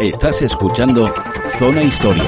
Estás 0.00 0.42
escuchando 0.42 1.06
Zona 1.58 1.82
Historia. 1.82 2.24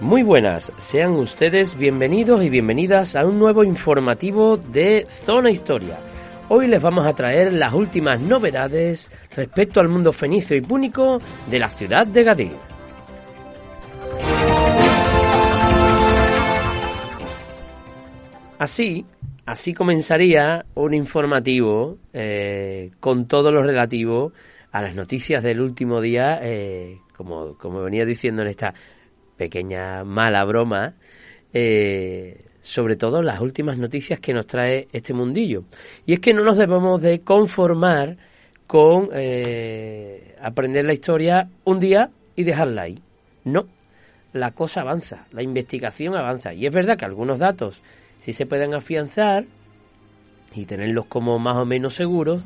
Muy 0.00 0.24
buenas, 0.24 0.72
sean 0.78 1.12
ustedes 1.12 1.78
bienvenidos 1.78 2.42
y 2.42 2.50
bienvenidas 2.50 3.14
a 3.14 3.24
un 3.24 3.38
nuevo 3.38 3.62
informativo 3.62 4.56
de 4.56 5.06
Zona 5.08 5.52
Historia. 5.52 6.00
Hoy 6.48 6.66
les 6.66 6.82
vamos 6.82 7.06
a 7.06 7.14
traer 7.14 7.52
las 7.52 7.72
últimas 7.72 8.20
novedades 8.20 9.12
respecto 9.36 9.78
al 9.78 9.88
mundo 9.88 10.12
fenicio 10.12 10.56
y 10.56 10.60
púnico 10.60 11.20
de 11.48 11.58
la 11.60 11.68
ciudad 11.68 12.04
de 12.04 12.24
Gadir. 12.24 12.56
Así, 18.58 19.06
así 19.48 19.72
comenzaría 19.72 20.66
un 20.74 20.92
informativo 20.92 21.96
eh, 22.12 22.90
con 23.00 23.26
todo 23.26 23.50
lo 23.50 23.62
relativo 23.62 24.32
a 24.72 24.82
las 24.82 24.94
noticias 24.94 25.42
del 25.42 25.62
último 25.62 26.02
día, 26.02 26.38
eh, 26.42 26.98
como, 27.16 27.56
como 27.56 27.80
venía 27.80 28.04
diciendo 28.04 28.42
en 28.42 28.48
esta 28.48 28.74
pequeña 29.38 30.04
mala 30.04 30.44
broma, 30.44 30.96
eh, 31.54 32.44
sobre 32.60 32.96
todo 32.96 33.22
las 33.22 33.40
últimas 33.40 33.78
noticias 33.78 34.20
que 34.20 34.34
nos 34.34 34.46
trae 34.46 34.86
este 34.92 35.14
mundillo. 35.14 35.64
Y 36.04 36.12
es 36.12 36.20
que 36.20 36.34
no 36.34 36.44
nos 36.44 36.58
debemos 36.58 37.00
de 37.00 37.20
conformar 37.20 38.18
con 38.66 39.08
aprender 40.42 40.84
la 40.84 40.92
historia 40.92 41.48
un 41.64 41.80
día 41.80 42.10
y 42.36 42.44
dejarla 42.44 42.82
ahí. 42.82 42.98
No, 43.44 43.66
la 44.34 44.50
cosa 44.50 44.82
avanza, 44.82 45.26
la 45.32 45.42
investigación 45.42 46.14
avanza. 46.14 46.52
Y 46.52 46.66
es 46.66 46.74
verdad 46.74 46.98
que 46.98 47.06
algunos 47.06 47.38
datos 47.38 47.80
sí 48.20 48.32
se 48.32 48.46
pueden 48.46 48.74
afianzar 48.74 49.44
y 50.54 50.64
tenerlos 50.64 51.06
como 51.06 51.38
más 51.38 51.56
o 51.56 51.64
menos 51.64 51.94
seguros, 51.94 52.42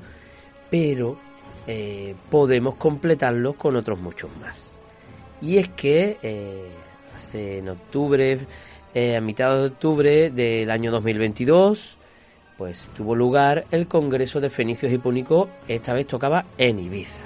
pero 0.70 1.18
eh, 1.66 2.14
podemos 2.30 2.74
completarlos 2.76 3.54
con 3.56 3.76
otros 3.76 4.00
muchos 4.00 4.30
más. 4.40 4.80
Y 5.40 5.58
es 5.58 5.68
que 5.70 6.18
eh, 6.22 6.70
hace 7.16 7.58
en 7.58 7.68
octubre, 7.68 8.38
eh, 8.94 9.16
a 9.16 9.20
mitad 9.20 9.54
de 9.56 9.66
octubre 9.66 10.30
del 10.30 10.70
año 10.70 10.90
2022, 10.90 11.98
pues 12.58 12.80
tuvo 12.94 13.14
lugar 13.14 13.64
el 13.70 13.88
Congreso 13.88 14.40
de 14.40 14.50
Fenicios 14.50 14.92
y 14.92 14.98
Púnicos, 14.98 15.48
esta 15.68 15.92
vez 15.92 16.06
tocaba 16.06 16.44
en 16.58 16.78
Ibiza. 16.78 17.18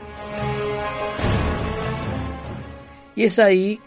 Y 3.15 3.25
es 3.25 3.39
ahí 3.39 3.81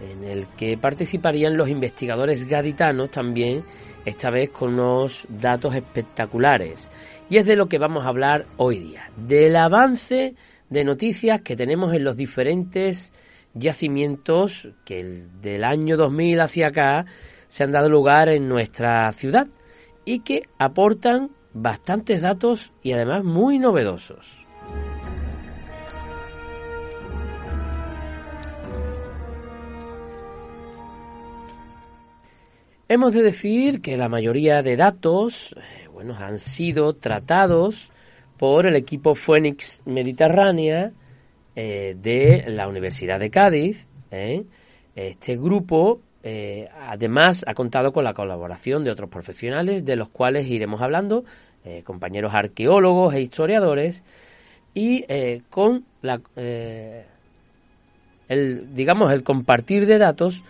en 0.00 0.24
el 0.24 0.46
que 0.48 0.78
participarían 0.78 1.56
los 1.56 1.68
investigadores 1.68 2.46
gaditanos 2.46 3.10
también 3.10 3.64
esta 4.08 4.30
vez 4.30 4.50
con 4.50 4.74
unos 4.74 5.26
datos 5.28 5.74
espectaculares. 5.74 6.90
Y 7.30 7.36
es 7.36 7.46
de 7.46 7.56
lo 7.56 7.68
que 7.68 7.78
vamos 7.78 8.04
a 8.04 8.08
hablar 8.08 8.46
hoy 8.56 8.78
día, 8.78 9.10
del 9.16 9.56
avance 9.56 10.34
de 10.70 10.84
noticias 10.84 11.42
que 11.42 11.56
tenemos 11.56 11.94
en 11.94 12.04
los 12.04 12.16
diferentes 12.16 13.12
yacimientos 13.54 14.68
que 14.84 15.24
del 15.40 15.64
año 15.64 15.96
2000 15.96 16.40
hacia 16.40 16.68
acá 16.68 17.06
se 17.48 17.64
han 17.64 17.72
dado 17.72 17.88
lugar 17.88 18.28
en 18.28 18.48
nuestra 18.48 19.10
ciudad 19.12 19.48
y 20.04 20.20
que 20.20 20.42
aportan 20.58 21.30
bastantes 21.52 22.22
datos 22.22 22.72
y 22.82 22.92
además 22.92 23.24
muy 23.24 23.58
novedosos. 23.58 24.47
Hemos 32.90 33.12
de 33.12 33.22
decir 33.22 33.82
que 33.82 33.98
la 33.98 34.08
mayoría 34.08 34.62
de 34.62 34.74
datos 34.74 35.54
eh, 35.58 35.88
bueno, 35.92 36.16
han 36.16 36.38
sido 36.38 36.94
tratados 36.94 37.92
por 38.38 38.64
el 38.66 38.76
equipo 38.76 39.14
Phoenix 39.14 39.82
Mediterránea 39.84 40.92
eh, 41.54 41.94
de 42.00 42.44
la 42.48 42.66
Universidad 42.66 43.20
de 43.20 43.28
Cádiz. 43.28 43.86
¿eh? 44.10 44.44
Este 44.96 45.36
grupo 45.36 46.00
además 46.80 47.44
ha 47.46 47.54
contado 47.54 47.92
con 47.92 48.04
la 48.04 48.12
colaboración 48.12 48.84
de 48.84 48.90
otros 48.90 49.08
profesionales 49.08 49.84
de 49.86 49.96
los 49.96 50.10
cuales 50.10 50.46
iremos 50.46 50.82
hablando, 50.82 51.24
compañeros 51.84 52.34
arqueólogos 52.34 53.14
e 53.14 53.22
historiadores, 53.22 54.02
y 54.74 55.06
con 55.48 55.86
la, 56.02 56.20
el, 58.28 58.74
digamos, 58.74 59.10
el 59.10 59.22
compartir 59.22 59.86
de 59.86 59.96
datos 59.96 60.44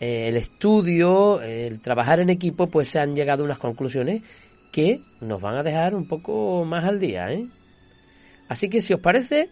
eh, 0.00 0.28
el 0.28 0.36
estudio, 0.36 1.42
el 1.42 1.80
trabajar 1.80 2.20
en 2.20 2.30
equipo, 2.30 2.68
pues 2.68 2.88
se 2.88 2.98
han 2.98 3.14
llegado 3.14 3.42
a 3.42 3.46
unas 3.46 3.58
conclusiones 3.58 4.22
que 4.72 5.00
nos 5.20 5.40
van 5.40 5.56
a 5.56 5.62
dejar 5.62 5.94
un 5.94 6.08
poco 6.08 6.64
más 6.64 6.84
al 6.84 6.98
día, 6.98 7.30
¿eh? 7.30 7.46
Así 8.48 8.68
que 8.68 8.80
si 8.80 8.94
os 8.94 9.00
parece, 9.00 9.50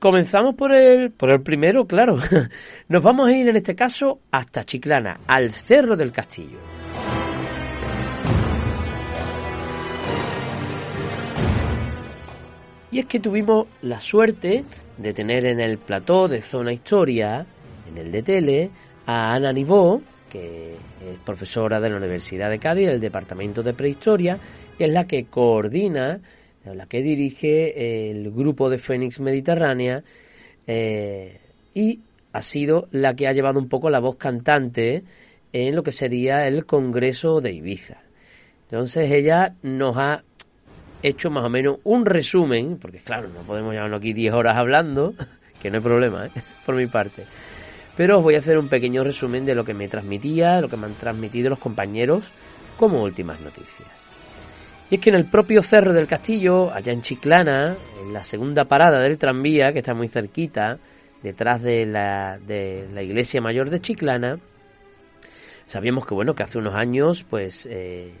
comenzamos 0.00 0.54
por 0.54 0.72
el, 0.72 1.12
por 1.12 1.30
el 1.30 1.42
primero, 1.42 1.84
claro. 1.86 2.18
Nos 2.88 3.02
vamos 3.02 3.28
a 3.28 3.32
ir 3.32 3.48
en 3.48 3.56
este 3.56 3.74
caso 3.74 4.20
hasta 4.30 4.64
Chiclana, 4.64 5.20
al 5.26 5.52
Cerro 5.52 5.96
del 5.96 6.10
Castillo. 6.10 6.58
Y 12.90 13.00
es 13.00 13.06
que 13.06 13.20
tuvimos 13.20 13.66
la 13.82 14.00
suerte 14.00 14.64
de 14.96 15.12
tener 15.12 15.44
en 15.44 15.60
el 15.60 15.78
plató 15.78 16.28
de 16.28 16.40
Zona 16.40 16.72
Historia, 16.72 17.44
en 17.88 17.98
el 17.98 18.10
de 18.10 18.22
Tele, 18.22 18.70
a 19.06 19.34
Ana 19.34 19.52
Nibó, 19.52 20.02
que 20.28 20.74
es 20.74 21.18
profesora 21.24 21.80
de 21.80 21.90
la 21.90 21.96
Universidad 21.96 22.50
de 22.50 22.58
Cádiz, 22.58 22.88
el 22.88 23.00
Departamento 23.00 23.62
de 23.62 23.72
Prehistoria, 23.72 24.38
y 24.78 24.84
es 24.84 24.90
la 24.90 25.06
que 25.06 25.24
coordina, 25.24 26.20
la 26.64 26.86
que 26.86 27.02
dirige 27.02 28.10
el 28.10 28.30
grupo 28.32 28.68
de 28.68 28.78
Fénix 28.78 29.20
Mediterránea, 29.20 30.02
eh, 30.66 31.38
y 31.72 32.00
ha 32.32 32.42
sido 32.42 32.88
la 32.90 33.14
que 33.14 33.28
ha 33.28 33.32
llevado 33.32 33.60
un 33.60 33.68
poco 33.68 33.88
la 33.88 34.00
voz 34.00 34.16
cantante 34.16 35.04
en 35.52 35.76
lo 35.76 35.82
que 35.82 35.92
sería 35.92 36.46
el 36.48 36.66
Congreso 36.66 37.40
de 37.40 37.52
Ibiza. 37.52 38.02
Entonces 38.62 39.10
ella 39.12 39.54
nos 39.62 39.96
ha 39.96 40.24
hecho 41.02 41.30
más 41.30 41.44
o 41.44 41.48
menos 41.48 41.78
un 41.84 42.04
resumen, 42.04 42.78
porque 42.78 42.98
claro, 42.98 43.28
no 43.28 43.42
podemos 43.42 43.72
llevarnos 43.72 44.00
aquí 44.00 44.12
10 44.12 44.34
horas 44.34 44.56
hablando, 44.56 45.14
que 45.62 45.70
no 45.70 45.76
hay 45.76 45.82
problema, 45.84 46.26
¿eh? 46.26 46.30
por 46.66 46.74
mi 46.74 46.86
parte 46.86 47.22
pero 47.96 48.18
os 48.18 48.22
voy 48.22 48.34
a 48.34 48.38
hacer 48.38 48.58
un 48.58 48.68
pequeño 48.68 49.02
resumen 49.02 49.46
de 49.46 49.54
lo 49.54 49.64
que 49.64 49.74
me 49.74 49.88
transmitía, 49.88 50.60
lo 50.60 50.68
que 50.68 50.76
me 50.76 50.86
han 50.86 50.94
transmitido 50.94 51.50
los 51.50 51.58
compañeros 51.58 52.30
como 52.76 53.02
últimas 53.02 53.40
noticias. 53.40 53.88
Y 54.90 54.96
es 54.96 55.00
que 55.00 55.10
en 55.10 55.16
el 55.16 55.24
propio 55.24 55.62
Cerro 55.62 55.92
del 55.92 56.06
Castillo, 56.06 56.72
allá 56.72 56.92
en 56.92 57.02
Chiclana, 57.02 57.74
en 58.02 58.12
la 58.12 58.22
segunda 58.22 58.66
parada 58.66 59.00
del 59.00 59.18
tranvía, 59.18 59.72
que 59.72 59.80
está 59.80 59.94
muy 59.94 60.08
cerquita, 60.08 60.78
detrás 61.22 61.60
de 61.62 61.86
la, 61.86 62.38
de 62.38 62.86
la 62.92 63.02
iglesia 63.02 63.40
mayor 63.40 63.70
de 63.70 63.80
Chiclana, 63.80 64.38
sabíamos 65.66 66.06
que 66.06 66.14
bueno, 66.14 66.34
que 66.34 66.44
hace 66.44 66.58
unos 66.58 66.74
años, 66.74 67.24
pues, 67.28 67.66
eh, 67.68 68.12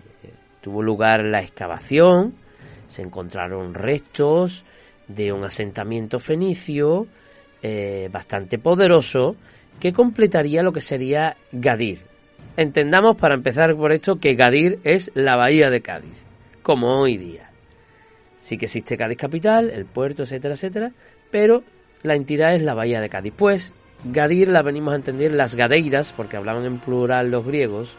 tuvo 0.60 0.82
lugar 0.82 1.22
la 1.24 1.40
excavación, 1.40 2.34
se 2.88 3.02
encontraron 3.02 3.74
restos 3.74 4.64
de 5.06 5.32
un 5.32 5.44
asentamiento 5.44 6.18
fenicio 6.18 7.06
eh, 7.62 8.08
bastante 8.10 8.58
poderoso, 8.58 9.36
que 9.80 9.92
completaría 9.92 10.62
lo 10.62 10.72
que 10.72 10.80
sería 10.80 11.36
Gadir. 11.52 12.00
Entendamos 12.56 13.16
para 13.16 13.34
empezar 13.34 13.74
por 13.76 13.92
esto 13.92 14.16
que 14.16 14.34
Gadir 14.34 14.78
es 14.84 15.10
la 15.14 15.36
bahía 15.36 15.70
de 15.70 15.82
Cádiz, 15.82 16.16
como 16.62 17.00
hoy 17.00 17.16
día. 17.16 17.50
Sí 18.40 18.56
que 18.56 18.66
existe 18.66 18.96
Cádiz 18.96 19.18
capital, 19.18 19.70
el 19.70 19.84
puerto, 19.84 20.22
etcétera, 20.22 20.54
etcétera, 20.54 20.92
pero 21.30 21.62
la 22.02 22.14
entidad 22.14 22.54
es 22.54 22.62
la 22.62 22.74
bahía 22.74 23.00
de 23.00 23.08
Cádiz. 23.08 23.34
Pues 23.36 23.74
Gadir 24.04 24.48
la 24.48 24.62
venimos 24.62 24.92
a 24.92 24.96
entender 24.96 25.32
las 25.32 25.54
gadeiras, 25.54 26.12
porque 26.12 26.36
hablaban 26.36 26.64
en 26.64 26.78
plural 26.78 27.30
los 27.30 27.44
griegos, 27.44 27.96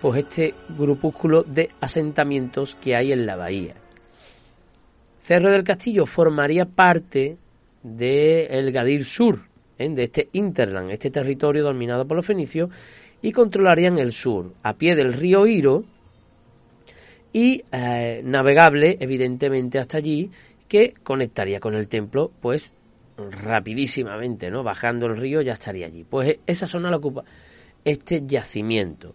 pues 0.00 0.24
este 0.24 0.54
grupúsculo 0.78 1.42
de 1.42 1.70
asentamientos 1.80 2.76
que 2.76 2.96
hay 2.96 3.12
en 3.12 3.26
la 3.26 3.36
bahía. 3.36 3.74
Cerro 5.20 5.50
del 5.50 5.64
Castillo 5.64 6.06
formaría 6.06 6.66
parte 6.66 7.38
del 7.82 8.72
Gadir 8.72 9.04
Sur, 9.04 9.40
¿eh? 9.78 9.88
de 9.88 10.04
este 10.04 10.28
Interland, 10.32 10.90
este 10.90 11.10
territorio 11.10 11.64
dominado 11.64 12.06
por 12.06 12.16
los 12.16 12.26
fenicios, 12.26 12.70
y 13.22 13.32
controlarían 13.32 13.98
el 13.98 14.12
sur, 14.12 14.52
a 14.62 14.74
pie 14.74 14.94
del 14.94 15.12
río 15.12 15.46
Iro, 15.46 15.84
y 17.32 17.62
eh, 17.72 18.22
navegable, 18.24 18.96
evidentemente, 19.00 19.78
hasta 19.78 19.98
allí, 19.98 20.30
que 20.68 20.94
conectaría 21.02 21.60
con 21.60 21.74
el 21.74 21.88
templo, 21.88 22.30
pues 22.40 22.72
rapidísimamente, 23.16 24.50
¿no? 24.50 24.62
Bajando 24.62 25.06
el 25.06 25.16
río 25.16 25.40
ya 25.40 25.52
estaría 25.52 25.86
allí. 25.86 26.04
Pues 26.04 26.38
esa 26.46 26.66
zona 26.66 26.90
la 26.90 26.96
ocupa 26.96 27.24
este 27.84 28.22
yacimiento. 28.26 29.14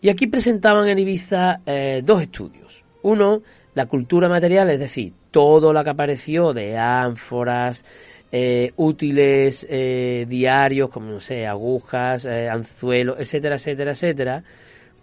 Y 0.00 0.08
aquí 0.08 0.26
presentaban 0.28 0.88
en 0.88 0.98
Ibiza 0.98 1.60
eh, 1.66 2.02
dos 2.04 2.22
estudios. 2.22 2.84
Uno, 3.02 3.42
la 3.74 3.86
cultura 3.86 4.28
material, 4.28 4.70
es 4.70 4.78
decir, 4.78 5.12
todo 5.30 5.72
lo 5.72 5.82
que 5.82 5.90
apareció 5.90 6.52
de 6.52 6.76
ánforas, 6.76 7.84
eh, 8.30 8.72
útiles 8.76 9.66
eh, 9.68 10.26
diarios, 10.28 10.90
como 10.90 11.10
no 11.10 11.20
sé, 11.20 11.46
agujas, 11.46 12.24
eh, 12.24 12.48
anzuelos, 12.48 13.18
etcétera, 13.18 13.56
etcétera, 13.56 13.92
etcétera, 13.92 14.44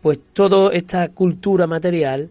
pues 0.01 0.19
toda 0.33 0.72
esta 0.74 1.10
cultura 1.10 1.66
material 1.68 2.30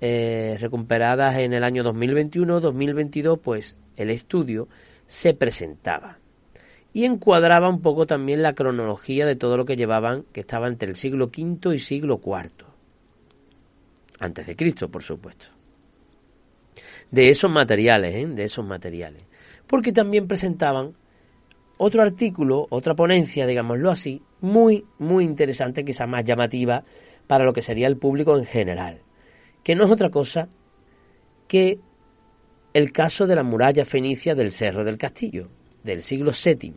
eh, 0.00 0.56
recuperadas 0.60 1.38
en 1.38 1.54
el 1.54 1.64
año 1.64 1.82
2021-2022, 1.84 3.40
pues 3.40 3.78
el 3.96 4.10
estudio 4.10 4.68
se 5.06 5.32
presentaba 5.32 6.18
y 6.92 7.06
encuadraba 7.06 7.68
un 7.68 7.80
poco 7.80 8.06
también 8.06 8.42
la 8.42 8.54
cronología 8.54 9.24
de 9.26 9.36
todo 9.36 9.56
lo 9.56 9.64
que 9.64 9.76
llevaban, 9.76 10.24
que 10.32 10.40
estaba 10.40 10.68
entre 10.68 10.90
el 10.90 10.96
siglo 10.96 11.26
V 11.26 11.74
y 11.74 11.78
siglo 11.78 12.20
IV, 12.24 12.66
antes 14.20 14.46
de 14.46 14.56
Cristo, 14.56 14.88
por 14.90 15.02
supuesto. 15.02 15.46
De 17.10 17.30
esos 17.30 17.50
materiales, 17.50 18.14
¿eh? 18.14 18.26
de 18.26 18.44
esos 18.44 18.64
materiales, 18.66 19.24
porque 19.66 19.92
también 19.92 20.26
presentaban 20.26 20.94
otro 21.76 22.02
artículo, 22.02 22.66
otra 22.70 22.94
ponencia, 22.94 23.46
digámoslo 23.46 23.90
así, 23.90 24.22
muy, 24.40 24.84
muy 24.98 25.24
interesante, 25.24 25.84
quizá 25.84 26.06
más 26.06 26.24
llamativa 26.24 26.84
para 27.26 27.44
lo 27.44 27.52
que 27.52 27.62
sería 27.62 27.86
el 27.86 27.96
público 27.96 28.36
en 28.36 28.44
general, 28.44 29.00
que 29.62 29.74
no 29.74 29.84
es 29.84 29.90
otra 29.90 30.10
cosa 30.10 30.48
que 31.48 31.78
el 32.72 32.92
caso 32.92 33.26
de 33.26 33.36
la 33.36 33.42
muralla 33.42 33.84
fenicia 33.84 34.34
del 34.34 34.52
Cerro 34.52 34.84
del 34.84 34.98
Castillo, 34.98 35.48
del 35.82 36.02
siglo 36.02 36.32
VII, 36.32 36.74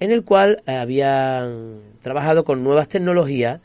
en 0.00 0.10
el 0.10 0.24
cual 0.24 0.62
habían 0.66 1.80
trabajado 2.00 2.44
con 2.44 2.62
nuevas 2.62 2.88
tecnologías 2.88 3.60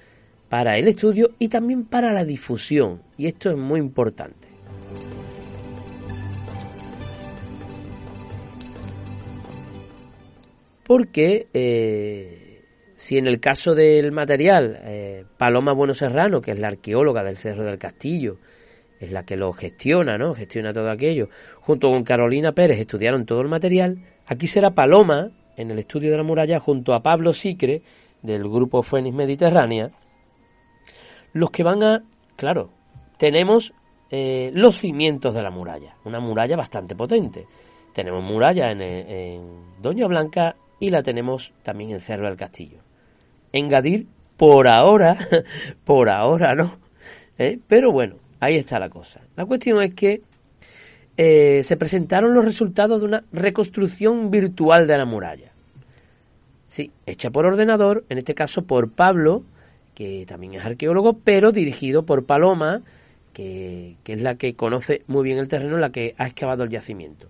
para 0.49 0.77
el 0.77 0.87
estudio 0.87 1.29
y 1.39 1.49
también 1.49 1.85
para 1.85 2.11
la 2.11 2.25
difusión, 2.25 3.01
y 3.17 3.27
esto 3.27 3.49
es 3.49 3.57
muy 3.57 3.79
importante. 3.79 4.47
Porque 10.83 11.47
eh, 11.53 12.53
si 12.95 13.17
en 13.17 13.27
el 13.27 13.39
caso 13.39 13.73
del 13.73 14.11
material, 14.11 14.79
eh, 14.83 15.25
Paloma 15.37 15.73
Bueno 15.73 15.93
Serrano, 15.93 16.41
que 16.41 16.51
es 16.51 16.59
la 16.59 16.67
arqueóloga 16.67 17.23
del 17.23 17.37
Cerro 17.37 17.63
del 17.63 17.77
Castillo, 17.77 18.37
es 18.99 19.11
la 19.11 19.23
que 19.23 19.35
lo 19.35 19.51
gestiona, 19.53 20.17
¿no? 20.17 20.33
Gestiona 20.33 20.73
todo 20.73 20.89
aquello. 20.89 21.27
Junto 21.59 21.89
con 21.89 22.03
Carolina 22.03 22.53
Pérez 22.53 22.79
estudiaron 22.79 23.25
todo 23.25 23.41
el 23.41 23.49
material. 23.49 23.97
Aquí 24.25 24.47
será 24.47 24.71
Paloma, 24.71 25.31
en 25.57 25.71
el 25.71 25.79
estudio 25.79 26.11
de 26.11 26.17
la 26.17 26.23
muralla, 26.23 26.59
junto 26.59 26.93
a 26.93 27.01
Pablo 27.03 27.33
Sicre, 27.33 27.81
del 28.21 28.43
grupo 28.43 28.81
Fénix 28.81 29.13
Mediterránea, 29.13 29.91
los 31.33 31.51
que 31.51 31.63
van 31.63 31.83
a... 31.83 32.03
Claro, 32.37 32.69
tenemos 33.17 33.73
eh, 34.09 34.51
los 34.53 34.77
cimientos 34.77 35.33
de 35.33 35.43
la 35.43 35.51
muralla, 35.51 35.97
una 36.05 36.19
muralla 36.19 36.55
bastante 36.55 36.95
potente. 36.95 37.45
Tenemos 37.93 38.23
muralla 38.23 38.71
en, 38.71 38.81
en 38.81 39.81
Doña 39.81 40.07
Blanca 40.07 40.55
y 40.83 40.89
la 40.89 41.01
tenemos 41.01 41.53
también 41.63 41.91
en 41.91 42.01
Cerro 42.01 42.27
del 42.27 42.35
Castillo. 42.35 42.79
En 43.53 43.69
Gadir, 43.69 44.05
por 44.35 44.67
ahora, 44.67 45.15
por 45.85 46.09
ahora 46.09 46.55
no. 46.55 46.77
¿eh? 47.37 47.57
Pero 47.69 47.93
bueno, 47.93 48.15
ahí 48.41 48.57
está 48.57 48.79
la 48.79 48.89
cosa. 48.89 49.21
La 49.37 49.45
cuestión 49.45 49.81
es 49.81 49.93
que 49.93 50.19
eh, 51.15 51.61
se 51.63 51.77
presentaron 51.77 52.33
los 52.33 52.43
resultados 52.43 52.99
de 52.99 53.07
una 53.07 53.23
reconstrucción 53.31 54.29
virtual 54.29 54.85
de 54.85 54.97
la 54.97 55.05
muralla. 55.05 55.51
Sí, 56.67 56.91
hecha 57.05 57.29
por 57.29 57.45
ordenador, 57.45 58.03
en 58.09 58.17
este 58.17 58.35
caso 58.35 58.63
por 58.63 58.91
Pablo, 58.91 59.43
que 59.95 60.25
también 60.27 60.55
es 60.55 60.65
arqueólogo, 60.65 61.13
pero 61.13 61.53
dirigido 61.53 62.03
por 62.03 62.25
Paloma, 62.25 62.81
que, 63.31 63.95
que 64.03 64.13
es 64.13 64.21
la 64.21 64.35
que 64.35 64.55
conoce 64.55 65.03
muy 65.07 65.23
bien 65.23 65.37
el 65.37 65.47
terreno, 65.47 65.77
la 65.77 65.91
que 65.91 66.13
ha 66.17 66.27
excavado 66.27 66.65
el 66.65 66.71
yacimiento. 66.71 67.29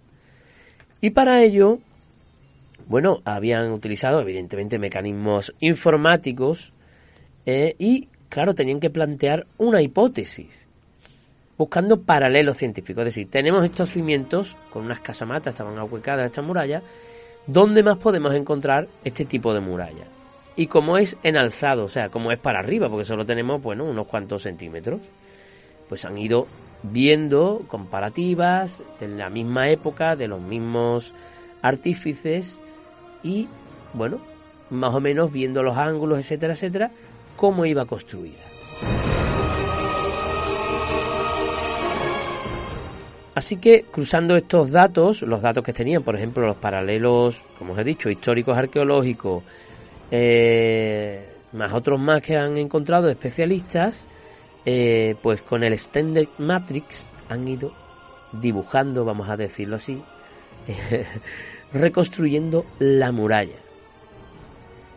Y 1.02 1.12
para 1.12 1.44
ello 1.44 1.78
bueno, 2.88 3.22
habían 3.26 3.72
utilizado 3.72 4.22
evidentemente 4.22 4.80
mecanismos 4.80 5.54
informáticos 5.60 6.74
eh, 7.46 7.76
y, 7.78 8.08
claro, 8.30 8.54
tenían 8.54 8.80
que 8.80 8.90
plantear 8.90 9.46
una 9.58 9.82
hipótesis, 9.82 10.68
buscando 11.58 12.02
paralelos 12.02 12.58
científicos. 12.58 13.02
Es 13.02 13.16
decir, 13.16 13.30
tenemos 13.30 13.64
estos 13.64 13.92
cimientos 13.92 14.56
con 14.72 14.86
unas 14.86 15.00
casamatas, 15.00 15.54
estaban 15.54 15.78
ahuecadas 15.78 16.28
estas 16.28 16.46
murallas, 16.46 16.84
¿dónde 17.48 17.84
más 17.84 17.98
podemos 17.98 18.34
encontrar 18.36 18.88
este 19.04 19.26
tipo 19.26 19.54
de 19.54 19.60
muralla? 19.60 20.06
Y 20.56 20.68
como 20.68 20.98
es 20.98 21.18
en 21.24 21.38
alzado, 21.38 21.86
o 21.86 21.90
sea, 21.90 22.10
como 22.10 22.32
es 22.32 22.40
para 22.40 22.60
arriba, 22.60 22.88
porque 22.90 23.06
solo 23.06 23.26
tenemos, 23.26 23.62
bueno, 23.62 23.86
unos 23.86 24.08
cuantos 24.08 24.44
centímetros, 24.44 25.02
pues 25.90 26.06
han 26.06 26.18
ido 26.18 26.48
viendo 26.84 27.64
comparativas 27.68 28.82
de 29.00 29.08
la 29.08 29.30
misma 29.30 29.70
época, 29.70 30.16
de 30.16 30.28
los 30.28 30.42
mismos 30.42 31.14
artífices, 31.62 32.60
y, 33.24 33.48
bueno, 33.94 34.20
más 34.70 34.94
o 34.94 35.00
menos 35.00 35.32
viendo 35.32 35.64
los 35.64 35.78
ángulos, 35.78 36.20
etcétera, 36.20 36.54
etcétera, 36.54 36.92
cómo 37.36 37.66
iba 37.66 37.86
construida. 37.86 38.40
Así 43.36 43.58
que 43.58 43.86
cruzando 43.92 44.36
estos 44.36 44.70
datos, 44.70 45.24
los 45.24 45.42
datos 45.42 45.64
que 45.64 45.74
tenían, 45.74 46.04
por 46.04 46.16
ejemplo, 46.16 46.46
los 46.46 46.58
paralelos, 46.58 47.42
como 47.58 47.74
os 47.74 47.80
he 47.80 47.84
dicho, 47.84 48.10
históricos 48.10 48.56
arqueológicos, 48.56 49.44
eh, 50.12 51.28
más 51.54 51.74
otros 51.74 52.00
más 52.00 52.22
que 52.22 52.38
han 52.38 52.58
encontrado 52.58 53.10
especialistas, 53.10 54.06
eh, 54.66 55.16
pues 55.22 55.42
con 55.42 55.64
el 55.64 55.74
Extended 55.74 56.28
Matrix 56.38 57.08
han 57.28 57.48
ido 57.48 57.74
dibujando, 58.32 59.04
vamos 59.04 59.28
a 59.30 59.36
decirlo 59.36 59.78
así, 59.78 60.00
reconstruyendo 61.74 62.66
la 62.80 63.12
muralla. 63.12 63.58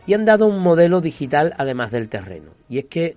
Y 0.06 0.14
han 0.14 0.24
dado 0.24 0.46
un 0.46 0.62
modelo 0.62 1.00
digital 1.00 1.54
además 1.58 1.90
del 1.90 2.08
terreno. 2.08 2.52
Y 2.68 2.78
es 2.78 2.84
que, 2.84 3.16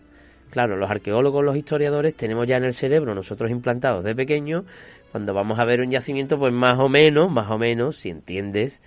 claro, 0.50 0.75
los 0.75 0.89
arqueólogos, 0.89 1.44
los 1.44 1.56
historiadores, 1.56 2.15
tenemos 2.15 2.47
ya 2.47 2.57
en 2.57 2.63
el 2.63 2.73
cerebro 2.73 3.13
nosotros 3.13 3.51
implantados 3.51 4.03
de 4.03 4.15
pequeño, 4.15 4.65
cuando 5.11 5.33
vamos 5.33 5.59
a 5.59 5.65
ver 5.65 5.81
un 5.81 5.91
yacimiento, 5.91 6.38
pues 6.38 6.53
más 6.53 6.79
o 6.79 6.89
menos, 6.89 7.31
más 7.31 7.50
o 7.51 7.57
menos, 7.57 7.97
si 7.97 8.09
entiendes, 8.09 8.81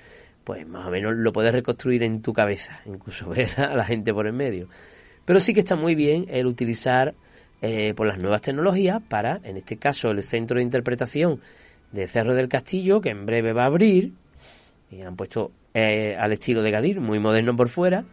pues 0.44 0.66
más 0.66 0.86
o 0.86 0.90
menos 0.90 1.14
lo 1.14 1.32
puedes 1.32 1.52
reconstruir 1.52 2.02
en 2.02 2.22
tu 2.22 2.32
cabeza, 2.32 2.80
incluso 2.86 3.28
ver 3.30 3.48
a 3.60 3.76
la 3.76 3.84
gente 3.84 4.12
por 4.12 4.26
en 4.26 4.36
medio. 4.36 4.68
Pero 5.24 5.38
sí 5.38 5.52
que 5.52 5.60
está 5.60 5.76
muy 5.76 5.94
bien 5.94 6.26
el 6.28 6.46
utilizar 6.46 7.14
eh, 7.60 7.94
por 7.94 8.08
las 8.08 8.18
nuevas 8.18 8.42
tecnologías 8.42 9.00
para, 9.08 9.40
en 9.44 9.56
este 9.56 9.76
caso, 9.76 10.10
el 10.10 10.22
centro 10.24 10.56
de 10.56 10.64
interpretación 10.64 11.40
de 11.92 12.08
Cerro 12.08 12.34
del 12.34 12.48
Castillo, 12.48 13.00
que 13.00 13.10
en 13.10 13.24
breve 13.26 13.52
va 13.52 13.62
a 13.62 13.66
abrir, 13.66 14.12
y 14.92 15.02
han 15.02 15.16
puesto 15.16 15.52
eh, 15.74 16.14
al 16.18 16.32
estilo 16.32 16.62
de 16.62 16.70
Gadir, 16.70 17.00
muy 17.00 17.18
moderno 17.18 17.56
por 17.56 17.68
fuera, 17.68 18.04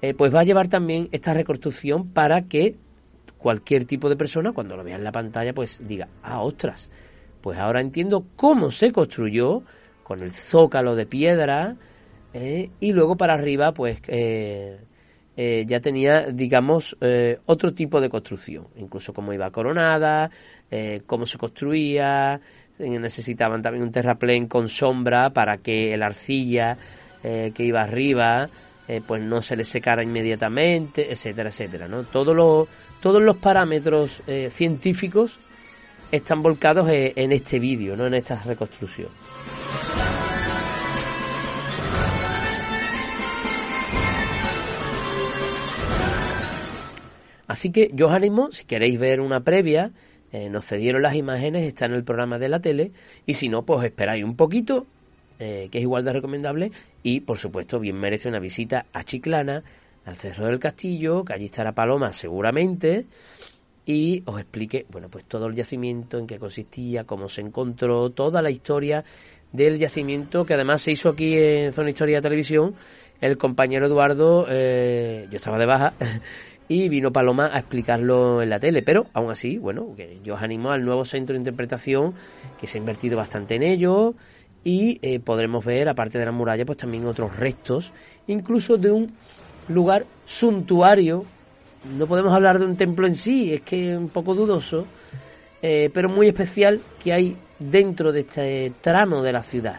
eh, 0.00 0.14
pues 0.14 0.34
va 0.34 0.40
a 0.40 0.44
llevar 0.44 0.68
también 0.68 1.08
esta 1.10 1.34
reconstrucción 1.34 2.10
para 2.12 2.42
que 2.42 2.76
cualquier 3.38 3.84
tipo 3.84 4.08
de 4.08 4.16
persona, 4.16 4.52
cuando 4.52 4.76
lo 4.76 4.84
vea 4.84 4.96
en 4.96 5.04
la 5.04 5.12
pantalla, 5.12 5.52
pues 5.52 5.80
diga, 5.86 6.08
ah, 6.22 6.40
ostras, 6.40 6.90
pues 7.40 7.58
ahora 7.58 7.80
entiendo 7.80 8.24
cómo 8.36 8.70
se 8.70 8.92
construyó 8.92 9.62
con 10.02 10.22
el 10.22 10.30
zócalo 10.32 10.94
de 10.94 11.06
piedra 11.06 11.76
eh, 12.32 12.70
y 12.80 12.92
luego 12.92 13.16
para 13.16 13.34
arriba, 13.34 13.72
pues 13.72 14.00
ya 15.36 15.80
tenía, 15.80 16.26
digamos, 16.32 16.96
otro 17.46 17.74
tipo 17.74 18.00
de 18.00 18.08
construcción, 18.08 18.68
incluso 18.76 19.12
cómo 19.12 19.32
iba 19.32 19.50
coronada, 19.50 20.30
cómo 21.06 21.26
se 21.26 21.38
construía, 21.38 22.40
necesitaban 22.78 23.62
también 23.62 23.84
un 23.84 23.92
terraplén 23.92 24.46
con 24.48 24.68
sombra 24.68 25.30
para 25.30 25.58
que 25.58 25.94
el 25.94 26.02
arcilla 26.02 26.76
eh, 27.22 27.52
que 27.54 27.64
iba 27.64 27.80
arriba 27.82 28.48
eh, 28.86 29.00
pues 29.06 29.22
no 29.22 29.40
se 29.40 29.56
le 29.56 29.64
secara 29.64 30.02
inmediatamente, 30.02 31.10
etcétera, 31.10 31.48
etcétera. 31.48 31.88
¿no? 31.88 32.04
Todo 32.04 32.68
todos 33.00 33.22
los 33.22 33.36
parámetros 33.36 34.22
eh, 34.26 34.50
científicos 34.54 35.38
están 36.10 36.42
volcados 36.42 36.88
en 36.90 37.32
este 37.32 37.58
vídeo, 37.58 37.96
¿no? 37.96 38.06
en 38.06 38.14
esta 38.14 38.36
reconstrucción. 38.42 39.08
Así 47.46 47.70
que 47.70 47.90
yo 47.92 48.08
os 48.08 48.12
animo, 48.12 48.50
si 48.52 48.64
queréis 48.64 48.98
ver 48.98 49.20
una 49.20 49.40
previa, 49.40 49.92
eh, 50.34 50.50
nos 50.50 50.66
cedieron 50.66 51.00
las 51.00 51.14
imágenes, 51.14 51.64
está 51.64 51.86
en 51.86 51.92
el 51.92 52.02
programa 52.02 52.40
de 52.40 52.48
la 52.48 52.58
tele, 52.58 52.90
y 53.24 53.34
si 53.34 53.48
no, 53.48 53.62
pues 53.62 53.84
esperáis 53.84 54.24
un 54.24 54.34
poquito, 54.34 54.84
eh, 55.38 55.68
que 55.70 55.78
es 55.78 55.82
igual 55.82 56.02
de 56.02 56.12
recomendable, 56.12 56.72
y 57.04 57.20
por 57.20 57.38
supuesto 57.38 57.78
bien 57.78 57.94
merece 58.00 58.30
una 58.30 58.40
visita 58.40 58.86
a 58.92 59.04
Chiclana, 59.04 59.62
al 60.04 60.16
Cerro 60.16 60.46
del 60.46 60.58
Castillo, 60.58 61.24
que 61.24 61.34
allí 61.34 61.44
estará 61.44 61.70
Paloma 61.70 62.12
seguramente, 62.12 63.06
y 63.86 64.24
os 64.26 64.40
explique, 64.40 64.86
bueno, 64.90 65.08
pues 65.08 65.24
todo 65.26 65.46
el 65.46 65.54
yacimiento, 65.54 66.18
en 66.18 66.26
qué 66.26 66.40
consistía, 66.40 67.04
cómo 67.04 67.28
se 67.28 67.40
encontró, 67.40 68.10
toda 68.10 68.42
la 68.42 68.50
historia 68.50 69.04
del 69.52 69.78
yacimiento, 69.78 70.44
que 70.44 70.54
además 70.54 70.82
se 70.82 70.90
hizo 70.90 71.10
aquí 71.10 71.38
en 71.38 71.72
Zona 71.72 71.90
Historia 71.90 72.16
de 72.16 72.22
Televisión, 72.22 72.74
el 73.20 73.38
compañero 73.38 73.86
Eduardo, 73.86 74.46
eh, 74.48 75.28
yo 75.30 75.36
estaba 75.36 75.58
de 75.58 75.66
baja, 75.66 75.94
y 76.68 76.88
vino 76.88 77.12
Paloma 77.12 77.50
a 77.52 77.58
explicarlo 77.58 78.42
en 78.42 78.50
la 78.50 78.58
tele, 78.58 78.82
pero 78.82 79.06
aún 79.12 79.30
así, 79.30 79.58
bueno, 79.58 79.94
que 79.96 80.18
yo 80.24 80.34
os 80.34 80.42
animo 80.42 80.70
al 80.70 80.84
nuevo 80.84 81.04
centro 81.04 81.34
de 81.34 81.40
interpretación 81.40 82.14
que 82.58 82.66
se 82.66 82.78
ha 82.78 82.80
invertido 82.80 83.16
bastante 83.16 83.56
en 83.56 83.62
ello 83.62 84.14
y 84.62 84.98
eh, 85.02 85.20
podremos 85.20 85.64
ver, 85.64 85.88
aparte 85.88 86.18
de 86.18 86.24
la 86.24 86.32
muralla, 86.32 86.64
pues 86.64 86.78
también 86.78 87.06
otros 87.06 87.36
restos, 87.36 87.92
incluso 88.26 88.76
de 88.78 88.90
un 88.90 89.12
lugar 89.68 90.06
suntuario 90.24 91.26
no 91.84 92.06
podemos 92.06 92.32
hablar 92.32 92.58
de 92.58 92.64
un 92.64 92.76
templo 92.76 93.06
en 93.06 93.14
sí, 93.14 93.52
es 93.52 93.60
que 93.62 93.92
es 93.92 93.98
un 93.98 94.08
poco 94.08 94.34
dudoso, 94.34 94.86
eh, 95.60 95.90
pero 95.92 96.08
muy 96.08 96.28
especial 96.28 96.80
que 97.02 97.12
hay 97.12 97.36
dentro 97.58 98.12
de 98.12 98.20
este 98.20 98.72
tramo 98.80 99.22
de 99.22 99.32
la 99.32 99.42
ciudad, 99.42 99.76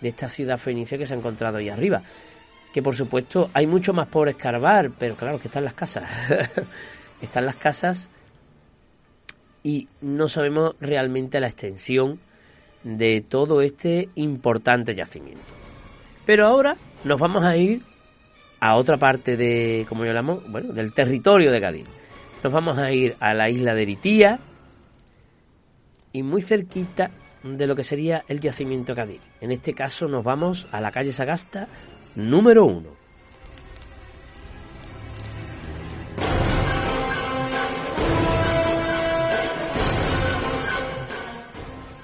de 0.00 0.08
esta 0.08 0.28
ciudad 0.28 0.58
fenicia 0.58 0.96
que 0.96 1.06
se 1.06 1.14
ha 1.14 1.16
encontrado 1.16 1.58
ahí 1.58 1.68
arriba. 1.68 2.02
Que 2.74 2.82
por 2.82 2.96
supuesto 2.96 3.50
hay 3.54 3.68
mucho 3.68 3.92
más 3.92 4.08
por 4.08 4.28
escarbar, 4.28 4.90
pero 4.98 5.14
claro 5.14 5.38
que 5.38 5.46
están 5.46 5.62
las 5.64 5.74
casas. 5.74 6.10
están 7.22 7.46
las 7.46 7.54
casas 7.54 8.10
y 9.62 9.86
no 10.00 10.26
sabemos 10.26 10.74
realmente 10.80 11.38
la 11.38 11.46
extensión 11.46 12.18
de 12.82 13.20
todo 13.20 13.62
este 13.62 14.08
importante 14.16 14.92
yacimiento. 14.92 15.40
Pero 16.26 16.48
ahora 16.48 16.76
nos 17.04 17.20
vamos 17.20 17.44
a 17.44 17.56
ir 17.56 17.80
a 18.58 18.76
otra 18.76 18.96
parte 18.96 19.36
de, 19.36 19.86
como 19.88 20.04
yo 20.04 20.12
bueno, 20.48 20.72
del 20.72 20.92
territorio 20.92 21.52
de 21.52 21.60
Cádiz. 21.60 21.86
Nos 22.42 22.52
vamos 22.52 22.76
a 22.76 22.90
ir 22.90 23.14
a 23.20 23.34
la 23.34 23.48
isla 23.48 23.72
de 23.72 23.82
Eritía 23.82 24.40
y 26.12 26.24
muy 26.24 26.42
cerquita 26.42 27.12
de 27.44 27.66
lo 27.68 27.76
que 27.76 27.84
sería 27.84 28.24
el 28.26 28.40
yacimiento 28.40 28.96
Cádiz. 28.96 29.20
En 29.40 29.52
este 29.52 29.74
caso 29.74 30.08
nos 30.08 30.24
vamos 30.24 30.66
a 30.72 30.80
la 30.80 30.90
calle 30.90 31.12
Sagasta 31.12 31.68
número 32.16 32.64
uno. 32.64 32.90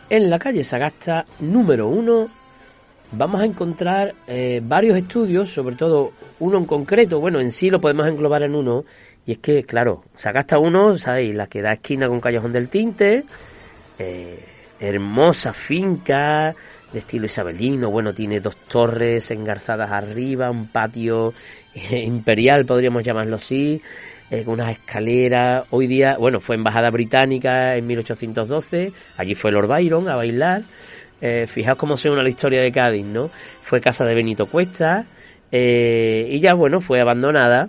En 0.08 0.28
la 0.28 0.40
calle 0.40 0.64
Sagasta 0.64 1.24
número 1.38 1.86
uno 1.86 2.28
vamos 3.12 3.40
a 3.40 3.44
encontrar 3.44 4.14
eh, 4.26 4.60
varios 4.62 4.98
estudios, 4.98 5.50
sobre 5.50 5.76
todo 5.76 6.12
uno 6.40 6.58
en 6.58 6.64
concreto, 6.64 7.20
bueno, 7.20 7.40
en 7.40 7.52
sí 7.52 7.70
lo 7.70 7.80
podemos 7.80 8.08
englobar 8.08 8.42
en 8.42 8.54
uno, 8.54 8.84
y 9.26 9.32
es 9.32 9.38
que, 9.38 9.62
claro, 9.64 10.04
Sagasta 10.14 10.58
1, 10.58 10.98
¿sabéis? 10.98 11.34
La 11.34 11.46
que 11.46 11.62
da 11.62 11.74
esquina 11.74 12.08
con 12.08 12.20
Callejón 12.20 12.52
del 12.52 12.68
Tinte, 12.68 13.24
eh, 13.98 14.44
hermosa 14.80 15.52
finca 15.52 16.54
de 16.92 16.98
estilo 16.98 17.26
isabelino, 17.26 17.90
bueno, 17.90 18.12
tiene 18.12 18.40
dos 18.40 18.56
torres 18.68 19.30
engarzadas 19.30 19.90
arriba, 19.90 20.50
un 20.50 20.68
patio 20.68 21.32
eh, 21.74 21.98
imperial, 22.04 22.64
podríamos 22.64 23.02
llamarlo 23.02 23.36
así, 23.36 23.80
con 24.44 24.54
unas 24.54 24.70
escaleras. 24.70 25.66
Hoy 25.70 25.88
día, 25.88 26.16
bueno, 26.16 26.38
fue 26.38 26.54
embajada 26.54 26.88
británica 26.90 27.74
en 27.76 27.84
1812, 27.86 28.92
allí 29.16 29.34
fue 29.34 29.50
Lord 29.50 29.66
Byron 29.66 30.08
a 30.08 30.14
bailar. 30.14 30.62
Eh, 31.20 31.46
fijaos 31.46 31.76
cómo 31.76 31.96
se 31.96 32.08
une 32.08 32.22
la 32.22 32.28
historia 32.28 32.62
de 32.62 32.72
Cádiz, 32.72 33.04
¿no? 33.04 33.28
Fue 33.62 33.80
casa 33.80 34.04
de 34.04 34.14
Benito 34.14 34.46
Cuesta 34.46 35.06
eh, 35.52 36.26
y 36.30 36.40
ya, 36.40 36.54
bueno, 36.54 36.80
fue 36.80 37.00
abandonada. 37.00 37.68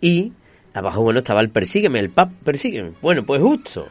Y 0.00 0.32
abajo, 0.72 1.02
bueno, 1.02 1.18
estaba 1.18 1.40
el 1.40 1.50
Persígueme, 1.50 1.98
el 1.98 2.10
pub 2.10 2.30
Persígueme. 2.44 2.92
Bueno, 3.02 3.24
pues 3.24 3.42
justo 3.42 3.88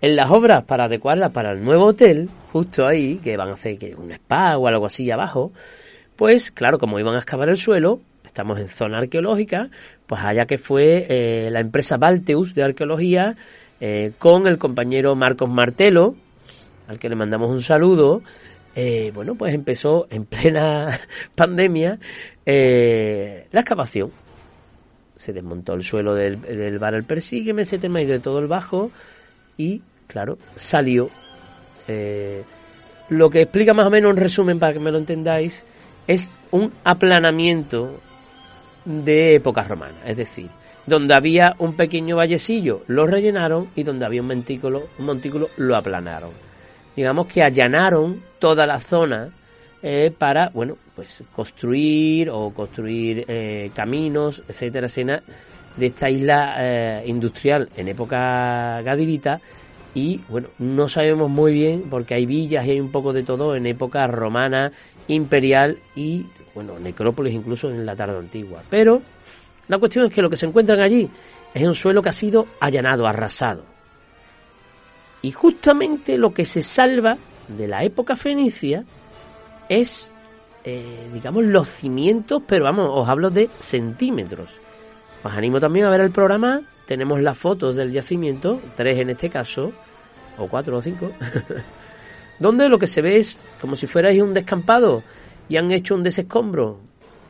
en 0.00 0.16
las 0.16 0.30
obras 0.30 0.64
para 0.64 0.84
adecuarla 0.84 1.30
para 1.30 1.52
el 1.52 1.64
nuevo 1.64 1.86
hotel, 1.86 2.28
justo 2.52 2.86
ahí, 2.86 3.16
que 3.16 3.36
van 3.36 3.48
a 3.48 3.54
hacer 3.54 3.78
un 3.96 4.12
spa 4.12 4.56
o 4.56 4.68
algo 4.68 4.86
así 4.86 5.10
abajo, 5.10 5.52
pues 6.16 6.50
claro, 6.50 6.78
como 6.78 6.98
iban 6.98 7.14
a 7.14 7.18
excavar 7.18 7.48
el 7.48 7.56
suelo, 7.56 8.00
estamos 8.24 8.58
en 8.58 8.68
zona 8.68 8.98
arqueológica, 8.98 9.70
pues 10.06 10.20
allá 10.24 10.46
que 10.46 10.58
fue 10.58 11.06
eh, 11.08 11.50
la 11.50 11.60
empresa 11.60 11.96
Balteus 11.96 12.54
de 12.54 12.64
arqueología 12.64 13.36
con 14.18 14.48
el 14.48 14.58
compañero 14.58 15.14
Marcos 15.14 15.48
Martelo, 15.48 16.16
al 16.88 16.98
que 16.98 17.08
le 17.08 17.14
mandamos 17.14 17.50
un 17.50 17.60
saludo, 17.60 18.22
eh, 18.80 19.10
bueno, 19.12 19.34
pues 19.34 19.54
empezó 19.54 20.06
en 20.08 20.24
plena 20.24 21.00
pandemia 21.34 21.98
eh, 22.46 23.48
la 23.50 23.60
excavación. 23.60 24.12
Se 25.16 25.32
desmontó 25.32 25.74
el 25.74 25.82
suelo 25.82 26.14
del, 26.14 26.78
bar 26.78 26.94
El 26.94 27.02
Persígueme, 27.02 27.62
ese 27.62 27.78
tema 27.78 28.00
y 28.00 28.06
de 28.06 28.20
todo 28.20 28.38
el 28.38 28.46
bajo 28.46 28.92
y, 29.56 29.82
claro, 30.08 30.38
salió. 30.56 31.08
Eh, 31.86 32.42
lo 33.10 33.30
que 33.30 33.42
explica 33.42 33.72
más 33.72 33.86
o 33.86 33.90
menos 33.90 34.10
en 34.10 34.16
resumen, 34.16 34.58
para 34.58 34.72
que 34.72 34.80
me 34.80 34.90
lo 34.90 34.98
entendáis, 34.98 35.64
es 36.08 36.28
un 36.50 36.72
aplanamiento 36.82 38.00
de 38.84 39.36
época 39.36 39.62
romana. 39.62 39.94
Es 40.04 40.16
decir, 40.16 40.48
donde 40.86 41.14
había 41.14 41.54
un 41.58 41.76
pequeño 41.76 42.16
vallecillo 42.16 42.82
lo 42.88 43.06
rellenaron 43.06 43.68
y 43.76 43.84
donde 43.84 44.04
había 44.04 44.22
un 44.22 44.28
montículo, 44.28 44.88
un 44.98 45.06
montículo 45.06 45.48
lo 45.56 45.76
aplanaron 45.76 46.48
digamos 46.98 47.28
que 47.28 47.44
allanaron 47.44 48.20
toda 48.40 48.66
la 48.66 48.80
zona 48.80 49.28
eh, 49.84 50.10
para, 50.10 50.48
bueno, 50.48 50.76
pues 50.96 51.22
construir 51.32 52.28
o 52.28 52.50
construir 52.50 53.24
eh, 53.28 53.70
caminos, 53.72 54.42
etcétera, 54.48 54.86
escena 54.86 55.22
de 55.76 55.86
esta 55.86 56.10
isla 56.10 57.00
industrial 57.06 57.68
en 57.76 57.86
época 57.86 58.82
gadirita 58.82 59.40
y 59.98 60.20
bueno, 60.28 60.48
no 60.58 60.88
sabemos 60.88 61.28
muy 61.28 61.52
bien 61.52 61.86
porque 61.90 62.14
hay 62.14 62.24
villas 62.24 62.64
y 62.64 62.70
hay 62.70 62.80
un 62.80 62.92
poco 62.92 63.12
de 63.12 63.24
todo 63.24 63.56
en 63.56 63.66
época 63.66 64.06
romana, 64.06 64.70
imperial 65.08 65.78
y 65.96 66.24
bueno, 66.54 66.78
necrópolis 66.78 67.34
incluso 67.34 67.68
en 67.68 67.84
la 67.84 67.96
tarde 67.96 68.16
antigua. 68.16 68.62
Pero 68.70 69.02
la 69.66 69.78
cuestión 69.78 70.06
es 70.06 70.14
que 70.14 70.22
lo 70.22 70.30
que 70.30 70.36
se 70.36 70.46
encuentran 70.46 70.80
allí 70.80 71.08
es 71.52 71.66
un 71.66 71.74
suelo 71.74 72.00
que 72.00 72.10
ha 72.10 72.12
sido 72.12 72.46
allanado, 72.60 73.08
arrasado. 73.08 73.64
Y 75.20 75.32
justamente 75.32 76.16
lo 76.16 76.32
que 76.32 76.44
se 76.44 76.62
salva 76.62 77.16
de 77.48 77.66
la 77.66 77.82
época 77.82 78.14
fenicia 78.14 78.84
es, 79.68 80.12
eh, 80.62 81.08
digamos, 81.12 81.44
los 81.44 81.66
cimientos, 81.66 82.40
pero 82.46 82.66
vamos, 82.66 82.88
os 82.92 83.08
hablo 83.08 83.30
de 83.30 83.50
centímetros. 83.58 84.48
Os 85.24 85.32
animo 85.32 85.58
también 85.58 85.86
a 85.86 85.90
ver 85.90 86.02
el 86.02 86.12
programa, 86.12 86.62
tenemos 86.86 87.20
las 87.20 87.36
fotos 87.36 87.74
del 87.74 87.90
yacimiento, 87.90 88.60
tres 88.76 89.00
en 89.00 89.10
este 89.10 89.28
caso, 89.28 89.72
o 90.38 90.48
cuatro 90.48 90.76
o 90.76 90.82
cinco, 90.82 91.10
donde 92.38 92.68
lo 92.68 92.78
que 92.78 92.86
se 92.86 93.02
ve 93.02 93.18
es 93.18 93.38
como 93.60 93.76
si 93.76 93.86
fuerais 93.86 94.20
un 94.22 94.34
descampado 94.34 95.02
y 95.48 95.56
han 95.56 95.70
hecho 95.70 95.94
un 95.94 96.02
desescombro, 96.02 96.78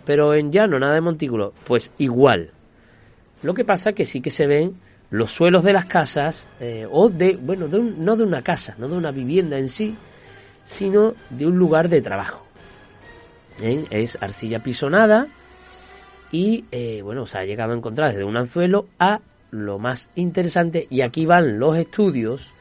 pero 0.04 0.34
en 0.34 0.52
llano, 0.52 0.78
nada 0.78 0.94
de 0.94 1.00
montículo, 1.00 1.52
pues 1.66 1.90
igual. 1.98 2.50
Lo 3.42 3.54
que 3.54 3.64
pasa 3.64 3.92
que 3.92 4.04
sí 4.04 4.20
que 4.20 4.30
se 4.30 4.46
ven 4.46 4.76
los 5.10 5.30
suelos 5.30 5.62
de 5.64 5.72
las 5.72 5.86
casas, 5.86 6.46
eh, 6.60 6.86
o 6.90 7.08
de, 7.08 7.36
bueno, 7.36 7.66
no 7.68 8.16
de 8.16 8.24
una 8.24 8.42
casa, 8.42 8.74
no 8.78 8.88
de 8.88 8.96
una 8.96 9.10
vivienda 9.10 9.58
en 9.58 9.68
sí, 9.68 9.96
sino 10.64 11.14
de 11.30 11.46
un 11.46 11.56
lugar 11.56 11.88
de 11.88 12.02
trabajo. 12.02 12.44
Es 13.90 14.18
arcilla 14.20 14.62
pisonada 14.62 15.28
y, 16.30 16.66
eh, 16.70 17.00
bueno, 17.02 17.26
se 17.26 17.38
ha 17.38 17.44
llegado 17.44 17.72
a 17.72 17.76
encontrar 17.76 18.12
desde 18.12 18.24
un 18.24 18.36
anzuelo 18.36 18.86
a 18.98 19.20
lo 19.50 19.78
más 19.78 20.10
interesante, 20.14 20.86
y 20.90 21.00
aquí 21.00 21.24
van 21.24 21.58
los 21.58 21.76
estudios, 21.78 22.52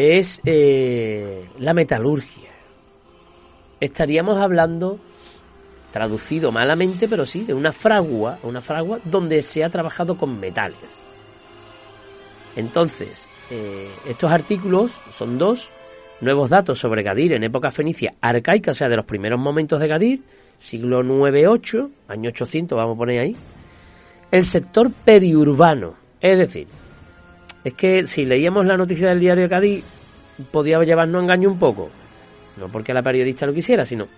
es 0.00 0.40
la 0.44 1.74
metalurgia. 1.74 2.50
Estaríamos 3.80 4.40
hablando, 4.40 4.98
traducido 5.90 6.52
malamente, 6.52 7.08
pero 7.08 7.26
sí, 7.26 7.44
de 7.44 7.54
una 7.54 7.72
fragua, 7.72 8.38
una 8.42 8.60
fragua 8.60 9.00
donde 9.04 9.42
se 9.42 9.64
ha 9.64 9.70
trabajado 9.70 10.16
con 10.16 10.38
metales. 10.38 10.96
Entonces, 12.56 13.28
eh, 13.50 13.88
estos 14.06 14.30
artículos 14.30 15.00
son 15.10 15.38
dos 15.38 15.70
nuevos 16.20 16.50
datos 16.50 16.78
sobre 16.78 17.02
Gadir 17.02 17.32
en 17.32 17.44
época 17.44 17.70
fenicia 17.70 18.14
arcaica, 18.20 18.72
o 18.72 18.74
sea, 18.74 18.88
de 18.88 18.96
los 18.96 19.06
primeros 19.06 19.40
momentos 19.40 19.80
de 19.80 19.88
Gadir, 19.88 20.22
siglo 20.58 21.02
9-8, 21.02 21.90
año 22.08 22.30
800, 22.30 22.76
vamos 22.76 22.96
a 22.96 22.98
poner 22.98 23.20
ahí. 23.20 23.36
El 24.30 24.44
sector 24.46 24.92
periurbano, 24.92 25.94
es 26.20 26.38
decir, 26.38 26.68
es 27.64 27.74
que 27.74 28.06
si 28.06 28.24
leíamos 28.24 28.64
la 28.66 28.76
noticia 28.76 29.08
del 29.08 29.20
diario 29.20 29.44
de 29.44 29.48
Cádiz, 29.48 29.84
podía 30.50 30.78
llevarnos 30.80 31.22
engaño 31.22 31.50
un 31.50 31.58
poco. 31.58 31.90
No 32.56 32.68
porque 32.68 32.92
la 32.94 33.02
periodista 33.02 33.46
lo 33.46 33.54
quisiera, 33.54 33.84
sino 33.84 34.08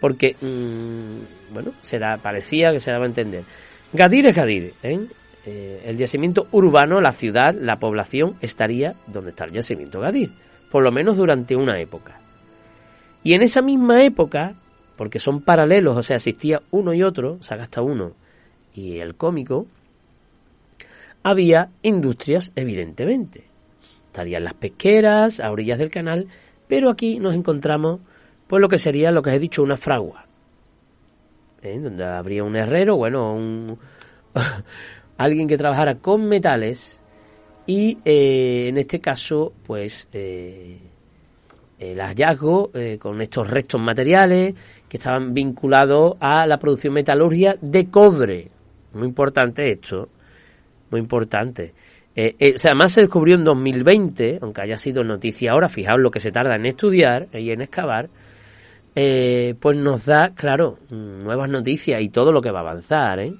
porque, 0.00 0.34
mm, 0.40 1.52
bueno, 1.54 1.72
se 1.80 2.00
parecía 2.20 2.72
que 2.72 2.80
se 2.80 2.90
daba 2.90 3.04
a 3.04 3.08
entender. 3.08 3.44
Gadir 3.92 4.26
es 4.26 4.34
Gadir, 4.34 4.74
¿eh? 4.82 5.00
Eh, 5.44 5.82
el 5.84 5.96
yacimiento 5.96 6.46
urbano, 6.52 7.00
la 7.00 7.12
ciudad, 7.12 7.54
la 7.54 7.76
población, 7.76 8.34
estaría 8.40 8.94
donde 9.06 9.30
está 9.30 9.44
el 9.44 9.52
yacimiento 9.52 10.00
Gadir, 10.00 10.30
por 10.70 10.82
lo 10.82 10.90
menos 10.90 11.16
durante 11.16 11.54
una 11.54 11.80
época. 11.80 12.18
Y 13.22 13.34
en 13.34 13.42
esa 13.42 13.62
misma 13.62 14.02
época, 14.04 14.54
porque 14.96 15.20
son 15.20 15.42
paralelos, 15.42 15.96
o 15.96 16.02
sea, 16.02 16.16
existía 16.16 16.62
uno 16.70 16.94
y 16.94 17.02
otro, 17.02 17.38
Sagasta 17.40 17.82
uno 17.82 18.12
y 18.74 18.98
el 18.98 19.14
cómico, 19.14 19.66
había 21.22 21.70
industrias, 21.82 22.52
evidentemente. 22.56 23.44
Estarían 24.06 24.44
las 24.44 24.54
pesqueras, 24.54 25.40
a 25.40 25.50
orillas 25.50 25.78
del 25.78 25.90
canal, 25.90 26.28
pero 26.68 26.90
aquí 26.90 27.18
nos 27.18 27.34
encontramos, 27.34 28.00
pues 28.46 28.60
lo 28.60 28.68
que 28.68 28.78
sería 28.78 29.10
lo 29.10 29.22
que 29.22 29.30
os 29.30 29.36
he 29.36 29.40
dicho, 29.40 29.62
una 29.62 29.76
fragua. 29.76 30.26
¿eh? 31.62 31.78
Donde 31.78 32.04
habría 32.04 32.44
un 32.44 32.56
herrero, 32.56 32.96
bueno, 32.96 33.78
alguien 35.16 35.48
que 35.48 35.56
trabajara 35.56 35.96
con 35.96 36.26
metales 36.28 37.00
y 37.66 37.98
eh, 38.04 38.68
en 38.68 38.78
este 38.78 39.00
caso 39.00 39.52
pues 39.64 40.08
eh, 40.12 40.78
el 41.78 42.00
hallazgo 42.00 42.70
eh, 42.74 42.98
con 42.98 43.20
estos 43.22 43.48
restos 43.48 43.80
materiales 43.80 44.54
que 44.88 44.96
estaban 44.96 45.32
vinculados 45.32 46.16
a 46.20 46.46
la 46.46 46.58
producción 46.58 46.94
metalurgia 46.94 47.56
de 47.60 47.88
cobre 47.88 48.50
muy 48.94 49.08
importante 49.08 49.70
esto, 49.72 50.08
muy 50.92 51.00
importante. 51.00 51.74
Eh, 52.14 52.36
eh, 52.38 52.54
además 52.64 52.92
se 52.92 53.00
descubrió 53.00 53.36
en 53.36 53.44
2020, 53.44 54.38
aunque 54.42 54.62
haya 54.62 54.76
sido 54.76 55.02
noticia 55.02 55.52
ahora, 55.52 55.68
fijaos 55.68 55.98
lo 55.98 56.10
que 56.10 56.20
se 56.20 56.30
tarda 56.30 56.54
en 56.54 56.66
estudiar 56.66 57.28
y 57.32 57.50
en 57.50 57.62
excavar, 57.62 58.10
eh, 58.94 59.54
pues 59.58 59.78
nos 59.78 60.04
da, 60.04 60.34
claro, 60.34 60.78
nuevas 60.90 61.48
noticias 61.48 62.02
y 62.02 62.10
todo 62.10 62.30
lo 62.30 62.42
que 62.42 62.50
va 62.50 62.58
a 62.58 62.62
avanzar, 62.62 63.20
¿eh? 63.20 63.32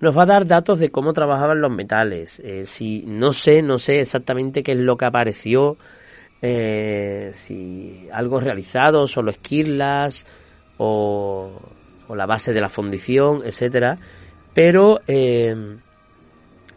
nos 0.00 0.16
va 0.16 0.22
a 0.24 0.26
dar 0.26 0.46
datos 0.46 0.78
de 0.78 0.90
cómo 0.90 1.14
trabajaban 1.14 1.62
los 1.62 1.72
metales. 1.72 2.42
Si 2.64 3.04
no 3.06 3.32
sé, 3.32 3.62
no 3.62 3.78
sé 3.78 4.00
exactamente 4.00 4.62
qué 4.62 4.72
es 4.72 4.78
lo 4.78 4.98
que 4.98 5.06
apareció, 5.06 5.78
eh, 6.46 7.30
si 7.32 8.06
algo 8.12 8.38
realizado, 8.38 9.06
solo 9.06 9.30
esquirlas 9.30 10.26
o, 10.76 11.50
la 12.14 12.26
base 12.26 12.52
de 12.52 12.60
la 12.60 12.68
fundición, 12.68 13.40
etcétera, 13.46 13.96
pero 14.52 15.00
eh, 15.06 15.54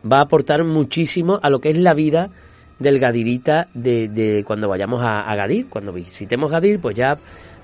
va 0.09 0.19
a 0.19 0.21
aportar 0.21 0.63
muchísimo 0.63 1.37
a 1.43 1.49
lo 1.49 1.59
que 1.59 1.71
es 1.71 1.77
la 1.77 1.93
vida 1.93 2.29
del 2.79 2.97
Gadirita 2.97 3.67
de, 3.73 4.41
cuando 4.47 4.69
vayamos 4.69 5.01
a, 5.03 5.35
Gadir. 5.35 5.67
Cuando 5.67 5.91
visitemos 5.91 6.49
Gadir, 6.49 6.79
pues 6.79 6.95
ya 6.95 7.17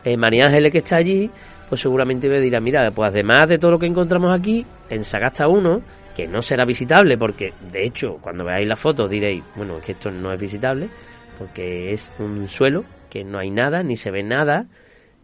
eh, 0.04 0.18
María 0.18 0.48
Ángeles 0.48 0.74
que 0.74 0.80
está 0.80 0.98
allí, 0.98 1.30
pues 1.70 1.80
seguramente 1.80 2.28
me 2.28 2.42
dirá, 2.42 2.60
mira, 2.60 2.92
pues 2.92 3.12
además 3.14 3.48
de 3.48 3.58
todo 3.58 3.72
lo 3.72 3.80
que 3.80 3.88
encontramos 3.88 4.38
aquí, 4.38 4.66
en 4.90 5.06
Sagasta 5.06 5.48
1, 5.48 5.82
que 6.14 6.28
no 6.28 6.42
será 6.42 6.66
visitable, 6.66 7.18
porque 7.18 7.54
de 7.72 7.86
hecho, 7.86 8.18
cuando 8.20 8.44
veáis 8.44 8.68
la 8.68 8.76
foto 8.76 9.08
diréis, 9.08 9.42
bueno, 9.56 9.78
es 9.78 9.84
que 9.86 9.94
esto 9.94 10.12
no 10.12 10.34
es 10.34 10.40
visitable, 10.40 10.90
porque 11.38 11.92
es 11.94 12.12
un 12.20 12.48
suelo, 12.48 12.86
que 13.10 13.24
no 13.24 13.40
hay 13.40 13.52
nada, 13.52 13.84
ni 13.84 13.96
se 13.96 14.12
ve 14.12 14.24
nada, 14.24 14.68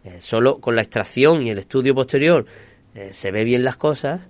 eh, 0.04 0.20
solo 0.20 0.60
con 0.60 0.76
la 0.76 0.82
extracción 0.82 1.42
y 1.42 1.50
el 1.50 1.58
estudio 1.58 1.94
posterior 1.94 2.46
eh, 2.94 3.12
se 3.12 3.30
ve 3.30 3.44
bien 3.44 3.62
las 3.62 3.76
cosas, 3.76 4.28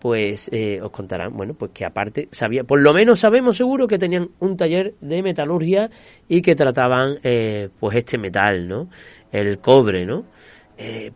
pues 0.00 0.48
eh, 0.52 0.80
os 0.82 0.90
contarán, 0.90 1.34
bueno, 1.34 1.54
pues 1.54 1.70
que 1.72 1.84
aparte 1.84 2.28
sabía, 2.30 2.64
por 2.64 2.80
lo 2.80 2.92
menos 2.92 3.20
sabemos 3.20 3.56
seguro 3.56 3.86
que 3.86 3.98
tenían 3.98 4.30
un 4.40 4.56
taller 4.56 4.94
de 5.00 5.22
metalurgia 5.22 5.90
y 6.28 6.42
que 6.42 6.54
trataban 6.54 7.18
eh, 7.22 7.70
pues 7.78 7.96
este 7.96 8.18
metal, 8.18 8.68
¿no? 8.68 8.88
El 9.30 9.58
cobre, 9.58 10.04
¿no? 10.04 10.24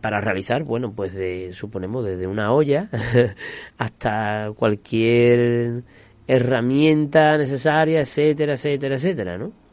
Para 0.01 0.21
realizar, 0.21 0.63
bueno, 0.63 0.93
pues 0.95 1.13
de, 1.15 1.53
suponemos 1.53 2.05
desde 2.05 2.29
una 2.29 2.53
olla 2.53 2.89
hasta 3.79 4.53
cualquier 4.55 5.83
herramienta 6.29 7.37
necesaria, 7.37 8.01
etcétera, 8.01 8.53
etcétera, 8.55 8.95
etcétera, 8.95 9.39
¿no? 9.39 9.66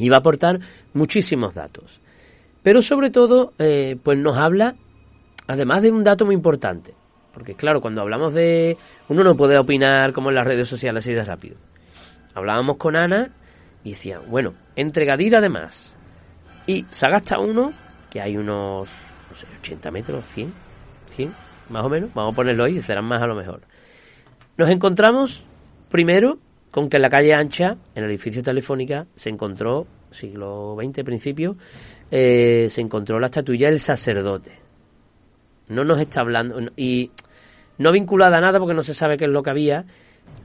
Y 0.00 0.08
va 0.08 0.16
a 0.16 0.20
aportar 0.20 0.58
muchísimos 0.94 1.54
datos. 1.54 2.00
Pero 2.62 2.82
sobre 2.82 3.10
todo, 3.10 3.52
eh, 3.58 3.96
pues 4.02 4.18
nos 4.18 4.36
habla, 4.36 4.74
además 5.46 5.82
de 5.82 5.90
un 5.90 6.02
dato 6.02 6.24
muy 6.24 6.34
importante, 6.34 6.94
porque 7.32 7.54
claro, 7.54 7.80
cuando 7.80 8.00
hablamos 8.00 8.34
de... 8.34 8.76
Uno 9.08 9.22
no 9.22 9.36
puede 9.36 9.58
opinar 9.58 10.12
como 10.12 10.30
en 10.30 10.36
las 10.36 10.46
redes 10.46 10.68
sociales 10.68 11.04
así 11.04 11.14
de 11.14 11.24
rápido. 11.24 11.56
Hablábamos 12.34 12.76
con 12.76 12.96
Ana 12.96 13.30
y 13.84 13.90
decía, 13.90 14.20
bueno, 14.26 14.54
entre 14.74 15.04
Gadir 15.04 15.36
además 15.36 15.96
y 16.66 16.84
Sagasta 16.88 17.38
1, 17.38 17.72
que 18.10 18.20
hay 18.20 18.36
unos, 18.36 18.88
no 19.28 19.34
sé, 19.34 19.46
80 19.60 19.90
metros, 19.90 20.26
100, 20.26 20.52
100, 21.06 21.34
más 21.70 21.84
o 21.84 21.88
menos, 21.88 22.12
vamos 22.14 22.32
a 22.32 22.36
ponerlo 22.36 22.64
ahí, 22.64 22.80
serán 22.80 23.04
más 23.04 23.22
a 23.22 23.26
lo 23.26 23.34
mejor. 23.34 23.62
Nos 24.56 24.70
encontramos 24.70 25.44
primero 25.88 26.38
con 26.70 26.88
que 26.88 26.96
en 26.96 27.02
la 27.02 27.10
calle 27.10 27.34
ancha, 27.34 27.76
en 27.94 28.04
el 28.04 28.10
edificio 28.10 28.42
Telefónica, 28.42 29.06
se 29.14 29.30
encontró, 29.30 29.86
siglo 30.10 30.76
XX 30.80 31.04
principio, 31.04 31.56
eh, 32.10 32.68
se 32.70 32.80
encontró 32.80 33.18
la 33.18 33.26
estatuilla 33.26 33.68
del 33.68 33.80
sacerdote. 33.80 34.52
No 35.68 35.84
nos 35.84 36.00
está 36.00 36.20
hablando, 36.20 36.58
y 36.76 37.10
no 37.78 37.92
vinculada 37.92 38.38
a 38.38 38.40
nada 38.40 38.58
porque 38.58 38.74
no 38.74 38.82
se 38.82 38.94
sabe 38.94 39.16
qué 39.16 39.24
es 39.24 39.30
lo 39.30 39.42
que 39.42 39.50
había, 39.50 39.84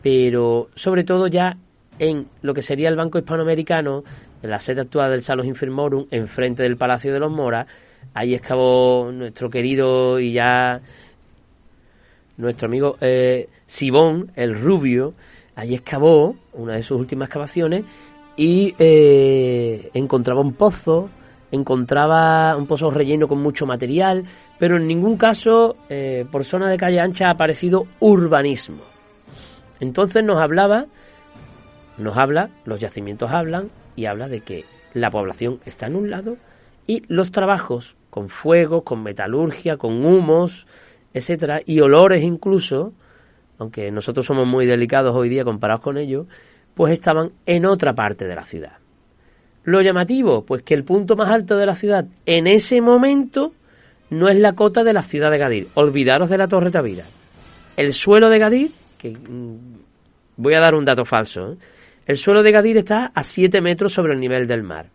pero 0.01 0.69
sobre 0.75 1.03
todo 1.03 1.27
ya 1.27 1.57
en 1.99 2.27
lo 2.41 2.53
que 2.53 2.61
sería 2.61 2.89
el 2.89 2.95
Banco 2.95 3.17
Hispanoamericano, 3.17 4.03
en 4.41 4.49
la 4.49 4.59
sede 4.59 4.81
actual 4.81 5.11
del 5.11 5.21
Salus 5.21 5.45
Infirmorum, 5.45 6.07
enfrente 6.11 6.63
del 6.63 6.77
Palacio 6.77 7.13
de 7.13 7.19
los 7.19 7.31
Moras, 7.31 7.67
ahí 8.13 8.35
excavó 8.35 9.11
nuestro 9.11 9.49
querido 9.49 10.19
y 10.19 10.33
ya 10.33 10.81
nuestro 12.38 12.67
amigo 12.67 12.97
eh, 13.01 13.49
Sibón, 13.65 14.31
el 14.35 14.59
rubio, 14.59 15.13
allí 15.55 15.75
excavó 15.75 16.35
una 16.53 16.73
de 16.73 16.83
sus 16.83 16.99
últimas 16.99 17.27
excavaciones 17.27 17.85
y 18.37 18.75
eh, 18.77 19.89
encontraba 19.93 20.41
un 20.41 20.53
pozo, 20.53 21.09
encontraba 21.51 22.55
un 22.55 22.67
pozo 22.67 22.89
relleno 22.91 23.27
con 23.27 23.41
mucho 23.41 23.65
material, 23.65 24.23
pero 24.59 24.77
en 24.77 24.87
ningún 24.87 25.17
caso 25.17 25.77
eh, 25.89 26.25
por 26.31 26.43
zona 26.43 26.69
de 26.69 26.77
calle 26.77 26.99
ancha 26.99 27.27
ha 27.27 27.31
aparecido 27.31 27.87
urbanismo. 27.99 28.83
Entonces 29.79 30.23
nos 30.23 30.41
hablaba, 30.41 30.85
nos 31.97 32.17
habla, 32.17 32.49
los 32.65 32.79
yacimientos 32.79 33.31
hablan 33.31 33.69
y 33.95 34.05
habla 34.05 34.27
de 34.27 34.41
que 34.41 34.65
la 34.93 35.09
población 35.09 35.59
está 35.65 35.87
en 35.87 35.95
un 35.95 36.09
lado 36.09 36.37
y 36.87 37.03
los 37.07 37.31
trabajos 37.31 37.95
con 38.09 38.29
fuego, 38.29 38.83
con 38.83 39.03
metalurgia, 39.03 39.77
con 39.77 40.05
humos, 40.05 40.67
etcétera, 41.13 41.61
y 41.65 41.79
olores 41.79 42.23
incluso, 42.23 42.93
aunque 43.57 43.91
nosotros 43.91 44.25
somos 44.25 44.47
muy 44.47 44.65
delicados 44.65 45.15
hoy 45.15 45.29
día 45.29 45.43
comparados 45.43 45.81
con 45.81 45.97
ellos, 45.97 46.27
pues 46.73 46.93
estaban 46.93 47.31
en 47.45 47.65
otra 47.65 47.93
parte 47.93 48.25
de 48.25 48.35
la 48.35 48.43
ciudad. 48.43 48.73
Lo 49.63 49.81
llamativo, 49.81 50.45
pues 50.45 50.61
que 50.61 50.75
el 50.75 50.83
punto 50.83 51.15
más 51.15 51.29
alto 51.29 51.57
de 51.57 51.65
la 51.65 51.75
ciudad 51.75 52.05
en 52.25 52.47
ese 52.47 52.81
momento 52.81 53.53
no 54.09 54.29
es 54.29 54.37
la 54.37 54.53
cota 54.53 54.83
de 54.83 54.93
la 54.93 55.01
ciudad 55.01 55.31
de 55.31 55.37
Gadir. 55.37 55.67
Olvidaros 55.73 56.29
de 56.29 56.37
la 56.37 56.47
Torre 56.47 56.69
Tavira. 56.69 57.05
El 57.75 57.93
suelo 57.93 58.29
de 58.29 58.39
Gadir, 58.39 58.71
que 58.97 59.11
mm, 59.11 59.57
voy 60.37 60.53
a 60.53 60.59
dar 60.59 60.75
un 60.75 60.85
dato 60.85 61.03
falso, 61.03 61.53
¿eh? 61.53 61.57
el 62.05 62.17
suelo 62.17 62.43
de 62.43 62.51
Gadir 62.51 62.77
está 62.77 63.11
a 63.15 63.23
7 63.23 63.61
metros 63.61 63.93
sobre 63.93 64.13
el 64.13 64.19
nivel 64.19 64.47
del 64.47 64.61
mar. 64.61 64.89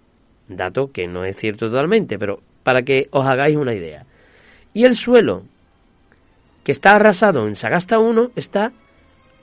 Dato 0.49 0.93
que 0.93 1.07
no 1.09 1.25
es 1.25 1.37
cierto 1.37 1.69
totalmente, 1.69 2.19
pero 2.19 2.41
para 2.63 2.83
que 2.83 3.09
os 3.11 3.27
hagáis 3.27 3.57
una 3.57 3.75
idea. 3.75 4.05
Y 4.73 4.85
el 4.85 4.95
suelo 4.95 5.43
que 6.65 6.73
está 6.73 6.97
arrasado 6.97 7.47
en 7.47 7.55
Sagasta 7.55 7.99
1 7.99 8.33
está 8.37 8.73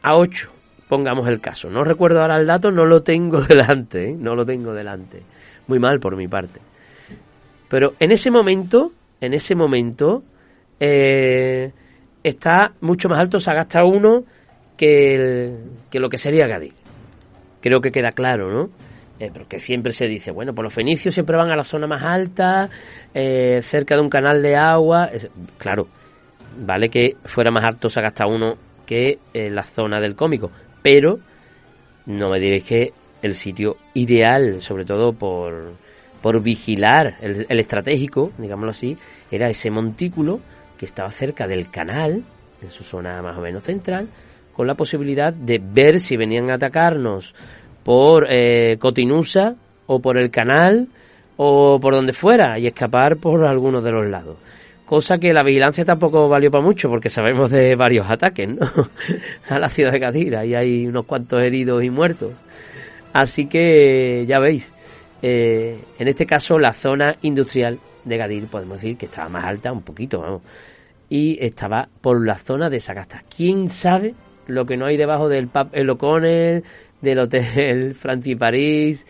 a 0.01 0.15
8, 0.15 0.49
pongamos 0.87 1.27
el 1.27 1.41
caso. 1.41 1.69
No 1.69 1.83
recuerdo 1.83 2.21
ahora 2.21 2.37
el 2.37 2.45
dato, 2.45 2.71
no 2.71 2.85
lo 2.85 3.03
tengo 3.03 3.41
delante, 3.47 4.09
¿eh? 4.09 4.15
no 4.17 4.35
lo 4.35 4.45
tengo 4.45 4.73
delante. 4.73 5.21
Muy 5.67 5.79
mal 5.79 5.99
por 5.99 6.15
mi 6.15 6.27
parte. 6.27 6.61
Pero 7.67 7.93
en 7.99 8.11
ese 8.11 8.31
momento 8.31 8.93
en 9.19 9.33
ese 9.33 9.55
momento 9.55 10.23
eh, 10.79 11.71
está 12.23 12.73
mucho 12.81 13.09
más 13.09 13.19
alto 13.19 13.39
Sagasta 13.39 13.83
1 13.83 14.23
que, 14.77 15.55
que 15.89 15.99
lo 15.99 16.09
que 16.09 16.17
sería 16.17 16.47
Gadí. 16.47 16.71
Creo 17.61 17.81
que 17.81 17.91
queda 17.91 18.11
claro, 18.11 18.51
¿no? 18.51 18.69
Eh, 19.19 19.31
porque 19.33 19.57
siempre 19.57 19.93
se 19.93 20.05
dice, 20.05 20.29
bueno, 20.29 20.53
pues 20.53 20.65
los 20.65 20.73
fenicios 20.73 21.15
siempre 21.15 21.35
van 21.35 21.49
a 21.49 21.55
la 21.55 21.63
zona 21.63 21.87
más 21.87 22.03
alta, 22.03 22.69
cerca 23.11 23.95
de 23.95 24.01
un 24.01 24.09
canal 24.09 24.43
de 24.43 24.55
agua. 24.55 25.09
claro, 25.57 25.87
vale 26.57 26.89
que 26.89 27.15
fuera 27.25 27.51
más 27.51 27.63
alto 27.63 27.89
Sagasta 27.89 28.25
1 28.25 28.53
que 28.85 29.19
la 29.33 29.63
zona 29.63 29.99
del 29.99 30.15
cómico, 30.15 30.49
pero 30.81 31.19
no 32.05 32.29
me 32.29 32.39
diréis 32.39 32.63
que 32.63 32.93
el 33.21 33.35
sitio 33.35 33.77
ideal, 33.93 34.61
sobre 34.61 34.85
todo 34.85 35.13
por, 35.13 35.73
por 36.21 36.41
vigilar 36.41 37.17
el, 37.21 37.59
estratégico, 37.59 38.31
digámoslo 38.37 38.71
así, 38.71 38.97
era 39.31 39.49
ese 39.49 39.69
montículo 39.69 40.39
que 40.77 40.85
estaba 40.85 41.11
cerca 41.11 41.47
del 41.47 41.69
canal, 41.69 42.23
en 42.61 42.71
su 42.71 42.83
zona 42.83 43.21
más 43.21 43.37
o 43.37 43.41
menos 43.41 43.63
central, 43.63 44.07
con 44.53 44.67
la 44.67 44.75
posibilidad 44.75 45.33
de 45.33 45.61
ver 45.61 45.99
si 45.99 46.17
venían 46.17 46.49
a 46.49 46.55
atacarnos 46.55 47.35
por 47.83 48.27
eh, 48.29 48.77
Cotinusa 48.79 49.55
o 49.85 49.99
por 49.99 50.17
el 50.17 50.31
canal 50.31 50.87
o 51.37 51.79
por 51.79 51.93
donde 51.93 52.13
fuera 52.13 52.57
y 52.57 52.67
escapar 52.67 53.17
por 53.17 53.45
algunos 53.45 53.83
de 53.83 53.91
los 53.91 54.07
lados. 54.07 54.37
Cosa 54.87 55.17
que 55.17 55.33
la 55.33 55.43
vigilancia 55.43 55.83
tampoco 55.83 56.29
valió 56.29 56.49
para 56.49 56.63
mucho 56.63 56.87
porque 56.87 57.09
sabemos 57.09 57.51
de 57.51 57.75
varios 57.75 58.09
ataques 58.09 58.47
¿no? 58.47 58.71
a 59.49 59.59
la 59.59 59.67
ciudad 59.67 59.91
de 59.91 59.99
Cadira 59.99 60.45
y 60.45 60.55
hay 60.55 60.87
unos 60.87 61.05
cuantos 61.05 61.41
heridos 61.41 61.83
y 61.83 61.89
muertos. 61.89 62.31
Así 63.11 63.47
que 63.47 64.23
ya 64.25 64.39
veis, 64.39 64.73
eh, 65.21 65.77
en 65.99 66.07
este 66.07 66.25
caso 66.25 66.57
la 66.57 66.71
zona 66.71 67.17
industrial 67.23 67.77
de 68.05 68.17
Gadir 68.17 68.47
podemos 68.47 68.79
decir 68.79 68.95
que 68.95 69.07
estaba 69.07 69.27
más 69.27 69.43
alta 69.43 69.73
un 69.73 69.81
poquito, 69.81 70.21
vamos, 70.21 70.41
y 71.09 71.37
estaba 71.45 71.89
por 71.99 72.25
la 72.25 72.35
zona 72.35 72.69
de 72.69 72.79
Sagasta. 72.79 73.23
¿Quién 73.35 73.67
sabe 73.67 74.15
lo 74.47 74.65
que 74.65 74.77
no 74.77 74.85
hay 74.85 74.95
debajo 74.95 75.27
del 75.27 75.49
pub 75.49 75.67
El 75.73 75.89
O'Connell, 75.89 76.63
del 77.01 77.19
Hotel 77.19 77.93
Francis 77.99 78.37
París, 78.37 79.05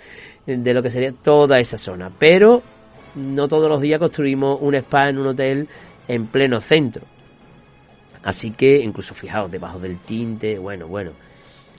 de 0.47 0.73
lo 0.73 0.81
que 0.81 0.89
sería 0.89 1.11
toda 1.11 1.59
esa 1.59 1.77
zona? 1.77 2.11
Pero 2.17 2.63
no 3.17 3.47
todos 3.47 3.67
los 3.67 3.81
días 3.81 3.99
construimos 3.99 4.59
un 4.61 4.75
spa 4.75 5.09
en 5.09 5.17
un 5.17 5.27
hotel 5.27 5.67
en 6.07 6.27
pleno 6.27 6.59
centro. 6.59 7.03
Así 8.23 8.51
que, 8.51 8.77
incluso 8.83 9.13
fijaos, 9.13 9.49
debajo 9.49 9.79
del 9.79 9.99
tinte, 9.99 10.57
bueno, 10.57 10.87
bueno, 10.87 11.11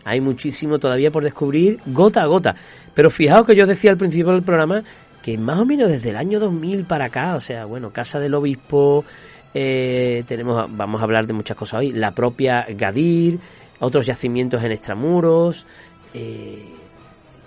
hay 0.05 0.21
muchísimo 0.21 0.79
todavía 0.79 1.11
por 1.11 1.23
descubrir, 1.23 1.79
gota 1.87 2.23
a 2.23 2.27
gota. 2.27 2.55
Pero 2.95 3.11
fijaos 3.11 3.47
que 3.47 3.55
yo 3.55 3.67
decía 3.67 3.91
al 3.91 3.99
principio 3.99 4.33
del 4.33 4.43
programa 4.43 4.83
que 5.23 5.37
más 5.37 5.61
o 5.61 5.67
menos 5.67 5.91
desde 5.91 6.11
el 6.11 6.17
año 6.17 6.41
2000 6.41 6.85
para 6.85 7.07
acá, 7.07 7.37
o 7.37 7.41
sea, 7.41 7.65
bueno, 7.65 7.91
Casa 7.91 8.19
del 8.19 8.35
Obispo, 8.35 9.05
eh, 9.53 10.25
tenemos, 10.27 10.75
vamos 10.77 11.01
a 11.01 11.05
hablar 11.05 11.27
de 11.27 11.33
muchas 11.33 11.57
cosas 11.57 11.81
hoy, 11.81 11.93
la 11.93 12.13
propia 12.13 12.65
Gadir, 12.69 13.39
otros 13.81 14.07
yacimientos 14.07 14.63
en 14.63 14.73
extramuros, 14.73 15.67
eh, 16.15 16.65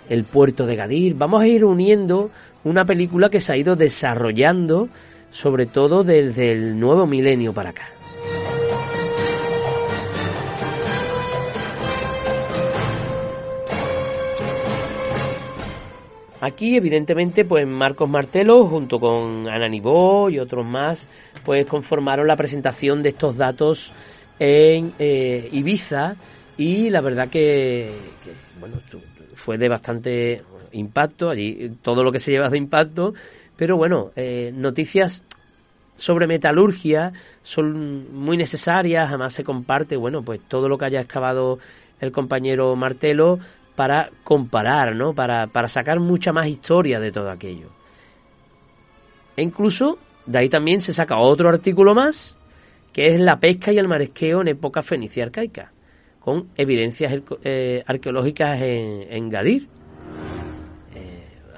el 0.09 0.23
puerto 0.25 0.65
de 0.65 0.75
Gadir. 0.75 1.15
Vamos 1.15 1.41
a 1.41 1.47
ir 1.47 1.65
uniendo 1.65 2.29
una 2.63 2.85
película 2.85 3.29
que 3.29 3.39
se 3.39 3.53
ha 3.53 3.57
ido 3.57 3.75
desarrollando, 3.75 4.89
sobre 5.29 5.65
todo 5.65 6.03
desde 6.03 6.51
el 6.51 6.79
nuevo 6.79 7.05
milenio 7.07 7.53
para 7.53 7.69
acá. 7.71 7.85
Aquí, 16.41 16.75
evidentemente, 16.75 17.45
pues 17.45 17.67
Marcos 17.67 18.09
Martelo, 18.09 18.65
junto 18.65 18.99
con 18.99 19.47
Ana 19.47 19.69
Nibó 19.69 20.27
y 20.27 20.39
otros 20.39 20.65
más, 20.65 21.07
pues 21.45 21.67
conformaron 21.67 22.25
la 22.25 22.35
presentación 22.35 23.03
de 23.03 23.09
estos 23.09 23.37
datos 23.37 23.93
en 24.39 24.91
eh, 24.97 25.47
Ibiza 25.51 26.15
y 26.57 26.89
la 26.89 27.01
verdad 27.01 27.29
que, 27.29 27.91
bueno, 28.59 28.77
fue 29.35 29.59
de 29.59 29.69
bastante 29.69 30.41
impacto, 30.73 31.29
allí 31.29 31.71
todo 31.81 32.03
lo 32.03 32.11
que 32.11 32.19
se 32.19 32.31
lleva 32.31 32.49
de 32.49 32.57
impacto, 32.57 33.13
pero 33.55 33.77
bueno, 33.77 34.11
eh, 34.15 34.51
noticias 34.53 35.23
sobre 35.95 36.27
metalurgia 36.27 37.11
son 37.43 38.13
muy 38.13 38.37
necesarias, 38.37 39.09
además 39.09 39.33
se 39.33 39.43
comparte, 39.43 39.95
bueno, 39.97 40.23
pues 40.23 40.41
todo 40.47 40.67
lo 40.67 40.77
que 40.77 40.85
haya 40.85 41.01
excavado 41.01 41.59
el 41.99 42.11
compañero 42.11 42.75
Martelo 42.75 43.39
para 43.75 44.09
comparar, 44.23 44.95
¿no? 44.95 45.13
Para, 45.13 45.47
para 45.47 45.67
sacar 45.67 45.99
mucha 45.99 46.33
más 46.33 46.47
historia 46.47 46.99
de 46.99 47.11
todo 47.11 47.29
aquello. 47.29 47.69
E 49.37 49.43
incluso 49.43 49.97
de 50.25 50.39
ahí 50.39 50.49
también 50.49 50.81
se 50.81 50.93
saca 50.93 51.17
otro 51.17 51.49
artículo 51.49 51.95
más, 51.95 52.37
que 52.93 53.07
es 53.07 53.19
la 53.19 53.39
pesca 53.39 53.71
y 53.71 53.77
el 53.77 53.87
marisqueo 53.87 54.41
en 54.41 54.49
época 54.49 54.81
fenicia 54.81 55.23
arcaica, 55.23 55.71
con 56.19 56.49
evidencias 56.55 57.21
eh, 57.43 57.83
arqueológicas 57.85 58.61
en, 58.61 59.29
Gadir. 59.29 59.67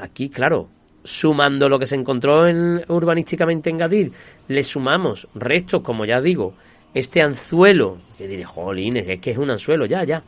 Aquí, 0.04 0.30
claro, 0.30 0.68
sumando 1.04 1.70
lo 1.70 1.80
que 1.80 1.88
se 1.88 1.96
encontró 1.96 2.46
en, 2.48 2.84
urbanísticamente 2.90 3.70
en 3.70 3.78
Gadir, 3.78 4.12
le 4.50 4.64
sumamos 4.64 5.28
restos, 5.34 5.82
como 5.82 6.06
ya 6.06 6.20
digo, 6.20 6.56
este 6.94 7.22
anzuelo, 7.22 7.98
que 8.18 8.28
diré, 8.28 8.44
jolines, 8.44 9.08
es 9.08 9.20
que 9.22 9.32
es 9.32 9.38
un 9.38 9.52
anzuelo, 9.52 9.86
ya, 9.86 10.04
ya 10.04 10.22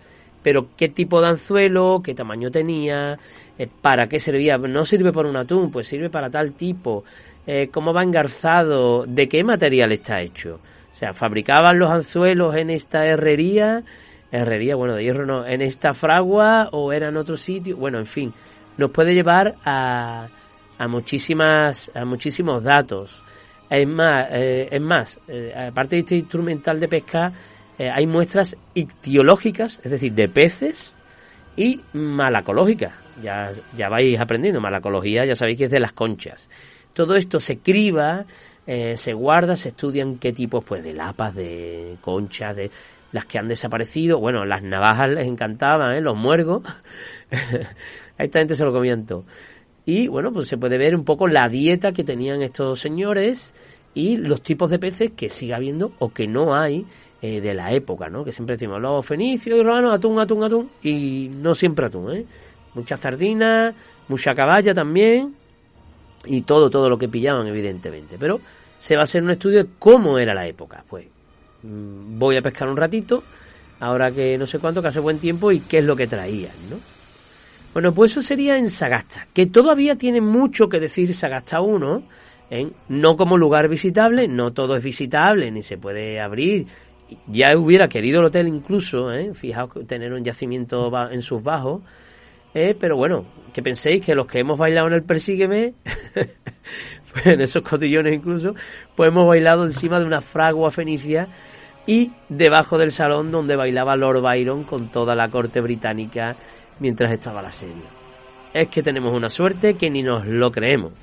pero 0.45 0.67
qué 0.77 0.89
tipo 0.89 1.21
de 1.21 1.29
anzuelo, 1.29 2.01
qué 2.03 2.13
tamaño 2.13 2.51
tenía, 2.51 3.17
eh, 3.57 3.67
para 3.81 4.07
qué 4.07 4.19
servía. 4.19 4.59
No 4.59 4.85
sirve 4.85 5.11
para 5.11 5.27
un 5.27 5.37
atún, 5.37 5.71
pues 5.71 5.87
sirve 5.87 6.11
para 6.11 6.29
tal 6.29 6.53
tipo. 6.53 7.03
Eh, 7.47 7.69
cómo 7.71 7.93
va 7.93 8.03
engarzado, 8.03 9.07
de 9.07 9.27
qué 9.27 9.43
material 9.43 9.91
está 9.91 10.21
hecho. 10.21 10.59
O 10.91 10.95
sea, 10.95 11.13
fabricaban 11.13 11.79
los 11.79 11.89
anzuelos 11.89 12.55
en 12.55 12.69
esta 12.69 13.07
herrería, 13.07 13.81
herrería, 14.31 14.75
bueno, 14.75 14.93
de 14.93 15.05
hierro 15.05 15.25
no, 15.25 15.47
en 15.47 15.63
esta 15.63 15.95
fragua 15.95 16.69
o 16.71 16.93
era 16.93 17.07
en 17.07 17.17
otro 17.17 17.37
sitio. 17.37 17.77
Bueno, 17.77 17.97
en 17.97 18.05
fin, 18.05 18.31
nos 18.77 18.91
puede 18.91 19.13
llevar 19.13 19.55
a, 19.65 20.27
a 20.77 20.87
muchísimas, 20.87 21.91
a 21.93 22.05
muchísimos 22.05 22.63
datos. 22.63 23.21
Es 23.69 23.87
más, 23.87 24.27
eh, 24.31 24.69
es 24.71 24.81
más, 24.81 25.19
aparte 25.67 25.95
de 25.95 26.01
este 26.01 26.15
instrumental 26.17 26.79
de 26.79 26.87
pesca, 26.87 27.33
eh, 27.77 27.89
hay 27.93 28.07
muestras 28.07 28.55
ictiológicas, 28.73 29.79
es 29.83 29.91
decir, 29.91 30.13
de 30.13 30.29
peces, 30.29 30.93
y 31.57 31.81
malacológicas. 31.93 32.93
Ya, 33.21 33.51
ya 33.77 33.89
vais 33.89 34.19
aprendiendo, 34.19 34.59
malacología 34.59 35.25
ya 35.25 35.35
sabéis 35.35 35.57
que 35.57 35.63
es 35.65 35.71
de 35.71 35.79
las 35.79 35.93
conchas. 35.93 36.49
Todo 36.93 37.15
esto 37.15 37.39
se 37.39 37.57
criba, 37.57 38.25
eh, 38.67 38.97
se 38.97 39.13
guarda, 39.13 39.55
se 39.55 39.69
estudian 39.69 40.17
qué 40.17 40.33
tipos 40.33 40.63
pues, 40.63 40.83
de 40.83 40.93
lapas, 40.93 41.35
de 41.35 41.97
conchas, 42.01 42.55
de 42.55 42.71
las 43.11 43.25
que 43.25 43.37
han 43.37 43.47
desaparecido. 43.47 44.19
Bueno, 44.19 44.45
las 44.45 44.63
navajas 44.63 45.09
les 45.09 45.27
encantaban, 45.27 45.95
¿eh? 45.95 46.01
los 46.01 46.17
muergos. 46.17 46.63
a 48.17 48.23
esta 48.23 48.39
gente 48.39 48.55
se 48.55 48.63
lo 48.63 48.71
comiento. 48.71 49.25
Y 49.85 50.07
bueno, 50.07 50.31
pues 50.31 50.47
se 50.47 50.57
puede 50.57 50.77
ver 50.77 50.95
un 50.95 51.03
poco 51.03 51.27
la 51.27 51.47
dieta 51.47 51.91
que 51.91 52.03
tenían 52.03 52.41
estos 52.41 52.79
señores 52.79 53.53
y 53.93 54.17
los 54.17 54.41
tipos 54.41 54.69
de 54.69 54.79
peces 54.79 55.11
que 55.15 55.29
sigue 55.29 55.53
habiendo 55.53 55.93
o 55.99 56.09
que 56.09 56.27
no 56.27 56.55
hay 56.55 56.85
eh, 57.21 57.39
de 57.39 57.53
la 57.53 57.71
época, 57.71 58.09
¿no? 58.09 58.23
Que 58.25 58.31
siempre 58.31 58.55
decimos 58.55 58.81
los 58.81 59.05
fenicios 59.05 59.57
y 59.57 59.63
romanos, 59.63 59.93
atún, 59.93 60.19
atún, 60.19 60.43
atún, 60.43 60.69
y 60.83 61.29
no 61.29 61.55
siempre 61.55 61.85
atún, 61.85 62.13
¿eh? 62.13 62.25
Muchas 62.73 62.99
sardinas, 62.99 63.73
mucha 64.09 64.35
caballa 64.35 64.73
también, 64.73 65.33
y 66.25 66.41
todo, 66.41 66.69
todo 66.69 66.89
lo 66.89 66.97
que 66.97 67.07
pillaban, 67.07 67.47
evidentemente. 67.47 68.17
Pero 68.19 68.41
se 68.79 68.95
va 68.95 69.01
a 69.01 69.03
hacer 69.05 69.23
un 69.23 69.31
estudio 69.31 69.63
de 69.63 69.69
cómo 69.79 70.19
era 70.19 70.33
la 70.33 70.45
época. 70.45 70.83
Pues 70.87 71.05
mm, 71.63 72.19
voy 72.19 72.37
a 72.37 72.41
pescar 72.41 72.67
un 72.67 72.77
ratito, 72.77 73.23
ahora 73.79 74.11
que 74.11 74.37
no 74.37 74.45
sé 74.45 74.59
cuánto, 74.59 74.81
que 74.81 74.89
hace 74.89 74.99
buen 74.99 75.19
tiempo, 75.19 75.51
y 75.51 75.61
qué 75.61 75.77
es 75.77 75.85
lo 75.85 75.95
que 75.95 76.07
traían, 76.07 76.53
¿no? 76.69 76.94
Bueno, 77.75 77.93
pues 77.93 78.11
eso 78.11 78.21
sería 78.21 78.57
en 78.57 78.69
Sagasta, 78.69 79.27
que 79.33 79.47
todavía 79.47 79.97
tiene 79.97 80.21
mucho 80.21 80.69
que 80.69 80.79
decir 80.79 81.13
Sagasta 81.13 81.59
1, 81.59 82.03
¿eh? 82.49 82.69
no 82.87 83.17
como 83.17 83.37
lugar 83.37 83.67
visitable, 83.67 84.29
no 84.29 84.53
todo 84.53 84.77
es 84.77 84.83
visitable, 84.83 85.51
ni 85.51 85.61
se 85.61 85.77
puede 85.77 86.21
abrir 86.21 86.67
ya 87.27 87.57
hubiera 87.57 87.89
querido 87.89 88.21
el 88.21 88.27
hotel 88.27 88.47
incluso, 88.47 89.11
¿eh? 89.11 89.33
fijaos 89.33 89.71
tener 89.87 90.13
un 90.13 90.23
yacimiento 90.23 90.89
en 91.11 91.21
sus 91.21 91.43
bajos, 91.43 91.81
¿eh? 92.53 92.77
pero 92.79 92.95
bueno, 92.95 93.25
que 93.51 93.61
penséis 93.61 94.05
que 94.05 94.15
los 94.15 94.25
que 94.25 94.39
hemos 94.39 94.57
bailado 94.57 94.87
en 94.87 94.93
el 94.93 95.03
Persígueme, 95.03 95.73
pues 97.11 97.25
en 97.25 97.41
esos 97.41 97.61
cotillones 97.61 98.13
incluso, 98.13 98.53
pues 98.95 99.09
hemos 99.09 99.27
bailado 99.27 99.65
encima 99.65 99.99
de 99.99 100.05
una 100.05 100.21
fragua 100.21 100.71
fenicia 100.71 101.27
y 101.85 102.13
debajo 102.29 102.77
del 102.77 102.93
salón 102.93 103.31
donde 103.31 103.57
bailaba 103.57 103.97
Lord 103.97 104.21
Byron 104.21 104.63
con 104.63 104.87
toda 104.87 105.13
la 105.13 105.27
corte 105.27 105.59
británica 105.59 106.37
mientras 106.79 107.11
estaba 107.11 107.41
la 107.41 107.51
serie. 107.51 107.83
Es 108.53 108.69
que 108.69 108.81
tenemos 108.81 109.13
una 109.13 109.29
suerte 109.29 109.75
que 109.75 109.89
ni 109.89 110.01
nos 110.01 110.25
lo 110.25 110.51
creemos. 110.51 110.93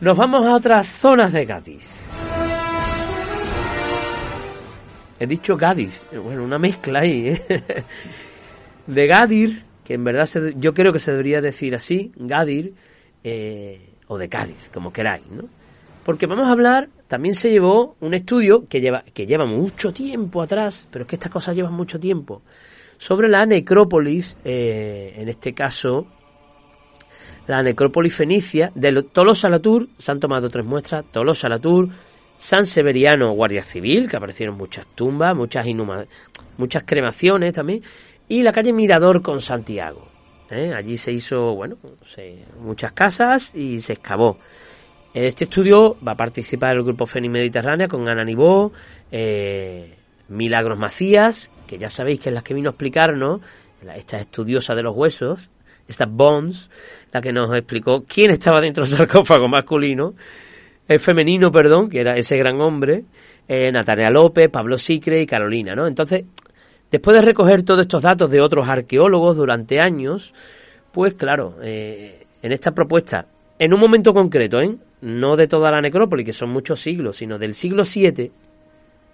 Nos 0.00 0.16
vamos 0.16 0.46
a 0.46 0.54
otras 0.54 0.86
zonas 0.88 1.32
de 1.32 1.46
Cádiz. 1.46 1.82
He 5.18 5.26
dicho 5.26 5.56
Gadis, 5.56 6.02
bueno, 6.22 6.44
una 6.44 6.58
mezcla 6.58 7.00
ahí, 7.00 7.28
¿eh? 7.28 7.42
De 8.86 9.06
Gadir, 9.06 9.64
que 9.82 9.94
en 9.94 10.04
verdad 10.04 10.28
yo 10.56 10.74
creo 10.74 10.92
que 10.92 10.98
se 10.98 11.10
debería 11.10 11.40
decir 11.40 11.74
así, 11.74 12.12
Gadir, 12.16 12.74
eh, 13.24 13.94
o 14.08 14.18
de 14.18 14.28
Cádiz, 14.28 14.68
como 14.72 14.92
queráis, 14.92 15.26
¿no? 15.28 15.44
Porque 16.04 16.26
vamos 16.26 16.46
a 16.46 16.52
hablar, 16.52 16.88
también 17.08 17.34
se 17.34 17.50
llevó 17.50 17.96
un 18.00 18.14
estudio 18.14 18.68
que 18.68 18.80
lleva, 18.80 19.02
que 19.02 19.26
lleva 19.26 19.46
mucho 19.46 19.92
tiempo 19.92 20.42
atrás, 20.42 20.86
pero 20.90 21.04
es 21.04 21.08
que 21.08 21.16
estas 21.16 21.32
cosas 21.32 21.56
llevan 21.56 21.72
mucho 21.72 21.98
tiempo, 21.98 22.42
sobre 22.98 23.28
la 23.28 23.46
necrópolis, 23.46 24.36
eh, 24.44 25.14
en 25.16 25.28
este 25.28 25.52
caso, 25.52 26.06
la 27.46 27.62
necrópolis 27.62 28.14
fenicia 28.14 28.72
de 28.74 29.02
Tolosa 29.02 29.48
Latour, 29.48 29.88
se 29.98 30.10
han 30.10 30.20
tomado 30.20 30.48
tres 30.48 30.64
muestras, 30.64 31.04
Tolosa 31.12 31.48
Latour, 31.48 31.88
San 32.36 32.66
Severiano, 32.66 33.32
Guardia 33.32 33.62
Civil, 33.62 34.08
que 34.08 34.16
aparecieron 34.16 34.56
muchas 34.56 34.86
tumbas, 34.94 35.34
muchas, 35.34 35.66
muchas 36.58 36.82
cremaciones 36.84 37.54
también, 37.54 37.82
y 38.28 38.42
la 38.42 38.52
calle 38.52 38.72
Mirador 38.72 39.22
con 39.22 39.40
Santiago. 39.40 40.08
¿eh? 40.50 40.72
Allí 40.74 40.96
se 40.96 41.12
hizo, 41.12 41.54
bueno, 41.54 41.76
muchas 42.60 42.92
casas 42.92 43.54
y 43.54 43.80
se 43.80 43.94
excavó. 43.94 44.38
En 45.14 45.24
este 45.24 45.44
estudio 45.44 45.96
va 46.06 46.12
a 46.12 46.16
participar 46.16 46.76
el 46.76 46.82
grupo 46.82 47.06
Feni 47.06 47.28
Mediterránea 47.28 47.88
con 47.88 48.06
Ana 48.08 48.24
Nibó, 48.24 48.72
eh, 49.10 49.96
Milagros 50.28 50.78
Macías, 50.78 51.50
que 51.66 51.78
ya 51.78 51.88
sabéis 51.88 52.20
que 52.20 52.28
es 52.30 52.34
la 52.34 52.42
que 52.42 52.54
vino 52.54 52.70
a 52.70 52.72
explicarnos, 52.72 53.40
esta 53.94 54.18
estudiosa 54.18 54.74
de 54.74 54.82
los 54.82 54.96
huesos, 54.96 55.50
esta 55.86 56.06
Bones, 56.06 56.70
la 57.12 57.20
que 57.20 57.32
nos 57.32 57.54
explicó 57.54 58.04
quién 58.06 58.30
estaba 58.30 58.60
dentro 58.60 58.84
del 58.84 58.96
sarcófago 58.96 59.48
masculino, 59.48 60.14
el 60.88 61.00
femenino, 61.00 61.50
perdón, 61.50 61.88
que 61.88 62.00
era 62.00 62.16
ese 62.16 62.36
gran 62.36 62.60
hombre, 62.60 63.04
eh, 63.48 63.70
Natalia 63.70 64.10
López, 64.10 64.48
Pablo 64.50 64.78
Sicre 64.78 65.20
y 65.20 65.26
Carolina, 65.26 65.74
¿no? 65.74 65.86
Entonces, 65.86 66.24
después 66.90 67.16
de 67.16 67.22
recoger 67.22 67.62
todos 67.62 67.82
estos 67.82 68.02
datos 68.02 68.30
de 68.30 68.40
otros 68.40 68.68
arqueólogos 68.68 69.36
durante 69.36 69.80
años, 69.80 70.34
pues 70.92 71.14
claro, 71.14 71.56
eh, 71.62 72.24
en 72.42 72.52
esta 72.52 72.72
propuesta, 72.72 73.26
en 73.58 73.74
un 73.74 73.80
momento 73.80 74.12
concreto, 74.12 74.60
¿eh? 74.60 74.76
no 75.00 75.36
de 75.36 75.46
toda 75.46 75.70
la 75.70 75.80
necrópolis, 75.80 76.26
que 76.26 76.32
son 76.32 76.50
muchos 76.50 76.80
siglos, 76.80 77.16
sino 77.16 77.38
del 77.38 77.54
siglo 77.54 77.82
VII 77.82 78.30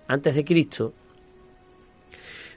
antes 0.09 0.35
de 0.35 0.45
Cristo, 0.45 0.93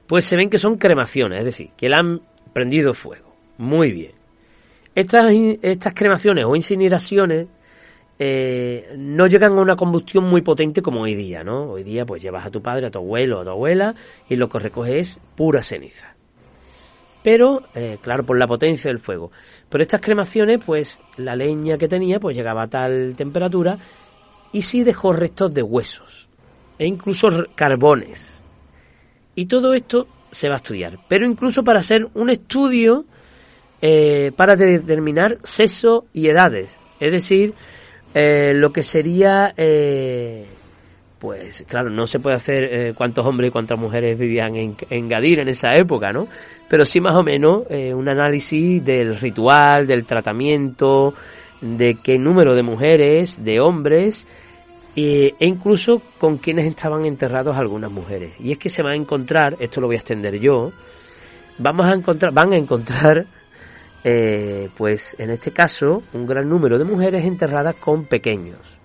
pues 0.07 0.25
se 0.25 0.35
ven 0.35 0.49
que 0.49 0.57
son 0.57 0.77
cremaciones, 0.77 1.39
es 1.39 1.45
decir, 1.45 1.69
que 1.75 1.89
le 1.89 1.95
han 1.95 2.21
prendido 2.53 2.93
fuego. 2.93 3.33
Muy 3.57 3.91
bien. 3.91 4.11
Estas, 4.93 5.93
cremaciones 5.93 6.45
o 6.45 6.55
incineraciones 6.55 7.47
eh, 8.17 8.93
no 8.97 9.27
llegan 9.27 9.57
a 9.57 9.61
una 9.61 9.75
combustión 9.75 10.23
muy 10.23 10.41
potente 10.41 10.81
como 10.81 11.01
hoy 11.01 11.15
día, 11.15 11.43
¿no? 11.43 11.71
Hoy 11.71 11.83
día 11.83 12.05
pues 12.05 12.21
llevas 12.21 12.45
a 12.45 12.51
tu 12.51 12.61
padre, 12.61 12.87
a 12.87 12.91
tu 12.91 12.99
abuelo, 12.99 13.41
a 13.41 13.43
tu 13.43 13.49
abuela 13.49 13.93
y 14.29 14.37
lo 14.37 14.47
que 14.47 14.59
recoge 14.59 14.99
es 14.99 15.19
pura 15.35 15.63
ceniza. 15.63 16.15
pero 17.23 17.63
eh, 17.73 17.97
claro, 18.01 18.23
por 18.23 18.37
la 18.37 18.47
potencia 18.47 18.89
del 18.89 18.99
fuego. 18.99 19.31
Pero 19.67 19.81
estas 19.81 19.99
cremaciones, 19.99 20.59
pues 20.65 21.01
la 21.17 21.35
leña 21.35 21.77
que 21.77 21.87
tenía, 21.87 22.19
pues 22.19 22.37
llegaba 22.37 22.63
a 22.63 22.69
tal 22.69 23.15
temperatura 23.17 23.77
y 24.53 24.61
sí 24.61 24.83
dejó 24.83 25.11
restos 25.11 25.53
de 25.53 25.63
huesos 25.63 26.29
e 26.77 26.87
incluso 26.87 27.27
carbones. 27.55 28.34
Y 29.35 29.45
todo 29.47 29.73
esto 29.73 30.07
se 30.31 30.47
va 30.47 30.55
a 30.55 30.57
estudiar, 30.57 30.99
pero 31.07 31.25
incluso 31.25 31.63
para 31.63 31.79
hacer 31.79 32.07
un 32.13 32.29
estudio 32.29 33.05
eh, 33.81 34.31
para 34.35 34.55
determinar 34.55 35.37
sexo 35.43 36.05
y 36.13 36.27
edades, 36.27 36.79
es 36.99 37.11
decir, 37.11 37.53
eh, 38.13 38.53
lo 38.55 38.71
que 38.71 38.83
sería 38.83 39.53
eh, 39.55 40.45
pues 41.25 41.63
claro, 41.67 41.89
no 41.89 42.05
se 42.05 42.19
puede 42.19 42.35
hacer 42.35 42.63
eh, 42.65 42.93
cuántos 42.95 43.25
hombres 43.25 43.49
y 43.49 43.51
cuántas 43.51 43.79
mujeres 43.79 44.15
vivían 44.17 44.55
en, 44.55 44.75
en, 44.91 45.09
Gadir 45.09 45.39
en 45.39 45.47
esa 45.47 45.73
época, 45.73 46.11
¿no? 46.11 46.27
Pero 46.69 46.85
sí 46.85 46.99
más 46.99 47.15
o 47.15 47.23
menos 47.23 47.63
eh, 47.69 47.95
un 47.95 48.07
análisis 48.09 48.85
del 48.85 49.17
ritual, 49.17 49.87
del 49.87 50.05
tratamiento, 50.05 51.15
de 51.61 51.95
qué 51.95 52.19
número 52.19 52.53
de 52.53 52.61
mujeres, 52.61 53.43
de 53.43 53.59
hombres, 53.59 54.27
e 54.95 55.33
incluso 55.39 56.01
con 56.17 56.37
quienes 56.37 56.65
estaban 56.67 57.05
enterrados 57.05 57.57
algunas 57.57 57.91
mujeres. 57.91 58.33
Y 58.39 58.51
es 58.51 58.57
que 58.57 58.69
se 58.69 58.81
va 58.81 58.91
a 58.91 58.95
encontrar, 58.95 59.57
esto 59.59 59.81
lo 59.81 59.87
voy 59.87 59.97
a 59.97 59.99
extender 59.99 60.39
yo, 60.39 60.71
vamos 61.57 61.87
a 61.87 61.93
encontrar, 61.93 62.31
van 62.33 62.53
a 62.53 62.57
encontrar, 62.57 63.25
eh, 64.03 64.69
pues 64.77 65.15
en 65.19 65.31
este 65.31 65.51
caso, 65.51 66.03
un 66.13 66.25
gran 66.25 66.47
número 66.47 66.77
de 66.77 66.85
mujeres 66.85 67.25
enterradas 67.25 67.75
con 67.75 68.05
pequeños 68.05 68.75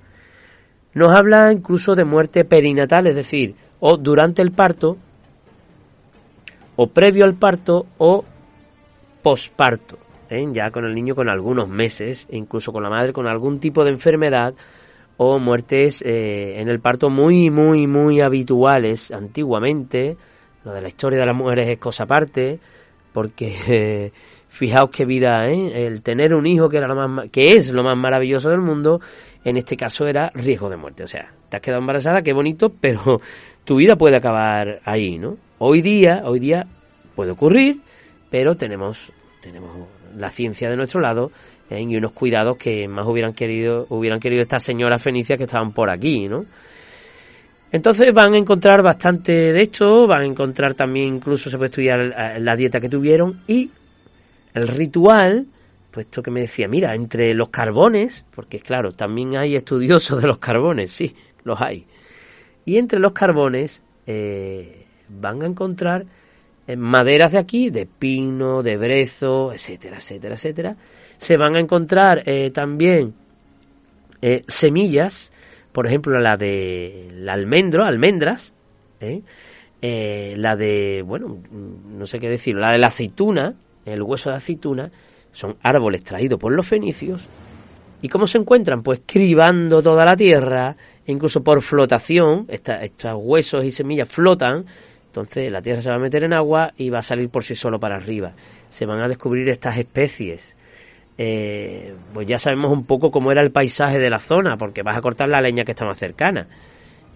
nos 0.94 1.14
habla 1.14 1.52
incluso 1.52 1.94
de 1.94 2.04
muerte 2.04 2.44
perinatal, 2.44 3.06
es 3.06 3.14
decir, 3.14 3.54
o 3.78 3.96
durante 3.96 4.42
el 4.42 4.52
parto, 4.52 4.96
o 6.76 6.86
previo 6.88 7.24
al 7.24 7.34
parto, 7.34 7.86
o 7.98 8.24
posparto, 9.22 9.98
¿eh? 10.28 10.44
ya 10.52 10.70
con 10.70 10.84
el 10.84 10.94
niño 10.94 11.14
con 11.14 11.28
algunos 11.28 11.68
meses, 11.68 12.26
e 12.30 12.36
incluso 12.36 12.72
con 12.72 12.82
la 12.82 12.90
madre 12.90 13.12
con 13.12 13.26
algún 13.26 13.60
tipo 13.60 13.84
de 13.84 13.90
enfermedad, 13.90 14.54
o 15.22 15.38
muertes 15.38 16.00
eh, 16.00 16.62
en 16.62 16.70
el 16.70 16.80
parto 16.80 17.10
muy, 17.10 17.50
muy, 17.50 17.86
muy 17.86 18.22
habituales 18.22 19.10
antiguamente. 19.10 20.16
Lo 20.64 20.72
de 20.72 20.80
la 20.80 20.88
historia 20.88 21.20
de 21.20 21.26
las 21.26 21.36
mujeres 21.36 21.68
es 21.68 21.78
cosa 21.78 22.04
aparte, 22.04 22.58
porque 23.12 24.12
fijaos 24.48 24.88
qué 24.88 25.04
vida, 25.04 25.46
¿eh? 25.46 25.86
el 25.86 26.00
tener 26.00 26.32
un 26.32 26.46
hijo 26.46 26.70
que, 26.70 26.78
era 26.78 26.88
lo 26.88 26.94
más, 26.94 27.28
que 27.28 27.42
es 27.52 27.70
lo 27.70 27.82
más 27.82 27.98
maravilloso 27.98 28.48
del 28.48 28.62
mundo, 28.62 29.02
en 29.44 29.58
este 29.58 29.76
caso 29.76 30.06
era 30.06 30.30
riesgo 30.32 30.70
de 30.70 30.78
muerte. 30.78 31.04
O 31.04 31.06
sea, 31.06 31.30
te 31.50 31.58
has 31.58 31.62
quedado 31.62 31.82
embarazada, 31.82 32.22
qué 32.22 32.32
bonito, 32.32 32.72
pero 32.80 33.20
tu 33.64 33.76
vida 33.76 33.96
puede 33.96 34.16
acabar 34.16 34.80
ahí, 34.86 35.18
¿no? 35.18 35.36
Hoy 35.58 35.82
día, 35.82 36.22
hoy 36.24 36.40
día 36.40 36.64
puede 37.14 37.32
ocurrir, 37.32 37.82
pero 38.30 38.54
tenemos, 38.54 39.12
tenemos 39.42 39.86
la 40.16 40.30
ciencia 40.30 40.70
de 40.70 40.76
nuestro 40.76 40.98
lado 40.98 41.30
¿eh? 41.70 41.80
y 41.80 41.96
unos 41.96 42.12
cuidados 42.12 42.56
que 42.56 42.86
más 42.88 43.06
hubieran 43.06 43.32
querido, 43.32 43.86
hubieran 43.88 44.20
querido 44.20 44.42
estas 44.42 44.62
señoras 44.62 45.02
fenicias 45.02 45.38
que 45.38 45.44
estaban 45.44 45.72
por 45.72 45.90
aquí, 45.90 46.28
¿no? 46.28 46.44
Entonces 47.72 48.12
van 48.12 48.34
a 48.34 48.38
encontrar 48.38 48.82
bastante 48.82 49.32
de 49.32 49.62
esto, 49.62 50.06
van 50.06 50.22
a 50.22 50.26
encontrar 50.26 50.74
también 50.74 51.14
incluso 51.16 51.48
se 51.48 51.56
puede 51.56 51.68
estudiar 51.70 52.40
la 52.40 52.56
dieta 52.56 52.80
que 52.80 52.88
tuvieron 52.88 53.42
y 53.46 53.70
el 54.54 54.66
ritual 54.66 55.46
puesto 55.90 56.22
que 56.22 56.30
me 56.30 56.40
decía, 56.40 56.68
mira, 56.68 56.94
entre 56.94 57.34
los 57.34 57.50
carbones, 57.50 58.24
porque 58.34 58.60
claro, 58.60 58.92
también 58.92 59.36
hay 59.36 59.56
estudiosos 59.56 60.20
de 60.20 60.28
los 60.28 60.38
carbones, 60.38 60.92
sí, 60.92 61.14
los 61.44 61.60
hay. 61.60 61.86
Y 62.64 62.78
entre 62.78 62.98
los 62.98 63.12
carbones 63.12 63.82
eh, 64.06 64.86
van 65.08 65.42
a 65.42 65.46
encontrar 65.46 66.06
eh, 66.66 66.76
maderas 66.76 67.32
de 67.32 67.38
aquí, 67.38 67.70
de 67.70 67.86
pino, 67.86 68.62
de 68.62 68.76
brezo, 68.76 69.52
etcétera, 69.52 69.98
etcétera, 69.98 70.34
etcétera. 70.34 70.76
Se 71.20 71.36
van 71.36 71.54
a 71.54 71.60
encontrar 71.60 72.22
eh, 72.24 72.50
también 72.50 73.12
semillas, 74.48 75.30
por 75.70 75.86
ejemplo, 75.86 76.18
la 76.18 76.38
de 76.38 77.08
la 77.12 77.34
almendro, 77.34 77.84
almendras, 77.84 78.54
la 79.82 80.56
de, 80.56 81.02
bueno, 81.06 81.38
no 81.52 82.06
sé 82.06 82.18
qué 82.18 82.30
decir, 82.30 82.56
la 82.56 82.72
de 82.72 82.78
la 82.78 82.86
aceituna, 82.86 83.54
el 83.84 84.02
hueso 84.02 84.30
de 84.30 84.36
aceituna, 84.36 84.90
son 85.30 85.56
árboles 85.62 86.02
traídos 86.04 86.40
por 86.40 86.52
los 86.52 86.66
fenicios. 86.66 87.26
¿Y 88.00 88.08
cómo 88.08 88.26
se 88.26 88.38
encuentran? 88.38 88.82
Pues 88.82 89.02
cribando 89.04 89.82
toda 89.82 90.06
la 90.06 90.16
tierra, 90.16 90.74
incluso 91.04 91.42
por 91.42 91.60
flotación, 91.60 92.46
estos 92.48 93.12
huesos 93.14 93.62
y 93.62 93.70
semillas 93.70 94.08
flotan, 94.08 94.64
entonces 95.04 95.52
la 95.52 95.60
tierra 95.60 95.82
se 95.82 95.90
va 95.90 95.96
a 95.96 96.00
meter 96.00 96.24
en 96.24 96.32
agua 96.32 96.72
y 96.78 96.88
va 96.88 97.00
a 97.00 97.02
salir 97.02 97.28
por 97.28 97.44
sí 97.44 97.54
solo 97.54 97.78
para 97.78 97.96
arriba. 97.96 98.32
Se 98.70 98.86
van 98.86 99.02
a 99.02 99.08
descubrir 99.08 99.50
estas 99.50 99.76
especies. 99.76 100.56
Eh, 101.22 101.94
pues 102.14 102.26
ya 102.26 102.38
sabemos 102.38 102.72
un 102.72 102.84
poco 102.84 103.10
cómo 103.10 103.30
era 103.30 103.42
el 103.42 103.50
paisaje 103.50 103.98
de 103.98 104.08
la 104.08 104.20
zona, 104.20 104.56
porque 104.56 104.82
vas 104.82 104.96
a 104.96 105.02
cortar 105.02 105.28
la 105.28 105.40
leña 105.40 105.64
que 105.64 105.72
está 105.72 105.84
más 105.84 105.98
cercana. 105.98 106.46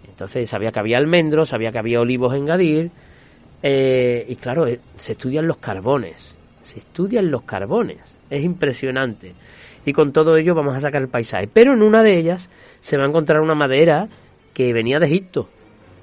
Entonces 0.07 0.49
sabía 0.49 0.71
que 0.71 0.81
había 0.81 0.99
almendros, 0.99 1.49
sabía 1.49 1.73
que 1.73 1.79
había 1.79 2.01
olivos 2.01 2.35
en 2.35 2.45
Gadir, 2.45 2.91
eh, 3.63 4.27
y 4.29 4.37
claro, 4.37 4.67
eh, 4.67 4.81
se 4.99 5.13
estudian 5.13 5.47
los 5.47 5.57
carbones 5.57 6.37
se 6.65 6.79
estudian 6.79 7.31
los 7.31 7.43
carbones. 7.43 8.19
Es 8.31 8.43
impresionante. 8.43 9.35
Y 9.85 9.93
con 9.93 10.13
todo 10.13 10.37
ello 10.37 10.55
vamos 10.55 10.75
a 10.75 10.81
sacar 10.81 11.03
el 11.03 11.09
paisaje. 11.09 11.47
Pero 11.47 11.75
en 11.75 11.83
una 11.83 12.03
de 12.03 12.19
ellas 12.19 12.51
se 12.81 12.97
va 12.97 13.05
a 13.05 13.09
encontrar 13.09 13.41
una 13.41 13.55
madera 13.55 14.09
que 14.55 14.73
venía 14.73 14.99
de 14.99 15.07
Egipto. 15.07 15.49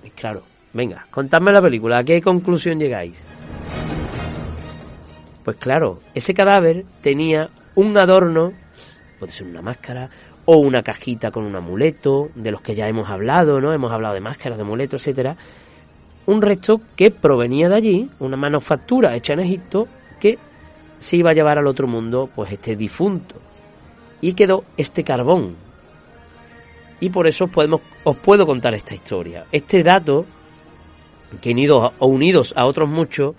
Y 0.04 0.12
claro, 0.12 0.44
venga, 0.74 1.08
contadme 1.10 1.52
la 1.52 1.62
película. 1.62 2.00
¿A 2.00 2.04
qué 2.04 2.22
conclusión 2.22 2.80
llegáis? 2.80 3.22
Pues 5.44 5.58
claro, 5.58 6.00
ese 6.14 6.36
cadáver 6.36 6.86
tenía 7.02 7.50
un 7.82 7.98
adorno, 7.98 8.54
puede 9.20 9.32
ser 9.32 9.48
una 9.48 9.62
máscara, 9.62 10.10
o 10.46 10.58
una 10.58 10.82
cajita 10.82 11.32
con 11.32 11.46
un 11.46 11.56
amuleto, 11.56 12.30
de 12.36 12.52
los 12.52 12.62
que 12.62 12.76
ya 12.76 12.88
hemos 12.88 13.10
hablado, 13.10 13.62
¿no? 13.62 13.74
Hemos 13.74 13.92
hablado 13.92 14.14
de 14.14 14.22
máscaras, 14.22 14.58
de 14.58 14.64
amuletos, 14.64 15.02
etcétera. 15.02 15.36
Un 16.26 16.42
resto 16.42 16.82
que 16.96 17.12
provenía 17.12 17.70
de 17.70 17.76
allí, 17.76 18.10
una 18.20 18.38
manufactura 18.38 19.16
hecha 19.16 19.34
en 19.34 19.42
Egipto, 19.42 19.88
que 20.20 20.38
se 21.00 21.18
iba 21.18 21.32
a 21.32 21.34
llevar 21.34 21.58
al 21.58 21.68
otro 21.68 21.88
mundo 21.88 22.30
pues 22.34 22.52
este 22.52 22.76
difunto. 22.76 23.36
Y 24.22 24.34
quedó 24.34 24.64
este 24.78 25.04
carbón. 25.04 25.56
Y 27.00 27.10
por 27.10 27.28
eso 27.28 27.48
podemos, 27.48 27.82
os 28.04 28.16
puedo 28.18 28.46
contar 28.46 28.76
esta 28.76 28.94
historia. 28.94 29.46
Este 29.52 29.82
dato, 29.84 30.26
que 31.42 31.52
unidos, 31.52 31.94
unidos 32.00 32.54
a 32.56 32.66
otros 32.66 32.88
muchos, 32.88 33.36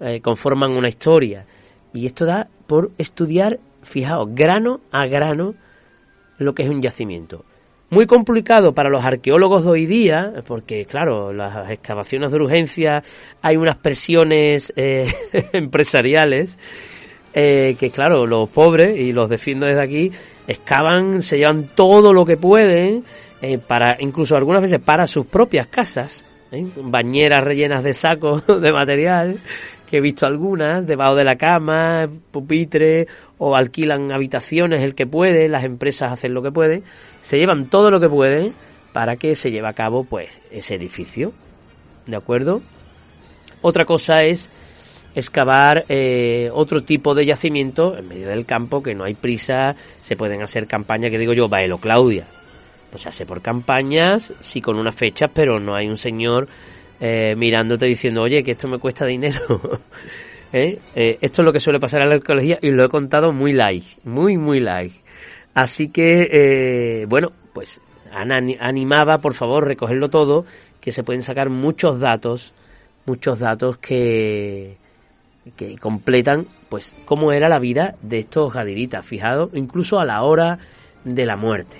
eh, 0.00 0.20
conforman 0.20 0.72
una 0.72 0.88
historia. 0.88 1.46
Y 1.94 2.04
esto 2.04 2.26
da 2.26 2.48
por 2.66 2.90
estudiar, 2.98 3.58
fijaos, 3.82 4.28
grano 4.34 4.80
a 4.90 5.06
grano, 5.06 5.54
lo 6.38 6.54
que 6.54 6.62
es 6.62 6.68
un 6.68 6.82
yacimiento. 6.82 7.44
Muy 7.90 8.06
complicado 8.06 8.74
para 8.74 8.90
los 8.90 9.04
arqueólogos 9.04 9.64
de 9.64 9.70
hoy 9.70 9.86
día, 9.86 10.32
porque 10.46 10.84
claro, 10.84 11.32
las 11.32 11.70
excavaciones 11.70 12.30
de 12.30 12.36
urgencia 12.36 13.02
hay 13.40 13.56
unas 13.56 13.78
presiones 13.78 14.72
eh, 14.76 15.06
empresariales 15.52 16.58
eh, 17.32 17.76
que 17.78 17.90
claro, 17.90 18.26
los 18.26 18.48
pobres, 18.48 18.98
y 18.98 19.12
los 19.12 19.28
defiendo 19.28 19.66
desde 19.66 19.82
aquí, 19.82 20.10
excavan, 20.46 21.22
se 21.22 21.36
llevan 21.36 21.68
todo 21.74 22.12
lo 22.12 22.24
que 22.24 22.36
pueden, 22.36 23.04
eh, 23.40 23.58
para 23.58 23.96
incluso 24.00 24.36
algunas 24.36 24.62
veces 24.62 24.80
para 24.80 25.06
sus 25.06 25.26
propias 25.26 25.66
casas, 25.68 26.24
bañeras 26.50 27.44
rellenas 27.44 27.82
de 27.82 27.94
sacos 27.94 28.44
de 28.60 28.72
material, 28.72 29.38
que 29.88 29.98
he 29.98 30.00
visto 30.00 30.26
algunas, 30.26 30.86
debajo 30.86 31.14
de 31.14 31.24
la 31.24 31.36
cama, 31.36 32.08
pupitre, 32.30 33.06
o 33.38 33.56
alquilan 33.56 34.12
habitaciones 34.12 34.82
el 34.82 34.94
que 34.94 35.06
puede, 35.06 35.48
las 35.48 35.64
empresas 35.64 36.12
hacen 36.12 36.34
lo 36.34 36.42
que 36.42 36.50
pueden, 36.50 36.82
se 37.22 37.38
llevan 37.38 37.68
todo 37.68 37.90
lo 37.90 38.00
que 38.00 38.08
pueden 38.08 38.52
para 38.92 39.16
que 39.16 39.34
se 39.34 39.50
lleve 39.50 39.68
a 39.68 39.72
cabo 39.72 40.04
pues 40.04 40.28
ese 40.50 40.74
edificio. 40.74 41.32
¿De 42.06 42.16
acuerdo? 42.16 42.62
Otra 43.62 43.84
cosa 43.84 44.22
es 44.22 44.50
excavar 45.14 45.84
eh, 45.88 46.50
otro 46.52 46.82
tipo 46.82 47.14
de 47.14 47.26
yacimiento 47.26 47.96
en 47.96 48.08
medio 48.08 48.28
del 48.28 48.46
campo, 48.46 48.82
que 48.82 48.94
no 48.94 49.04
hay 49.04 49.14
prisa, 49.14 49.74
se 50.00 50.16
pueden 50.16 50.42
hacer 50.42 50.66
campañas, 50.66 51.10
que 51.10 51.18
digo 51.18 51.32
yo, 51.32 51.48
Baelo 51.48 51.78
Claudia. 51.78 52.24
Pues 52.90 53.02
se 53.02 53.08
hace 53.08 53.26
por 53.26 53.42
campañas, 53.42 54.32
sí 54.40 54.60
con 54.60 54.78
unas 54.78 54.94
fechas, 54.94 55.30
pero 55.34 55.60
no 55.60 55.74
hay 55.74 55.88
un 55.88 55.98
señor 55.98 56.48
eh, 57.00 57.34
mirándote 57.36 57.86
diciendo, 57.86 58.22
oye, 58.22 58.42
que 58.42 58.52
esto 58.52 58.68
me 58.68 58.78
cuesta 58.78 59.06
dinero. 59.06 59.40
¿Eh? 60.50 60.78
esto 60.94 61.42
es 61.42 61.44
lo 61.44 61.52
que 61.52 61.60
suele 61.60 61.78
pasar 61.78 62.00
en 62.00 62.08
la 62.08 62.14
arqueología 62.14 62.58
y 62.62 62.70
lo 62.70 62.82
he 62.82 62.88
contado 62.88 63.32
muy 63.32 63.52
light, 63.52 63.84
muy, 64.04 64.38
muy 64.38 64.60
light. 64.60 64.94
Así 65.52 65.90
que, 65.90 67.04
bueno, 67.06 67.32
pues 67.52 67.82
animaba, 68.10 69.18
por 69.18 69.34
favor, 69.34 69.66
recogerlo 69.66 70.08
todo, 70.08 70.46
que 70.80 70.90
se 70.90 71.02
pueden 71.02 71.20
sacar 71.20 71.50
muchos 71.50 72.00
datos, 72.00 72.54
muchos 73.04 73.38
datos 73.38 73.76
que, 73.76 74.78
que 75.56 75.76
completan 75.76 76.46
pues 76.68 76.94
cómo 77.04 77.32
era 77.32 77.48
la 77.48 77.58
vida 77.58 77.94
de 78.02 78.18
estos 78.18 78.52
gadiritas, 78.52 79.04
fijado 79.04 79.50
incluso 79.54 79.98
a 79.98 80.04
la 80.04 80.22
hora 80.22 80.58
de 81.04 81.26
la 81.26 81.36
muerte. 81.36 81.76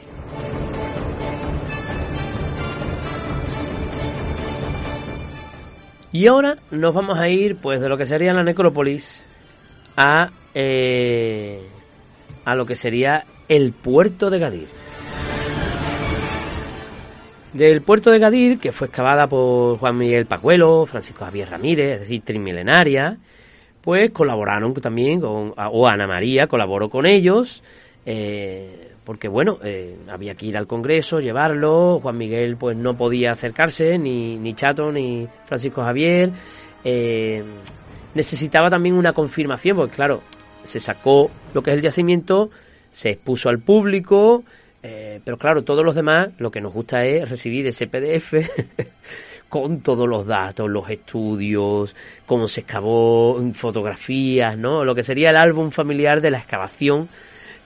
Y 6.10 6.26
ahora 6.26 6.56
nos 6.70 6.94
vamos 6.94 7.18
a 7.18 7.28
ir 7.28 7.56
pues 7.56 7.80
de 7.80 7.88
lo 7.88 7.98
que 7.98 8.06
sería 8.06 8.32
la 8.32 8.42
necrópolis 8.42 9.26
a, 9.96 10.30
eh, 10.54 11.60
a 12.44 12.54
lo 12.54 12.64
que 12.64 12.76
sería 12.76 13.24
el 13.48 13.72
puerto 13.72 14.30
de 14.30 14.38
Gadir. 14.38 14.68
Del 17.52 17.82
puerto 17.82 18.10
de 18.10 18.18
Gadir, 18.18 18.58
que 18.58 18.72
fue 18.72 18.86
excavada 18.86 19.26
por 19.26 19.78
Juan 19.78 19.98
Miguel 19.98 20.26
Pacuelo, 20.26 20.86
Francisco 20.86 21.24
Javier 21.24 21.50
Ramírez, 21.50 21.94
es 21.94 22.00
decir, 22.00 22.22
trimilenaria, 22.22 23.16
pues 23.82 24.10
colaboraron 24.10 24.74
también 24.74 25.20
con, 25.20 25.54
o 25.56 25.88
Ana 25.88 26.06
María 26.06 26.46
colaboró 26.46 26.88
con 26.88 27.06
ellos, 27.06 27.62
eh, 28.06 28.87
porque 29.08 29.26
bueno, 29.26 29.58
eh, 29.64 29.96
había 30.10 30.34
que 30.34 30.44
ir 30.44 30.58
al 30.58 30.66
Congreso, 30.66 31.18
llevarlo, 31.18 31.98
Juan 31.98 32.18
Miguel 32.18 32.58
pues 32.58 32.76
no 32.76 32.94
podía 32.94 33.30
acercarse, 33.30 33.96
ni, 33.96 34.36
ni 34.36 34.52
Chato, 34.52 34.92
ni 34.92 35.26
Francisco 35.46 35.82
Javier, 35.82 36.28
eh, 36.84 37.42
necesitaba 38.14 38.68
también 38.68 38.94
una 38.94 39.14
confirmación, 39.14 39.78
porque 39.78 39.94
claro, 39.94 40.20
se 40.62 40.78
sacó 40.78 41.30
lo 41.54 41.62
que 41.62 41.70
es 41.70 41.78
el 41.78 41.82
yacimiento, 41.84 42.50
se 42.92 43.08
expuso 43.08 43.48
al 43.48 43.60
público, 43.60 44.44
eh, 44.82 45.22
pero 45.24 45.38
claro, 45.38 45.64
todos 45.64 45.82
los 45.82 45.94
demás 45.94 46.28
lo 46.36 46.50
que 46.50 46.60
nos 46.60 46.74
gusta 46.74 47.02
es 47.06 47.30
recibir 47.30 47.66
ese 47.66 47.86
PDF 47.86 48.34
con 49.48 49.80
todos 49.80 50.06
los 50.06 50.26
datos, 50.26 50.68
los 50.68 50.90
estudios, 50.90 51.96
cómo 52.26 52.46
se 52.46 52.60
excavó, 52.60 53.40
fotografías, 53.54 54.58
¿no? 54.58 54.84
Lo 54.84 54.94
que 54.94 55.02
sería 55.02 55.30
el 55.30 55.38
álbum 55.38 55.70
familiar 55.70 56.20
de 56.20 56.30
la 56.30 56.40
excavación, 56.40 57.08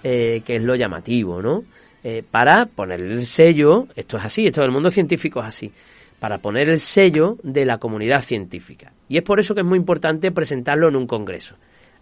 eh, 0.02 0.42
que 0.44 0.56
es 0.56 0.62
lo 0.62 0.74
llamativo, 0.74 1.40
¿no? 1.42 1.62
Eh, 2.04 2.24
para 2.28 2.66
poner 2.66 3.00
el 3.00 3.24
sello, 3.26 3.86
esto 3.94 4.16
es 4.16 4.24
así, 4.24 4.46
esto 4.46 4.60
del 4.60 4.72
mundo 4.72 4.90
científico 4.90 5.40
es 5.40 5.46
así, 5.46 5.72
para 6.18 6.38
poner 6.38 6.68
el 6.68 6.80
sello 6.80 7.36
de 7.42 7.64
la 7.64 7.78
comunidad 7.78 8.22
científica. 8.22 8.92
Y 9.08 9.18
es 9.18 9.22
por 9.22 9.38
eso 9.38 9.54
que 9.54 9.60
es 9.60 9.66
muy 9.66 9.78
importante 9.78 10.32
presentarlo 10.32 10.88
en 10.88 10.96
un 10.96 11.06
congreso. 11.06 11.56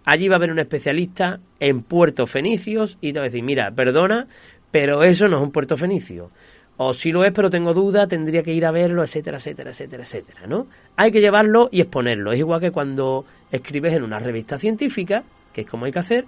Allí 0.04 0.28
va 0.28 0.36
a 0.36 0.38
haber 0.38 0.52
un 0.52 0.58
especialista 0.58 1.40
en 1.58 1.82
puertos 1.82 2.30
fenicios 2.30 2.96
y 3.00 3.12
te 3.12 3.18
va 3.18 3.26
a 3.26 3.28
decir, 3.28 3.42
mira, 3.42 3.70
perdona, 3.70 4.26
pero 4.70 5.02
eso 5.02 5.28
no 5.28 5.36
es 5.36 5.42
un 5.42 5.52
puerto 5.52 5.76
fenicio. 5.76 6.30
O 6.78 6.94
si 6.94 7.12
lo 7.12 7.24
es, 7.24 7.32
pero 7.32 7.50
tengo 7.50 7.74
duda, 7.74 8.06
tendría 8.06 8.42
que 8.42 8.54
ir 8.54 8.64
a 8.64 8.70
verlo, 8.70 9.02
etcétera, 9.02 9.36
etcétera, 9.36 9.70
etcétera, 9.70 10.02
etcétera, 10.04 10.46
¿no? 10.46 10.66
Hay 10.96 11.12
que 11.12 11.20
llevarlo 11.20 11.68
y 11.70 11.82
exponerlo. 11.82 12.32
Es 12.32 12.38
igual 12.38 12.60
que 12.60 12.70
cuando 12.70 13.26
escribes 13.52 13.92
en 13.92 14.02
una 14.02 14.18
revista 14.18 14.56
científica, 14.56 15.22
que 15.52 15.62
es 15.62 15.66
como 15.66 15.84
hay 15.84 15.92
que 15.92 15.98
hacer, 15.98 16.24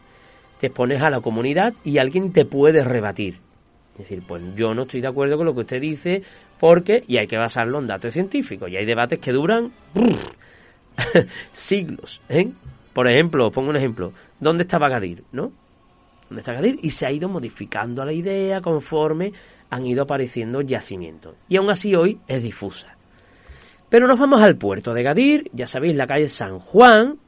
te 0.63 0.69
expones 0.69 1.03
a 1.03 1.11
la 1.11 1.21
comunidad 1.21 1.75
y 1.83 1.99
alguien 1.99 2.33
te 2.33 2.45
puede 2.45 2.85
rebatir. 2.85 3.41
Es 3.95 3.99
decir, 3.99 4.23
pues 4.25 4.41
yo 4.55 4.73
no 4.75 4.83
estoy 4.83 5.01
de 5.01 5.09
acuerdo 5.09 5.37
con 5.37 5.45
lo 5.45 5.55
que 5.55 5.63
usted 5.63 5.81
dice, 5.81 6.23
porque, 6.61 7.03
y 7.09 7.17
hay 7.17 7.27
que 7.27 7.37
basarlo 7.37 7.81
en 7.81 7.89
datos 7.89 8.13
científicos, 8.15 8.71
y 8.71 8.77
hay 8.77 8.87
debates 8.87 9.19
que 9.19 9.33
duran 9.33 9.73
siglos, 11.51 12.21
¿eh? 12.29 12.49
Por 12.93 13.11
ejemplo, 13.11 13.51
pongo 13.51 13.71
un 13.71 13.77
ejemplo, 13.77 14.13
¿dónde 14.39 14.63
está 14.63 14.79
Bagadir, 14.79 15.25
no? 15.33 15.51
y 16.81 16.91
se 16.93 17.07
ha 17.07 17.11
ido 17.11 17.29
modificando 17.29 18.05
la 18.05 18.13
idea 18.13 18.61
conforme 18.61 19.33
han 19.69 19.85
ido 19.85 20.05
apareciendo 20.05 20.61
yacimientos. 20.61 21.35
Y 21.49 21.57
aún 21.57 21.71
así 21.71 21.97
hoy 21.97 22.21
es 22.29 22.41
difusa. 22.41 22.97
Pero 23.89 24.07
nos 24.07 24.19
vamos 24.19 24.41
al 24.41 24.57
puerto 24.57 24.95
de 24.95 25.03
Gadir, 25.03 25.51
ya 25.53 25.67
sabéis, 25.67 25.97
la 25.97 26.07
calle 26.07 26.29
San 26.29 26.61
Juan, 26.61 27.19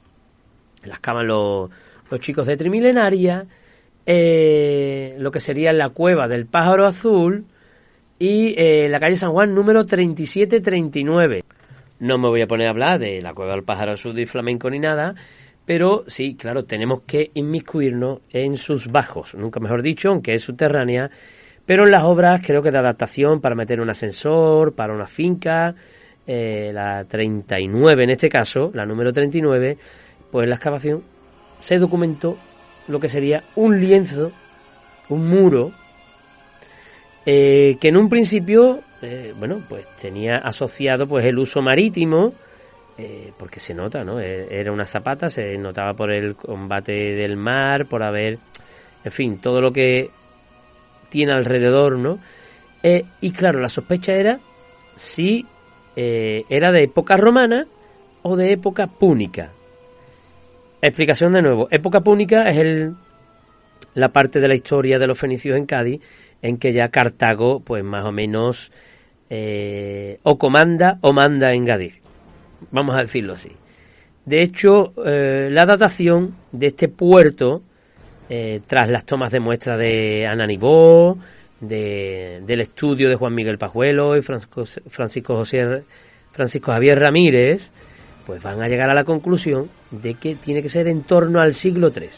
las 0.84 1.00
camas 1.00 1.24
los, 1.24 1.70
chicos 2.18 2.46
de 2.46 2.56
Trimilenaria, 2.56 3.46
eh, 4.06 5.16
lo 5.18 5.30
que 5.30 5.40
sería 5.40 5.72
la 5.72 5.90
cueva 5.90 6.28
del 6.28 6.46
pájaro 6.46 6.86
azul 6.86 7.46
y 8.18 8.54
eh, 8.56 8.88
la 8.88 9.00
calle 9.00 9.16
San 9.16 9.32
Juan 9.32 9.54
número 9.54 9.84
3739. 9.84 11.42
No 12.00 12.18
me 12.18 12.28
voy 12.28 12.42
a 12.42 12.46
poner 12.46 12.66
a 12.66 12.70
hablar 12.70 12.98
de 12.98 13.22
la 13.22 13.34
cueva 13.34 13.52
del 13.52 13.64
pájaro 13.64 13.92
azul 13.92 14.18
y 14.18 14.26
flamenco 14.26 14.68
ni 14.68 14.78
nada, 14.78 15.14
pero 15.64 16.04
sí, 16.06 16.36
claro, 16.36 16.64
tenemos 16.64 17.02
que 17.06 17.30
inmiscuirnos 17.34 18.20
en 18.30 18.56
sus 18.56 18.88
bajos, 18.88 19.34
nunca 19.34 19.60
mejor 19.60 19.82
dicho, 19.82 20.10
aunque 20.10 20.34
es 20.34 20.42
subterránea, 20.42 21.10
pero 21.64 21.84
en 21.84 21.92
las 21.92 22.04
obras 22.04 22.42
creo 22.44 22.62
que 22.62 22.70
de 22.70 22.78
adaptación 22.78 23.40
para 23.40 23.54
meter 23.54 23.80
un 23.80 23.88
ascensor, 23.88 24.74
para 24.74 24.92
una 24.92 25.06
finca, 25.06 25.74
eh, 26.26 26.70
la 26.72 27.04
39 27.04 28.04
en 28.04 28.10
este 28.10 28.28
caso, 28.28 28.70
la 28.74 28.84
número 28.84 29.12
39, 29.12 29.78
pues 30.30 30.48
la 30.48 30.56
excavación 30.56 31.02
se 31.60 31.78
documentó 31.78 32.36
lo 32.88 33.00
que 33.00 33.08
sería 33.08 33.44
un 33.56 33.80
lienzo, 33.80 34.32
un 35.08 35.28
muro, 35.28 35.72
eh, 37.26 37.76
que 37.80 37.88
en 37.88 37.96
un 37.96 38.08
principio, 38.08 38.80
eh, 39.00 39.32
bueno, 39.38 39.62
pues 39.68 39.86
tenía 39.96 40.38
asociado 40.38 41.06
pues 41.06 41.24
el 41.24 41.38
uso 41.38 41.62
marítimo, 41.62 42.34
eh, 42.98 43.32
porque 43.38 43.60
se 43.60 43.74
nota, 43.74 44.04
¿no? 44.04 44.20
Era 44.20 44.70
una 44.70 44.84
zapata, 44.84 45.28
se 45.28 45.56
notaba 45.56 45.94
por 45.94 46.12
el 46.12 46.36
combate 46.36 46.92
del 46.92 47.36
mar, 47.36 47.86
por 47.86 48.02
haber, 48.02 48.38
en 49.02 49.12
fin, 49.12 49.38
todo 49.38 49.60
lo 49.60 49.72
que 49.72 50.10
tiene 51.08 51.32
alrededor, 51.32 51.98
¿no? 51.98 52.18
Y 53.20 53.32
claro, 53.32 53.60
la 53.60 53.70
sospecha 53.70 54.12
era 54.12 54.38
si 54.94 55.46
era 55.96 56.70
de 56.70 56.82
época 56.82 57.16
romana 57.16 57.66
o 58.22 58.36
de 58.36 58.52
época 58.52 58.86
púnica. 58.86 59.50
Explicación 60.86 61.32
de 61.32 61.42
nuevo. 61.42 61.68
Época 61.70 62.00
púnica 62.02 62.48
es 62.48 62.58
el, 62.58 62.94
la 63.94 64.10
parte 64.10 64.40
de 64.40 64.48
la 64.48 64.54
historia 64.54 64.98
de 64.98 65.06
los 65.06 65.18
fenicios 65.18 65.56
en 65.56 65.66
Cádiz 65.66 66.00
en 66.42 66.58
que 66.58 66.72
ya 66.72 66.90
Cartago, 66.90 67.60
pues 67.60 67.82
más 67.82 68.04
o 68.04 68.12
menos, 68.12 68.70
o 70.22 70.38
comanda 70.38 70.98
o 71.00 71.12
manda 71.12 71.52
en 71.52 71.64
Gadir 71.64 72.04
vamos 72.70 72.96
a 72.96 73.00
decirlo 73.00 73.34
así. 73.34 73.52
De 74.24 74.42
hecho, 74.42 74.92
eh, 75.04 75.48
la 75.50 75.66
datación 75.66 76.34
de 76.52 76.68
este 76.68 76.88
puerto, 76.88 77.62
eh, 78.28 78.60
tras 78.66 78.88
las 78.88 79.04
tomas 79.04 79.32
de 79.32 79.40
muestra 79.40 79.76
de 79.76 80.26
Ananibó, 80.26 81.18
de, 81.60 82.42
del 82.44 82.60
estudio 82.60 83.08
de 83.08 83.16
Juan 83.16 83.34
Miguel 83.34 83.58
Pajuelo 83.58 84.16
y 84.16 84.22
Francisco, 84.22 84.64
Francisco, 84.88 85.36
José, 85.36 85.82
Francisco 86.32 86.72
Javier 86.72 86.98
Ramírez, 86.98 87.70
pues 88.26 88.42
van 88.42 88.62
a 88.62 88.68
llegar 88.68 88.90
a 88.90 88.94
la 88.94 89.04
conclusión 89.04 89.68
de 89.90 90.14
que 90.14 90.34
tiene 90.34 90.62
que 90.62 90.68
ser 90.68 90.88
en 90.88 91.02
torno 91.02 91.40
al 91.40 91.54
siglo 91.54 91.92
III. 91.94 92.08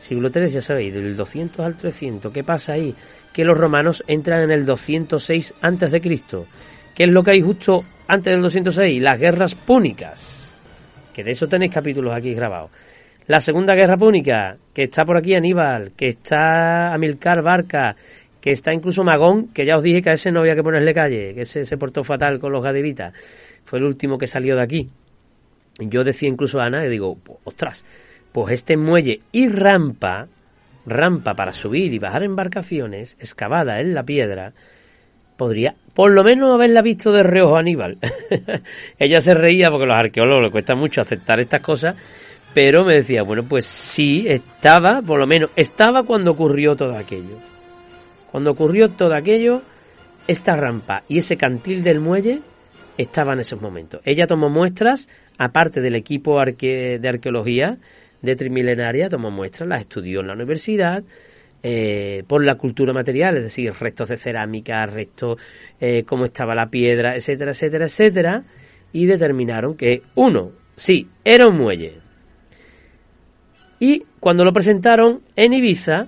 Siglo 0.00 0.30
III, 0.34 0.50
ya 0.50 0.62
sabéis, 0.62 0.94
del 0.94 1.16
200 1.16 1.64
al 1.64 1.76
300. 1.76 2.32
¿Qué 2.32 2.44
pasa 2.44 2.74
ahí? 2.74 2.94
Que 3.32 3.44
los 3.44 3.58
romanos 3.58 4.04
entran 4.06 4.42
en 4.42 4.50
el 4.50 4.64
206 4.64 5.54
antes 5.60 5.90
de 5.90 6.00
Cristo. 6.00 6.46
¿Qué 6.94 7.04
es 7.04 7.10
lo 7.10 7.22
que 7.22 7.32
hay 7.32 7.42
justo 7.42 7.84
antes 8.08 8.32
del 8.32 8.42
206, 8.42 9.02
las 9.02 9.18
guerras 9.18 9.54
púnicas, 9.54 10.48
que 11.12 11.24
de 11.24 11.32
eso 11.32 11.48
tenéis 11.48 11.72
capítulos 11.72 12.14
aquí 12.14 12.34
grabados. 12.34 12.70
La 13.26 13.40
segunda 13.40 13.74
guerra 13.74 13.96
púnica, 13.96 14.56
que 14.72 14.84
está 14.84 15.04
por 15.04 15.16
aquí 15.16 15.34
Aníbal, 15.34 15.92
que 15.96 16.08
está 16.08 16.94
Amilcar 16.94 17.42
Barca, 17.42 17.96
que 18.40 18.52
está 18.52 18.72
incluso 18.72 19.02
Magón, 19.02 19.48
que 19.48 19.66
ya 19.66 19.76
os 19.76 19.82
dije 19.82 20.02
que 20.02 20.10
a 20.10 20.12
ese 20.12 20.30
no 20.30 20.40
había 20.40 20.54
que 20.54 20.62
ponerle 20.62 20.94
calle, 20.94 21.34
que 21.34 21.40
ese 21.40 21.64
se 21.64 21.76
portó 21.76 22.04
fatal 22.04 22.38
con 22.38 22.52
los 22.52 22.62
gadiritas. 22.62 23.12
Fue 23.64 23.80
el 23.80 23.86
último 23.86 24.18
que 24.18 24.28
salió 24.28 24.54
de 24.54 24.62
aquí. 24.62 24.88
Yo 25.78 26.04
decía 26.04 26.28
incluso 26.28 26.60
a 26.60 26.66
Ana, 26.66 26.86
y 26.86 26.88
digo, 26.88 27.18
ostras, 27.44 27.84
pues 28.32 28.54
este 28.54 28.76
muelle 28.76 29.20
y 29.32 29.48
rampa, 29.48 30.28
rampa 30.86 31.34
para 31.34 31.52
subir 31.52 31.92
y 31.92 31.98
bajar 31.98 32.22
embarcaciones, 32.22 33.16
excavada 33.20 33.80
en 33.80 33.94
la 33.94 34.02
piedra, 34.02 34.52
podría 35.36 35.74
por 35.94 36.10
lo 36.10 36.22
menos 36.24 36.52
haberla 36.52 36.82
visto 36.82 37.10
de 37.12 37.22
reojo 37.22 37.56
Aníbal. 37.56 37.98
Ella 38.98 39.20
se 39.20 39.34
reía 39.34 39.70
porque 39.70 39.84
a 39.84 39.88
los 39.88 39.96
arqueólogos 39.96 40.42
les 40.42 40.52
cuesta 40.52 40.74
mucho 40.74 41.00
aceptar 41.00 41.40
estas 41.40 41.62
cosas, 41.62 41.96
pero 42.52 42.84
me 42.84 42.96
decía, 42.96 43.22
bueno, 43.22 43.42
pues 43.42 43.66
sí, 43.66 44.26
estaba, 44.28 45.00
por 45.02 45.18
lo 45.18 45.26
menos, 45.26 45.50
estaba 45.56 46.02
cuando 46.02 46.32
ocurrió 46.32 46.76
todo 46.76 46.96
aquello. 46.96 47.38
Cuando 48.30 48.50
ocurrió 48.50 48.90
todo 48.90 49.14
aquello, 49.14 49.62
esta 50.26 50.56
rampa 50.56 51.02
y 51.08 51.18
ese 51.18 51.36
cantil 51.36 51.82
del 51.82 52.00
muelle 52.00 52.40
estaban 52.98 53.34
en 53.34 53.40
esos 53.40 53.60
momentos. 53.60 54.00
Ella 54.04 54.26
tomó 54.26 54.50
muestras, 54.50 55.08
aparte 55.38 55.80
del 55.80 55.94
equipo 55.94 56.38
de 56.40 57.08
arqueología 57.08 57.78
de 58.22 58.36
Trimilenaria, 58.36 59.08
tomó 59.08 59.30
muestras, 59.30 59.68
las 59.68 59.82
estudió 59.82 60.20
en 60.20 60.28
la 60.28 60.34
universidad, 60.34 61.04
eh, 61.62 62.22
por 62.26 62.44
la 62.44 62.56
cultura 62.56 62.92
material, 62.92 63.36
es 63.38 63.44
decir, 63.44 63.72
restos 63.72 64.08
de 64.10 64.16
cerámica, 64.16 64.86
restos, 64.86 65.38
eh, 65.80 66.04
cómo 66.04 66.26
estaba 66.26 66.54
la 66.54 66.68
piedra, 66.68 67.16
etcétera, 67.16 67.52
etcétera, 67.52 67.86
etcétera, 67.86 68.44
y 68.92 69.06
determinaron 69.06 69.76
que, 69.76 70.02
uno, 70.14 70.52
sí, 70.76 71.08
era 71.24 71.48
un 71.48 71.56
muelle. 71.56 72.00
Y 73.78 74.04
cuando 74.20 74.44
lo 74.44 74.52
presentaron 74.52 75.22
en 75.34 75.52
Ibiza, 75.52 76.06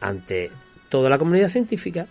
ante 0.00 0.50
toda 0.88 1.10
la 1.10 1.18
comunidad 1.18 1.48
científica, 1.48 2.06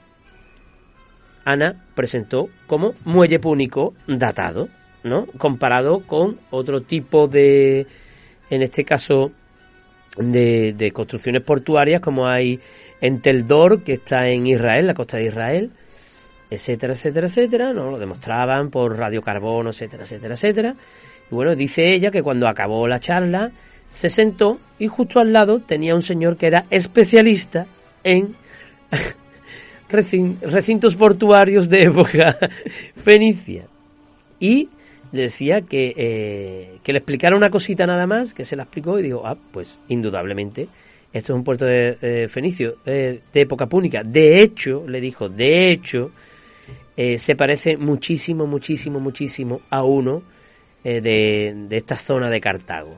Ana 1.45 1.85
presentó 1.93 2.49
como 2.67 2.93
muelle 3.05 3.39
púnico 3.39 3.93
datado, 4.07 4.67
¿no? 5.05 5.27
Comparado 5.37 5.99
con 6.01 6.39
otro 6.49 6.81
tipo 6.81 7.27
de, 7.27 7.85
en 8.49 8.61
este 8.63 8.83
caso, 8.83 9.31
de, 10.17 10.91
construcciones 10.93 11.43
portuarias 11.43 12.01
como 12.01 12.27
hay 12.27 12.59
en 13.01 13.21
Teldor, 13.21 13.83
que 13.83 13.93
está 13.93 14.27
en 14.27 14.47
Israel, 14.47 14.87
la 14.87 14.93
costa 14.95 15.17
de 15.17 15.25
Israel, 15.25 15.71
etcétera, 16.49 16.93
etcétera, 16.93 17.27
etcétera, 17.27 17.73
¿no? 17.73 17.91
Lo 17.91 17.99
demostraban 17.99 18.71
por 18.71 18.97
radiocarbono, 18.97 19.69
etcétera, 19.69 20.03
etcétera, 20.03 20.33
etcétera. 20.33 20.75
Y 21.31 21.35
bueno, 21.35 21.55
dice 21.55 21.93
ella 21.93 22.09
que 22.09 22.23
cuando 22.23 22.47
acabó 22.47 22.87
la 22.87 22.99
charla 22.99 23.51
se 23.89 24.09
sentó 24.09 24.59
y 24.79 24.87
justo 24.87 25.19
al 25.19 25.31
lado 25.31 25.59
tenía 25.59 25.93
un 25.93 26.01
señor 26.01 26.35
que 26.35 26.47
era 26.47 26.65
especialista 26.71 27.67
en 28.03 28.35
recintos 29.89 30.95
portuarios 30.95 31.69
de 31.69 31.81
época 31.83 32.37
fenicia. 32.95 33.67
Y 34.39 34.69
le 35.15 35.23
decía 35.23 35.61
que, 35.61 35.93
eh, 35.95 36.79
que 36.83 36.91
le 36.91 36.99
explicara 36.99 37.37
una 37.37 37.49
cosita 37.49 37.85
nada 37.85 38.05
más, 38.05 38.33
que 38.33 38.43
se 38.43 38.55
la 38.55 38.63
explicó 38.63 38.99
y 38.99 39.03
dijo, 39.03 39.21
ah, 39.25 39.37
pues 39.51 39.79
indudablemente, 39.87 40.67
esto 41.13 41.33
es 41.33 41.37
un 41.37 41.43
puerto 41.43 41.65
de 41.65 41.97
eh, 42.01 42.27
fenicio 42.27 42.75
eh, 42.85 43.21
de 43.33 43.41
época 43.41 43.67
púnica. 43.67 44.03
De 44.03 44.41
hecho, 44.41 44.85
le 44.85 44.99
dijo, 44.99 45.29
de 45.29 45.71
hecho, 45.71 46.11
se 46.95 47.35
parece 47.35 47.75
muchísimo, 47.75 48.45
muchísimo, 48.47 48.99
muchísimo 49.01 49.61
a 49.69 49.83
uno 49.83 50.23
de, 50.81 51.01
de 51.67 51.77
esta 51.77 51.97
zona 51.97 52.29
de 52.29 52.39
Cartago. 52.39 52.95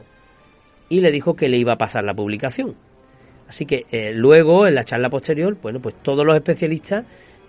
Y 0.89 1.01
le 1.01 1.11
dijo 1.11 1.35
que 1.35 1.49
le 1.49 1.57
iba 1.57 1.73
a 1.73 1.77
pasar 1.77 2.03
la 2.03 2.13
publicación. 2.13 2.75
Así 3.47 3.65
que 3.65 3.85
luego, 4.13 4.67
en 4.67 4.75
la 4.75 4.83
charla 4.83 5.09
posterior, 5.09 5.57
bueno, 5.63 5.79
pues 5.79 5.95
todos 6.03 6.23
los 6.23 6.35
especialistas 6.35 7.05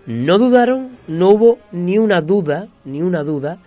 no 0.07 0.39
dudaron, 0.39 0.97
no 1.07 1.29
hubo 1.29 1.59
ni 1.71 1.99
una 1.99 2.21
duda, 2.21 2.67
ni 2.83 3.03
una 3.03 3.23
duda 3.23 3.59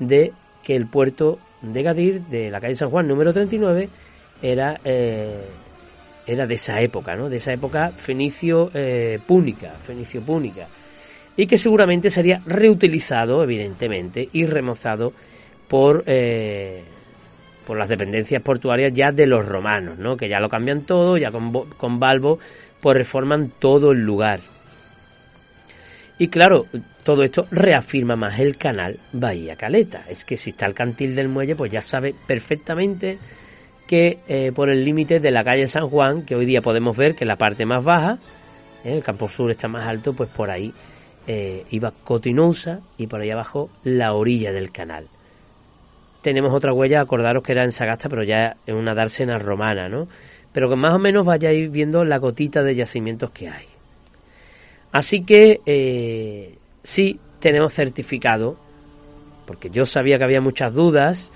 de 0.00 0.32
que 0.70 0.76
el 0.76 0.86
puerto 0.86 1.40
de 1.62 1.82
Gadir, 1.82 2.22
de 2.26 2.48
la 2.48 2.60
calle 2.60 2.76
San 2.76 2.90
Juan 2.90 3.08
número 3.08 3.32
39, 3.32 3.88
era, 4.40 4.80
eh, 4.84 5.48
era 6.24 6.46
de 6.46 6.54
esa 6.54 6.80
época, 6.80 7.16
¿no? 7.16 7.28
De 7.28 7.38
esa 7.38 7.52
época 7.52 7.90
fenicio 7.90 8.70
eh, 8.72 9.18
púnica, 9.26 9.70
fenicio 9.82 10.20
púnica. 10.20 10.68
Y 11.36 11.48
que 11.48 11.58
seguramente 11.58 12.08
sería 12.08 12.40
reutilizado, 12.46 13.42
evidentemente, 13.42 14.28
y 14.32 14.46
remozado 14.46 15.12
por, 15.66 16.04
eh, 16.06 16.84
por 17.66 17.76
las 17.76 17.88
dependencias 17.88 18.40
portuarias 18.40 18.92
ya 18.94 19.10
de 19.10 19.26
los 19.26 19.44
romanos, 19.44 19.98
¿no? 19.98 20.16
Que 20.16 20.28
ya 20.28 20.38
lo 20.38 20.48
cambian 20.48 20.82
todo, 20.82 21.18
ya 21.18 21.32
con, 21.32 21.50
con 21.70 21.98
Balbo, 21.98 22.38
pues 22.80 22.96
reforman 22.96 23.54
todo 23.58 23.90
el 23.90 24.02
lugar. 24.04 24.38
Y 26.20 26.28
claro, 26.28 26.66
todo 27.02 27.22
esto 27.22 27.46
reafirma 27.50 28.14
más 28.14 28.38
el 28.40 28.58
canal 28.58 29.00
Bahía 29.10 29.56
Caleta. 29.56 30.04
Es 30.06 30.26
que 30.26 30.36
si 30.36 30.50
está 30.50 30.66
el 30.66 30.74
cantil 30.74 31.16
del 31.16 31.30
muelle, 31.30 31.56
pues 31.56 31.72
ya 31.72 31.80
sabe 31.80 32.14
perfectamente 32.26 33.18
que 33.88 34.18
eh, 34.28 34.52
por 34.52 34.68
el 34.68 34.84
límite 34.84 35.18
de 35.18 35.30
la 35.30 35.42
calle 35.42 35.66
San 35.66 35.88
Juan, 35.88 36.26
que 36.26 36.36
hoy 36.36 36.44
día 36.44 36.60
podemos 36.60 36.94
ver 36.94 37.14
que 37.14 37.24
la 37.24 37.36
parte 37.36 37.64
más 37.64 37.82
baja, 37.82 38.18
eh, 38.84 38.92
el 38.92 39.02
campo 39.02 39.28
sur 39.28 39.50
está 39.50 39.66
más 39.66 39.88
alto, 39.88 40.12
pues 40.12 40.28
por 40.28 40.50
ahí 40.50 40.74
eh, 41.26 41.64
iba 41.70 41.90
Cotinosa 42.04 42.80
y 42.98 43.06
por 43.06 43.22
ahí 43.22 43.30
abajo 43.30 43.70
la 43.82 44.12
orilla 44.12 44.52
del 44.52 44.70
canal. 44.72 45.08
Tenemos 46.20 46.52
otra 46.52 46.74
huella, 46.74 47.00
acordaros 47.00 47.42
que 47.42 47.52
era 47.52 47.64
en 47.64 47.72
Sagasta, 47.72 48.10
pero 48.10 48.24
ya 48.24 48.58
en 48.66 48.76
una 48.76 48.94
dársena 48.94 49.38
romana, 49.38 49.88
¿no? 49.88 50.06
Pero 50.52 50.68
que 50.68 50.76
más 50.76 50.92
o 50.92 50.98
menos 50.98 51.24
vayáis 51.24 51.70
viendo 51.70 52.04
la 52.04 52.18
gotita 52.18 52.62
de 52.62 52.74
yacimientos 52.74 53.30
que 53.30 53.48
hay. 53.48 53.79
Así 54.92 55.22
que 55.22 55.60
eh, 55.66 56.56
sí 56.82 57.18
tenemos 57.38 57.72
certificado, 57.72 58.56
porque 59.46 59.70
yo 59.70 59.84
sabía 59.84 60.18
que 60.18 60.24
había 60.24 60.40
muchas 60.40 60.74
dudas 60.74 61.30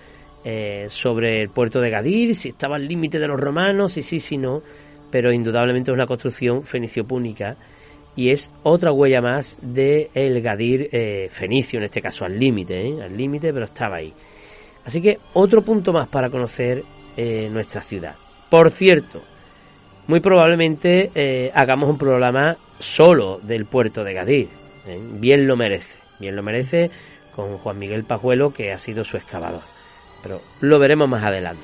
eh, 0.44 0.86
sobre 0.88 1.40
el 1.40 1.50
puerto 1.50 1.80
de 1.80 1.90
Gadir, 1.90 2.34
si 2.34 2.50
estaba 2.50 2.76
al 2.76 2.86
límite 2.86 3.18
de 3.18 3.28
los 3.28 3.40
romanos, 3.40 3.92
si 3.92 4.02
sí, 4.02 4.18
si 4.18 4.36
no, 4.36 4.62
pero 5.10 5.32
indudablemente 5.32 5.90
es 5.90 5.94
una 5.94 6.06
construcción 6.06 6.64
fenicio-púnica 6.64 7.56
y 8.16 8.30
es 8.30 8.50
otra 8.62 8.92
huella 8.92 9.20
más 9.20 9.58
de 9.62 10.10
el 10.14 10.40
Gadir 10.40 10.88
eh, 10.92 11.28
fenicio, 11.30 11.78
en 11.78 11.84
este 11.84 12.02
caso 12.02 12.24
al 12.24 12.38
límite, 12.38 13.00
al 13.00 13.16
límite, 13.16 13.52
pero 13.52 13.66
estaba 13.66 13.96
ahí. 13.96 14.12
Así 14.84 15.00
que 15.00 15.18
otro 15.32 15.62
punto 15.62 15.92
más 15.92 16.08
para 16.08 16.28
conocer 16.28 16.82
nuestra 17.16 17.80
ciudad. 17.80 18.16
Por 18.50 18.70
cierto, 18.70 19.22
muy 20.06 20.20
probablemente 20.20 21.50
hagamos 21.54 21.88
un 21.88 21.98
programa 21.98 22.56
solo 22.78 23.40
del 23.42 23.66
puerto 23.66 24.04
de 24.04 24.14
Gadir. 24.14 24.48
¿eh? 24.86 25.00
Bien 25.18 25.46
lo 25.46 25.56
merece, 25.56 25.98
bien 26.18 26.36
lo 26.36 26.42
merece 26.42 26.90
con 27.34 27.58
Juan 27.58 27.78
Miguel 27.78 28.04
Pajuelo, 28.04 28.52
que 28.52 28.72
ha 28.72 28.78
sido 28.78 29.02
su 29.04 29.16
excavador. 29.16 29.62
Pero 30.22 30.40
lo 30.60 30.78
veremos 30.78 31.08
más 31.08 31.24
adelante. 31.24 31.62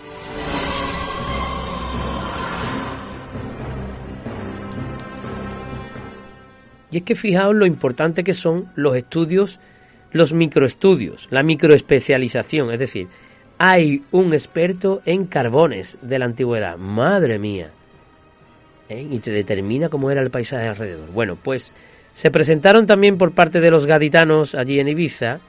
Y 6.92 6.96
es 6.96 7.02
que 7.04 7.14
fijaos 7.14 7.54
lo 7.54 7.66
importante 7.66 8.24
que 8.24 8.34
son 8.34 8.72
los 8.74 8.96
estudios, 8.96 9.60
los 10.10 10.32
microestudios, 10.32 11.28
la 11.30 11.44
microespecialización. 11.44 12.72
Es 12.72 12.80
decir, 12.80 13.08
hay 13.58 14.02
un 14.10 14.32
experto 14.32 15.00
en 15.04 15.26
carbones 15.26 15.98
de 16.02 16.18
la 16.18 16.24
antigüedad. 16.24 16.76
Madre 16.76 17.38
mía. 17.38 17.70
¿Eh? 18.90 19.06
y 19.10 19.18
te 19.20 19.30
determina 19.30 19.88
cómo 19.88 20.10
era 20.10 20.20
el 20.20 20.30
paisaje 20.30 20.68
alrededor. 20.68 21.10
Bueno, 21.10 21.38
pues 21.42 21.72
se 22.12 22.30
presentaron 22.30 22.86
también 22.86 23.16
por 23.16 23.32
parte 23.32 23.60
de 23.60 23.70
los 23.70 23.86
gaditanos 23.86 24.54
allí 24.54 24.78
en 24.78 24.88
Ibiza 24.88 25.40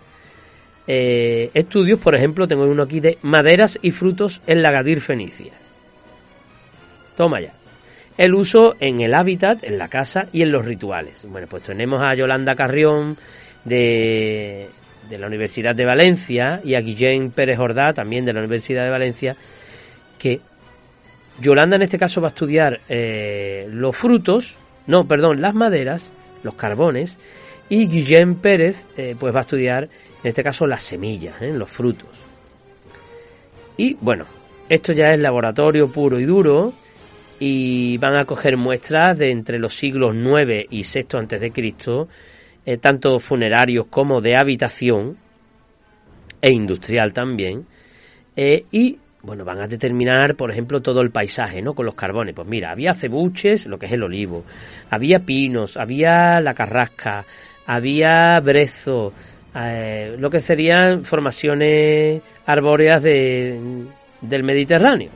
eh, 0.88 1.52
estudios, 1.54 2.00
por 2.00 2.16
ejemplo, 2.16 2.48
tengo 2.48 2.66
uno 2.66 2.84
aquí 2.84 3.00
de 3.00 3.18
maderas 3.22 3.78
y 3.82 3.92
frutos 3.92 4.42
en 4.48 4.62
la 4.62 4.72
Gadir 4.72 5.02
Fenicia. 5.02 5.54
Toma 7.16 7.40
ya. 7.40 7.54
El 8.18 8.34
uso 8.34 8.76
en 8.80 9.02
el 9.02 9.14
hábitat, 9.14 9.64
en 9.64 9.78
la 9.78 9.88
casa 9.88 10.28
y 10.32 10.42
en 10.42 10.52
los 10.52 10.66
rituales. 10.66 11.24
Bueno, 11.28 11.48
pues 11.50 11.64
tenemos 11.64 12.02
a 12.02 12.16
Yolanda 12.16 12.56
Carrión 12.56 13.16
de, 13.64 14.70
de 15.10 15.18
la 15.18 15.28
Universidad 15.28 15.76
de 15.76 15.86
Valencia 15.86 16.62
y 16.64 16.76
a 16.76 16.82
Guillén 16.82 17.32
Pérez 17.32 17.58
Jordá, 17.58 17.94
también 17.94 18.26
de 18.26 18.34
la 18.34 18.40
Universidad 18.40 18.84
de 18.84 18.90
Valencia, 18.90 19.36
que 20.20 20.42
Yolanda 21.42 21.76
en 21.76 21.82
este 21.82 21.98
caso 21.98 22.22
va 22.22 22.28
a 22.28 22.30
estudiar 22.30 22.82
eh, 22.88 23.68
los 23.70 23.98
frutos, 23.98 24.58
no, 24.88 25.08
perdón, 25.08 25.42
las 25.42 25.56
maderas, 25.56 26.12
los 26.44 26.54
carbones, 26.54 27.18
y 27.70 27.88
Guillén 27.88 28.36
Pérez 28.36 28.86
eh, 28.98 29.16
pues 29.20 29.34
va 29.34 29.40
a 29.40 29.42
estudiar 29.42 29.84
en 29.84 30.30
este 30.30 30.44
caso 30.44 30.68
las 30.68 30.84
semillas, 30.84 31.42
¿eh? 31.42 31.52
los 31.52 31.70
frutos. 31.70 32.10
Y 33.78 33.96
bueno, 34.00 34.26
esto 34.70 34.94
ya 34.94 35.14
es 35.14 35.20
laboratorio 35.20 35.92
puro 35.92 36.20
y 36.20 36.26
duro 36.26 36.74
y 37.40 37.98
van 37.98 38.16
a 38.16 38.26
coger 38.26 38.56
muestras 38.56 39.18
de 39.18 39.32
entre 39.32 39.58
los 39.58 39.76
siglos 39.76 40.14
9 40.14 40.68
y 40.70 40.84
6 40.84 41.06
antes 41.16 41.42
de 41.42 41.52
Cristo, 41.52 42.08
tanto 42.80 43.20
funerarios 43.20 43.88
como 43.88 44.22
de 44.22 44.38
habitación 44.38 45.18
e 46.40 46.52
industrial 46.52 47.14
también, 47.14 47.66
y 48.36 49.00
bueno, 49.24 49.46
van 49.46 49.62
a 49.62 49.68
determinar, 49.68 50.36
por 50.36 50.52
ejemplo, 50.52 50.82
todo 50.82 51.02
el 51.02 51.12
paisaje, 51.12 51.62
¿no? 51.62 51.74
Con 51.74 51.86
los 51.86 51.96
carbones. 51.96 52.34
Pues 52.36 52.48
mira, 52.48 52.72
había 52.72 52.94
cebuches, 52.94 53.68
lo 53.68 53.78
que 53.78 53.86
es 53.86 53.92
el 53.92 54.04
olivo, 54.04 54.44
había 54.90 55.20
pinos, 55.20 55.78
había 55.78 56.42
la 56.42 56.54
carrasca, 56.54 57.24
había 57.68 58.40
brezo, 58.40 59.14
eh, 59.56 60.16
lo 60.18 60.30
que 60.30 60.40
serían 60.40 61.04
formaciones 61.04 62.22
arbóreas 62.46 63.04
de, 63.04 63.86
del 64.22 64.44
Mediterráneo. 64.44 65.12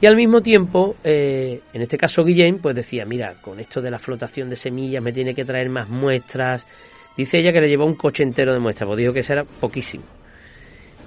Y 0.00 0.06
al 0.06 0.16
mismo 0.16 0.40
tiempo, 0.40 0.96
eh, 1.02 1.60
en 1.72 1.82
este 1.82 1.96
caso 1.96 2.24
Guillén, 2.24 2.58
pues 2.58 2.76
decía, 2.76 3.04
mira, 3.04 3.34
con 3.40 3.58
esto 3.58 3.80
de 3.80 3.90
la 3.90 3.98
flotación 3.98 4.50
de 4.50 4.56
semillas 4.56 5.02
me 5.02 5.12
tiene 5.12 5.34
que 5.34 5.44
traer 5.44 5.70
más 5.70 5.88
muestras. 5.88 6.66
Dice 7.16 7.38
ella 7.38 7.52
que 7.52 7.60
le 7.60 7.68
llevó 7.68 7.86
un 7.86 7.94
coche 7.94 8.22
entero 8.22 8.52
de 8.52 8.58
muestras, 8.58 8.86
pues 8.86 8.98
dijo 8.98 9.12
que 9.12 9.20
eso 9.20 9.32
era 9.32 9.44
poquísimo. 9.44 10.04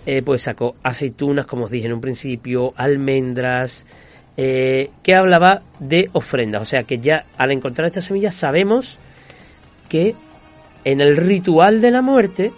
Eh, 0.10 0.22
pues 0.22 0.44
sacó 0.44 0.78
aceitunas, 0.84 1.46
como 1.46 1.66
os 1.66 1.72
dije 1.72 1.88
en 1.88 1.92
un 1.92 2.00
principio, 2.00 2.72
almendras, 2.78 3.86
eh, 4.38 4.90
que 5.04 5.14
hablaba 5.14 5.64
de 5.82 6.10
ofrendas. 6.14 6.62
O 6.62 6.66
sea 6.66 6.84
que 6.84 7.00
ya 7.00 7.26
al 7.38 7.52
encontrar 7.52 7.88
estas 7.88 8.06
semillas 8.06 8.34
sabemos 8.34 8.98
que 9.90 10.16
en 10.86 11.02
el 11.02 11.18
ritual 11.18 11.82
de 11.82 11.92
la 11.92 12.02
muerte 12.02 12.54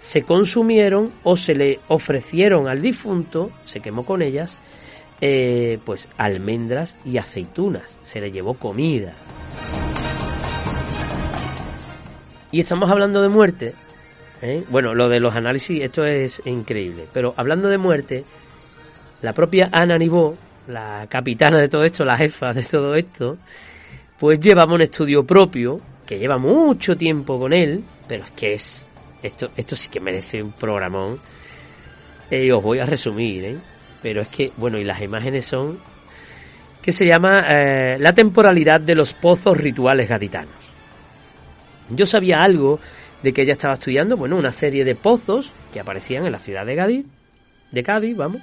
se 0.00 0.20
consumieron 0.20 1.12
o 1.24 1.34
se 1.38 1.54
le 1.54 1.80
ofrecieron 1.88 2.68
al 2.68 2.82
difunto, 2.82 3.50
se 3.64 3.80
quemó 3.80 4.04
con 4.04 4.20
ellas, 4.20 4.60
eh, 5.22 5.78
pues 5.86 6.10
almendras 6.18 6.94
y 7.06 7.16
aceitunas, 7.16 7.96
se 8.02 8.20
le 8.20 8.30
llevó 8.30 8.52
comida. 8.52 9.14
Y 12.52 12.60
estamos 12.60 12.90
hablando 12.90 13.22
de 13.22 13.30
muerte, 13.30 13.72
¿eh? 14.42 14.64
Bueno, 14.68 14.94
lo 14.94 15.08
de 15.08 15.20
los 15.20 15.34
análisis, 15.34 15.82
esto 15.82 16.04
es 16.04 16.42
increíble. 16.46 17.06
Pero 17.12 17.34
hablando 17.36 17.68
de 17.68 17.78
muerte, 17.78 18.24
la 19.22 19.32
propia 19.32 19.68
Ana 19.72 19.96
Nibó, 19.96 20.36
la 20.68 21.06
capitana 21.08 21.58
de 21.60 21.68
todo 21.68 21.84
esto, 21.84 22.04
la 22.04 22.16
jefa 22.16 22.52
de 22.52 22.62
todo 22.62 22.94
esto, 22.94 23.38
pues 24.18 24.40
llevamos 24.40 24.76
un 24.76 24.82
estudio 24.82 25.24
propio, 25.24 25.80
que 26.06 26.18
lleva 26.18 26.38
mucho 26.38 26.96
tiempo 26.96 27.38
con 27.38 27.52
él, 27.52 27.82
pero 28.06 28.24
es 28.24 28.30
que 28.32 28.52
es. 28.54 28.84
Esto, 29.20 29.50
esto 29.56 29.74
sí 29.74 29.88
que 29.88 30.00
merece 30.00 30.42
un 30.42 30.52
programón. 30.52 31.18
Eh, 32.30 32.52
os 32.52 32.62
voy 32.62 32.78
a 32.78 32.86
resumir, 32.86 33.44
¿eh? 33.44 33.56
Pero 34.00 34.22
es 34.22 34.28
que, 34.28 34.52
bueno, 34.56 34.78
y 34.78 34.84
las 34.84 35.02
imágenes 35.02 35.44
son. 35.44 35.78
que 36.80 36.92
se 36.92 37.04
llama 37.04 37.42
La 37.98 38.12
temporalidad 38.12 38.80
de 38.80 38.94
los 38.94 39.12
pozos 39.14 39.58
rituales 39.58 40.08
gaditanos. 40.08 40.54
Yo 41.90 42.06
sabía 42.06 42.42
algo 42.42 42.78
de 43.22 43.32
que 43.32 43.42
ella 43.42 43.52
estaba 43.52 43.74
estudiando, 43.74 44.16
bueno, 44.16 44.36
una 44.36 44.52
serie 44.52 44.84
de 44.84 44.94
pozos 44.94 45.52
que 45.72 45.80
aparecían 45.80 46.26
en 46.26 46.32
la 46.32 46.38
ciudad 46.38 46.64
de 46.64 46.76
Cádiz, 46.76 47.06
de 47.72 47.82
Cádiz, 47.82 48.16
vamos. 48.16 48.42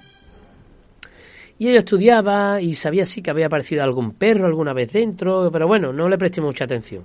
Y 1.58 1.70
ella 1.70 1.80
estudiaba 1.80 2.60
y 2.62 2.76
sabía 2.76 3.06
sí 3.06 3.22
que 3.22 3.32
había 3.32 3.46
aparecido 3.46 3.84
algún 3.84 4.14
perro 4.14 4.46
alguna 4.46 4.74
vez 4.74 4.92
dentro, 4.92 5.50
pero 5.52 5.68
bueno, 5.68 5.94
no 5.94 6.10
le 6.10 6.18
presté 6.18 6.42
mucha 6.42 6.66
atención. 6.66 7.04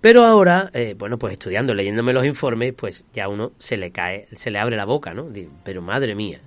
Pero 0.00 0.24
ahora, 0.24 0.70
eh, 0.72 0.94
bueno, 0.96 1.18
pues 1.18 1.32
estudiando, 1.32 1.74
leyéndome 1.74 2.12
los 2.12 2.24
informes, 2.24 2.72
pues 2.74 3.04
ya 3.12 3.28
uno 3.28 3.50
se 3.58 3.76
le 3.76 3.90
cae, 3.90 4.28
se 4.36 4.52
le 4.52 4.60
abre 4.60 4.76
la 4.76 4.84
boca, 4.84 5.12
¿no? 5.12 5.26
Pero 5.64 5.82
madre 5.82 6.14
mía. 6.14 6.40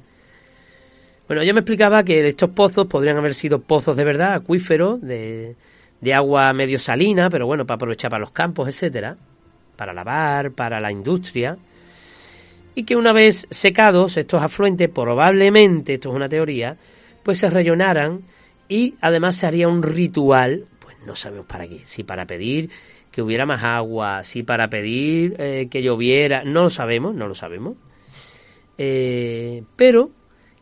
Bueno, 1.28 1.44
ella 1.44 1.54
me 1.54 1.60
explicaba 1.60 2.04
que 2.04 2.26
estos 2.26 2.50
pozos 2.52 2.88
podrían 2.88 3.18
haber 3.18 3.34
sido 3.34 3.60
pozos 3.60 3.98
de 3.98 4.06
verdad, 4.06 4.36
acuíferos, 4.36 5.02
de, 5.02 5.58
de 6.00 6.14
agua 6.14 6.54
medio 6.54 6.80
salina, 6.80 7.30
pero 7.30 7.46
bueno, 7.46 7.66
para 7.66 7.76
aprovechar 7.76 8.10
para 8.10 8.22
los 8.22 8.32
campos, 8.32 8.70
etcétera, 8.70 9.18
para 9.76 9.94
lavar, 9.94 10.52
para 10.52 10.80
la 10.80 10.92
industria, 10.92 11.58
y 12.76 12.84
que 12.84 12.96
una 12.96 13.14
vez 13.14 13.48
secados 13.50 14.18
estos 14.18 14.42
afluentes, 14.42 14.90
probablemente, 14.90 15.96
esto 15.96 16.10
es 16.10 16.16
una 16.16 16.30
teoría, 16.30 16.78
pues 17.24 17.40
se 17.40 17.50
rellenaran 17.50 18.22
y 18.70 18.96
además 19.02 19.36
se 19.36 19.48
haría 19.48 19.68
un 19.68 19.84
ritual, 19.84 20.66
pues 20.80 20.98
no 21.06 21.16
sabemos 21.16 21.46
para 21.46 21.68
qué, 21.68 21.82
si 21.84 22.04
para 22.04 22.26
pedir 22.26 22.70
que 23.12 23.22
hubiera 23.22 23.46
más 23.46 23.62
agua, 23.64 24.24
si 24.24 24.44
para 24.44 24.70
pedir 24.70 25.36
eh, 25.38 25.68
que 25.70 25.84
lloviera, 25.84 26.44
no 26.44 26.64
lo 26.64 26.70
sabemos, 26.70 27.14
no 27.14 27.28
lo 27.28 27.36
sabemos. 27.36 27.76
Eh, 28.78 29.64
pero 29.76 30.12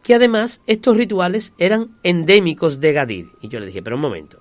que 0.01 0.16
además 0.16 0.62
estos 0.66 0.97
rituales 0.97 1.53
eran 1.60 1.97
endémicos 2.01 2.80
de 2.80 2.93
Gadir. 2.93 3.28
Y 3.41 3.49
yo 3.49 3.60
le 3.60 3.68
dije, 3.68 3.84
pero 3.84 3.97
un 3.97 4.01
momento, 4.01 4.39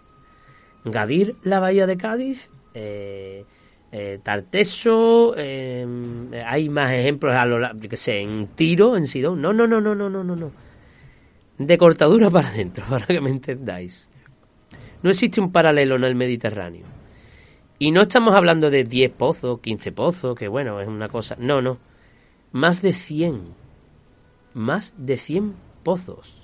Gadir, 0.85 1.37
la 1.43 1.61
bahía 1.61 1.87
de 1.87 1.99
Cádiz, 1.99 2.51
eh, 2.73 3.45
Tarteso, 4.23 5.35
hay 5.35 6.69
más 6.69 6.93
ejemplos 6.93 7.35
a 7.35 7.47
lo 7.47 7.59
que 7.81 7.97
sé, 7.97 8.21
en 8.21 8.49
Tiro, 8.49 8.97
en 8.97 9.07
Sidón. 9.07 9.41
No, 9.41 9.53
no, 9.53 9.67
no, 9.67 9.81
no, 9.81 9.95
no, 9.95 10.11
no, 10.11 10.23
no, 10.23 10.37
no. 10.37 10.53
De 11.59 11.79
cortadura 11.79 12.31
para 12.31 12.49
adentro, 12.49 12.85
para 12.89 13.07
que 13.07 13.21
me 13.21 13.31
entendáis. 13.31 14.09
No 15.03 15.11
existe 15.11 15.41
un 15.41 15.53
paralelo 15.53 15.97
en 15.97 16.05
el 16.05 16.15
Mediterráneo. 16.15 16.87
Y 17.79 17.93
no 17.93 18.03
estamos 18.03 18.35
hablando 18.35 18.71
de 18.71 18.83
10 18.83 19.13
pozos, 19.13 19.61
15 19.61 19.93
pozos, 19.93 20.37
que 20.37 20.49
bueno, 20.49 20.81
es 20.81 20.89
una 20.89 21.09
cosa. 21.09 21.37
No, 21.39 21.63
no. 21.63 21.79
Más 22.51 22.83
de 22.83 22.93
100. 22.93 23.55
Más 24.55 24.95
de 24.97 25.17
100 25.17 25.55
pozos. 25.85 26.35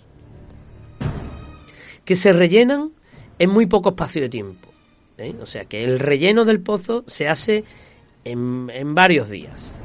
Que 2.05 2.14
se 2.14 2.32
rellenan 2.32 2.92
en 3.38 3.51
muy 3.51 3.66
poco 3.66 3.90
espacio 3.90 4.22
de 4.22 4.28
tiempo. 4.28 4.74
¿Eh? 5.19 5.35
O 5.41 5.47
sea 5.47 5.65
que 5.65 5.85
el 5.85 5.99
relleno 5.99 6.45
del 6.45 6.61
pozo 6.61 7.05
se 7.07 7.29
hace 7.29 7.65
en, 8.25 8.71
en 8.71 8.95
varios 8.95 9.29
días. 9.29 9.81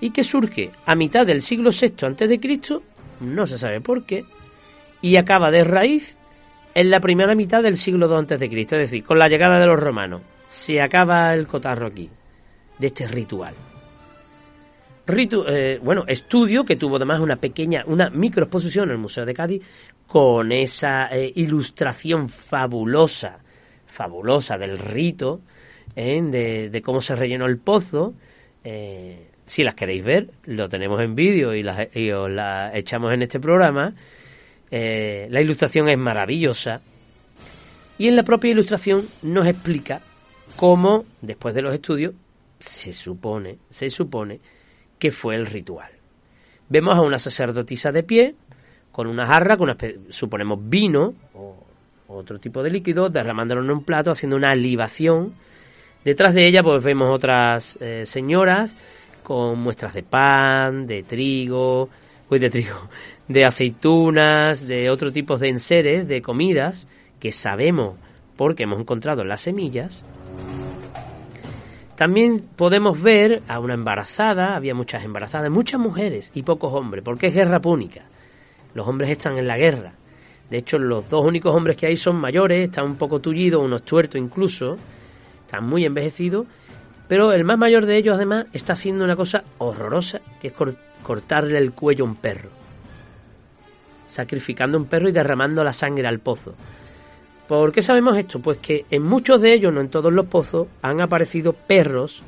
Y 0.00 0.10
que 0.10 0.22
surge 0.22 0.70
a 0.86 0.94
mitad 0.94 1.26
del 1.26 1.42
siglo 1.42 1.70
VI 1.70 2.06
a.C., 2.06 2.80
no 3.20 3.46
se 3.46 3.58
sabe 3.58 3.80
por 3.80 4.04
qué, 4.04 4.24
y 5.02 5.16
acaba 5.16 5.50
de 5.50 5.64
raíz 5.64 6.16
en 6.74 6.90
la 6.90 7.00
primera 7.00 7.34
mitad 7.34 7.62
del 7.62 7.76
siglo 7.76 8.06
II 8.06 8.34
a.C., 8.34 8.46
es 8.46 8.70
decir, 8.70 9.04
con 9.04 9.18
la 9.18 9.28
llegada 9.28 9.58
de 9.58 9.66
los 9.66 9.78
romanos. 9.78 10.22
Se 10.46 10.80
acaba 10.80 11.34
el 11.34 11.46
cotarro 11.46 11.86
aquí, 11.86 12.08
de 12.78 12.86
este 12.86 13.06
ritual. 13.06 13.54
Eh, 15.12 15.80
bueno, 15.82 16.04
estudio 16.06 16.64
que 16.64 16.76
tuvo 16.76 16.96
además 16.96 17.20
una 17.20 17.36
pequeña, 17.36 17.82
una 17.86 18.10
microexposición 18.10 18.86
en 18.86 18.92
el 18.92 18.98
Museo 18.98 19.24
de 19.24 19.34
Cádiz 19.34 19.62
con 20.10 20.50
esa 20.50 21.06
eh, 21.06 21.32
ilustración 21.36 22.28
fabulosa, 22.28 23.38
fabulosa 23.86 24.58
del 24.58 24.76
rito, 24.76 25.40
eh, 25.94 26.20
de, 26.68 26.82
cómo 26.82 27.00
se 27.00 27.14
rellenó 27.14 27.46
el 27.46 27.58
pozo. 27.58 28.14
si 29.46 29.62
las 29.62 29.76
queréis 29.76 30.02
ver, 30.02 30.30
lo 30.46 30.68
tenemos 30.68 31.00
en 31.00 31.14
vídeo 31.14 31.54
y, 31.54 32.10
os 32.10 32.28
la 32.28 32.76
echamos 32.76 33.12
en 33.12 33.22
este 33.22 33.38
programa. 33.38 33.94
Eh, 34.68 35.28
la 35.30 35.40
ilustración 35.42 35.88
es 35.88 35.96
maravillosa 35.96 36.80
y 37.96 38.08
en 38.08 38.16
la 38.16 38.24
propia 38.24 38.50
ilustración 38.50 39.06
nos 39.22 39.46
explica 39.46 40.00
cómo, 40.56 41.04
después 41.22 41.54
de 41.54 41.62
los 41.62 41.72
estudios, 41.72 42.14
se 42.58 42.92
supone, 42.92 43.58
se 43.68 43.88
supone 43.88 44.40
que 44.98 45.12
fue 45.12 45.36
el 45.36 45.46
ritual. 45.46 45.92
Vemos 46.68 46.96
a 46.96 47.00
una 47.00 47.20
sacerdotisa 47.20 47.92
de 47.92 48.02
pie, 48.02 48.34
con 48.92 49.06
una 49.06 49.26
jarra, 49.26 49.56
con 49.56 49.76
suponemos 50.10 50.58
vino 50.68 51.14
o 51.34 51.56
otro 52.08 52.38
tipo 52.38 52.62
de 52.62 52.70
líquido, 52.70 53.08
derramándolo 53.08 53.62
en 53.62 53.70
un 53.70 53.84
plato, 53.84 54.10
haciendo 54.10 54.36
una 54.36 54.54
libación. 54.54 55.32
Detrás 56.04 56.34
de 56.34 56.46
ella, 56.46 56.62
pues 56.62 56.82
vemos 56.82 57.10
otras 57.10 57.78
eh, 57.80 58.04
señoras 58.04 58.76
con 59.22 59.60
muestras 59.60 59.94
de 59.94 60.02
pan, 60.02 60.86
de 60.86 61.02
trigo, 61.02 61.88
pues 62.28 62.40
de 62.40 62.50
trigo, 62.50 62.88
de 63.28 63.44
aceitunas, 63.44 64.66
de 64.66 64.90
otro 64.90 65.12
tipo 65.12 65.36
de 65.36 65.50
enseres, 65.50 66.08
de 66.08 66.20
comidas, 66.20 66.86
que 67.20 67.30
sabemos 67.30 67.96
porque 68.36 68.62
hemos 68.62 68.80
encontrado 68.80 69.22
las 69.22 69.42
semillas. 69.42 70.04
También 71.94 72.42
podemos 72.56 73.00
ver 73.00 73.42
a 73.46 73.60
una 73.60 73.74
embarazada, 73.74 74.56
había 74.56 74.74
muchas 74.74 75.04
embarazadas, 75.04 75.50
muchas 75.50 75.78
mujeres 75.78 76.32
y 76.34 76.42
pocos 76.42 76.72
hombres, 76.72 77.04
porque 77.04 77.26
es 77.26 77.34
guerra 77.34 77.60
púnica. 77.60 78.06
Los 78.74 78.86
hombres 78.86 79.10
están 79.10 79.38
en 79.38 79.46
la 79.46 79.58
guerra. 79.58 79.92
De 80.48 80.58
hecho, 80.58 80.78
los 80.78 81.08
dos 81.08 81.24
únicos 81.24 81.54
hombres 81.54 81.76
que 81.76 81.86
hay 81.86 81.96
son 81.96 82.16
mayores, 82.16 82.68
están 82.68 82.84
un 82.84 82.96
poco 82.96 83.20
tullidos, 83.20 83.62
unos 83.62 83.82
tuertos 83.82 84.20
incluso, 84.20 84.76
están 85.44 85.68
muy 85.68 85.84
envejecidos, 85.84 86.46
pero 87.08 87.32
el 87.32 87.44
más 87.44 87.58
mayor 87.58 87.86
de 87.86 87.96
ellos 87.96 88.16
además 88.16 88.46
está 88.52 88.72
haciendo 88.72 89.04
una 89.04 89.16
cosa 89.16 89.44
horrorosa, 89.58 90.20
que 90.40 90.48
es 90.48 90.54
cortarle 91.02 91.58
el 91.58 91.72
cuello 91.72 92.04
a 92.04 92.08
un 92.08 92.16
perro 92.16 92.60
sacrificando 94.10 94.76
un 94.76 94.86
perro 94.86 95.08
y 95.08 95.12
derramando 95.12 95.64
la 95.64 95.72
sangre 95.72 96.06
al 96.06 96.18
pozo. 96.18 96.54
¿Por 97.48 97.72
qué 97.72 97.82
sabemos 97.82 98.16
esto? 98.16 98.40
Pues 98.40 98.58
que 98.58 98.84
en 98.90 99.02
muchos 99.02 99.40
de 99.40 99.52
ellos, 99.52 99.72
no 99.72 99.80
en 99.80 99.88
todos 99.88 100.12
los 100.12 100.26
pozos, 100.26 100.68
han 100.82 101.00
aparecido 101.00 101.52
perros, 101.52 102.22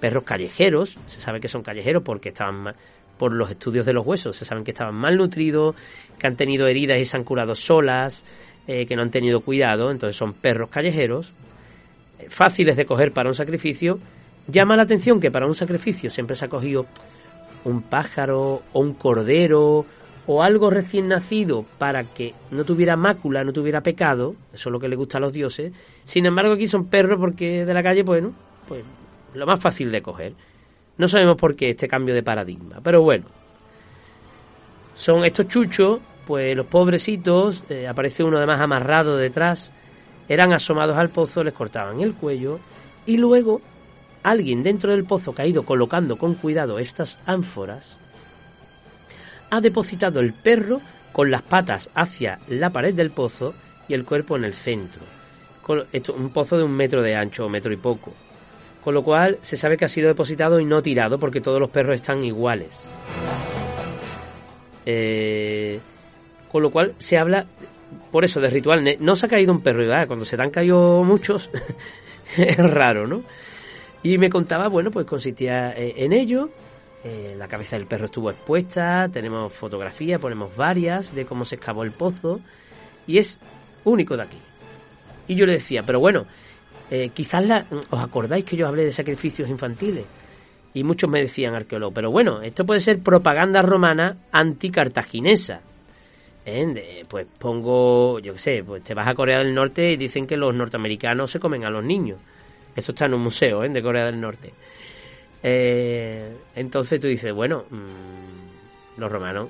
perros 0.00 0.24
callejeros, 0.24 0.98
se 1.06 1.20
sabe 1.20 1.40
que 1.40 1.48
son 1.48 1.62
callejeros 1.62 2.02
porque 2.02 2.30
estaban 2.30 2.74
por 3.20 3.34
los 3.34 3.50
estudios 3.50 3.84
de 3.84 3.92
los 3.92 4.06
huesos, 4.06 4.34
se 4.34 4.46
saben 4.46 4.64
que 4.64 4.70
estaban 4.70 4.94
malnutridos, 4.94 5.76
que 6.18 6.26
han 6.26 6.36
tenido 6.36 6.66
heridas 6.66 6.98
y 6.98 7.04
se 7.04 7.18
han 7.18 7.22
curado 7.22 7.54
solas, 7.54 8.24
eh, 8.66 8.86
que 8.86 8.96
no 8.96 9.02
han 9.02 9.10
tenido 9.10 9.42
cuidado, 9.42 9.90
entonces 9.90 10.16
son 10.16 10.32
perros 10.32 10.70
callejeros, 10.70 11.34
eh, 12.18 12.28
fáciles 12.30 12.78
de 12.78 12.86
coger 12.86 13.12
para 13.12 13.28
un 13.28 13.34
sacrificio. 13.34 13.98
Llama 14.46 14.74
la 14.74 14.84
atención 14.84 15.20
que 15.20 15.30
para 15.30 15.46
un 15.46 15.54
sacrificio 15.54 16.08
siempre 16.08 16.34
se 16.34 16.46
ha 16.46 16.48
cogido 16.48 16.86
un 17.64 17.82
pájaro 17.82 18.62
o 18.72 18.80
un 18.80 18.94
cordero 18.94 19.84
o 20.26 20.42
algo 20.42 20.70
recién 20.70 21.08
nacido 21.08 21.66
para 21.76 22.04
que 22.04 22.32
no 22.50 22.64
tuviera 22.64 22.96
mácula, 22.96 23.44
no 23.44 23.52
tuviera 23.52 23.82
pecado, 23.82 24.34
eso 24.54 24.70
es 24.70 24.72
lo 24.72 24.80
que 24.80 24.88
le 24.88 24.96
gusta 24.96 25.18
a 25.18 25.20
los 25.20 25.34
dioses. 25.34 25.74
Sin 26.04 26.24
embargo, 26.24 26.54
aquí 26.54 26.66
son 26.66 26.86
perros 26.86 27.18
porque 27.20 27.66
de 27.66 27.74
la 27.74 27.82
calle, 27.82 28.02
bueno, 28.02 28.32
pues 28.66 28.82
lo 29.34 29.44
más 29.44 29.60
fácil 29.60 29.92
de 29.92 30.00
coger. 30.00 30.32
No 31.00 31.08
sabemos 31.08 31.38
por 31.38 31.56
qué 31.56 31.70
este 31.70 31.88
cambio 31.88 32.14
de 32.14 32.22
paradigma, 32.22 32.78
pero 32.82 33.00
bueno. 33.00 33.24
Son 34.94 35.24
estos 35.24 35.48
chuchos, 35.48 35.98
pues 36.26 36.54
los 36.54 36.66
pobrecitos, 36.66 37.64
eh, 37.70 37.88
aparece 37.88 38.22
uno 38.22 38.36
además 38.36 38.60
amarrado 38.60 39.16
detrás, 39.16 39.72
eran 40.28 40.52
asomados 40.52 40.98
al 40.98 41.08
pozo, 41.08 41.42
les 41.42 41.54
cortaban 41.54 42.00
el 42.00 42.12
cuello 42.12 42.60
y 43.06 43.16
luego 43.16 43.62
alguien 44.22 44.62
dentro 44.62 44.90
del 44.90 45.04
pozo 45.04 45.32
caído 45.32 45.62
colocando 45.62 46.18
con 46.18 46.34
cuidado 46.34 46.78
estas 46.78 47.18
ánforas 47.24 47.98
ha 49.48 49.58
depositado 49.62 50.20
el 50.20 50.34
perro 50.34 50.82
con 51.12 51.30
las 51.30 51.40
patas 51.40 51.88
hacia 51.94 52.40
la 52.46 52.68
pared 52.68 52.94
del 52.94 53.10
pozo 53.10 53.54
y 53.88 53.94
el 53.94 54.04
cuerpo 54.04 54.36
en 54.36 54.44
el 54.44 54.52
centro. 54.52 55.00
Esto, 55.92 56.12
un 56.12 56.28
pozo 56.28 56.58
de 56.58 56.64
un 56.64 56.72
metro 56.72 57.00
de 57.00 57.16
ancho 57.16 57.46
o 57.46 57.48
metro 57.48 57.72
y 57.72 57.78
poco. 57.78 58.12
Con 58.82 58.94
lo 58.94 59.02
cual 59.02 59.38
se 59.42 59.56
sabe 59.56 59.76
que 59.76 59.84
ha 59.84 59.88
sido 59.88 60.08
depositado 60.08 60.58
y 60.58 60.64
no 60.64 60.82
tirado 60.82 61.18
porque 61.18 61.40
todos 61.40 61.60
los 61.60 61.70
perros 61.70 61.96
están 61.96 62.24
iguales. 62.24 62.88
Eh, 64.86 65.80
con 66.50 66.62
lo 66.62 66.70
cual 66.70 66.94
se 66.98 67.18
habla, 67.18 67.46
por 68.10 68.24
eso, 68.24 68.40
de 68.40 68.48
ritual. 68.48 68.96
No 69.00 69.16
se 69.16 69.26
ha 69.26 69.28
caído 69.28 69.52
un 69.52 69.60
perro, 69.60 69.80
¿verdad? 69.80 70.06
Cuando 70.06 70.24
se 70.24 70.36
te 70.36 70.42
han 70.42 70.50
caído 70.50 71.04
muchos, 71.04 71.50
es 72.36 72.56
raro, 72.56 73.06
¿no? 73.06 73.22
Y 74.02 74.16
me 74.16 74.30
contaba, 74.30 74.68
bueno, 74.68 74.90
pues 74.90 75.06
consistía 75.06 75.72
eh, 75.72 75.94
en 75.98 76.14
ello 76.14 76.48
eh, 77.02 77.34
la 77.38 77.48
cabeza 77.48 77.76
del 77.76 77.86
perro 77.86 78.06
estuvo 78.06 78.30
expuesta, 78.30 79.08
tenemos 79.10 79.52
fotografías, 79.54 80.20
ponemos 80.20 80.54
varias 80.54 81.14
de 81.14 81.24
cómo 81.24 81.46
se 81.46 81.54
excavó 81.54 81.82
el 81.82 81.92
pozo 81.92 82.40
y 83.06 83.16
es 83.16 83.38
único 83.84 84.16
de 84.16 84.22
aquí. 84.22 84.36
Y 85.26 85.34
yo 85.34 85.46
le 85.46 85.54
decía, 85.54 85.82
pero 85.82 85.98
bueno, 85.98 86.26
eh, 86.90 87.10
quizás 87.14 87.46
la, 87.46 87.64
os 87.90 88.00
acordáis 88.00 88.44
que 88.44 88.56
yo 88.56 88.66
hablé 88.66 88.84
de 88.84 88.92
sacrificios 88.92 89.48
infantiles 89.48 90.04
y 90.74 90.84
muchos 90.84 91.10
me 91.10 91.20
decían 91.20 91.54
arqueólogo, 91.54 91.92
pero 91.92 92.10
bueno, 92.10 92.42
esto 92.42 92.64
puede 92.64 92.80
ser 92.80 93.00
propaganda 93.00 93.62
romana 93.62 94.16
anticartaginesa. 94.32 95.60
¿Eh? 96.46 97.04
pues 97.08 97.26
pongo, 97.38 98.18
yo 98.18 98.32
qué 98.32 98.38
sé, 98.38 98.64
pues 98.64 98.82
te 98.82 98.94
vas 98.94 99.06
a 99.06 99.14
Corea 99.14 99.38
del 99.38 99.54
Norte 99.54 99.92
y 99.92 99.96
dicen 99.96 100.26
que 100.26 100.36
los 100.36 100.54
norteamericanos 100.54 101.30
se 101.30 101.38
comen 101.38 101.64
a 101.64 101.70
los 101.70 101.84
niños. 101.84 102.18
Eso 102.74 102.92
está 102.92 103.06
en 103.06 103.14
un 103.14 103.20
museo 103.20 103.62
¿eh? 103.62 103.68
de 103.68 103.82
Corea 103.82 104.06
del 104.06 104.20
Norte. 104.20 104.52
Eh, 105.42 106.34
entonces 106.56 107.00
tú 107.00 107.08
dices, 107.08 107.32
bueno, 107.32 107.64
mm, 107.70 109.00
los 109.00 109.12
romanos 109.12 109.48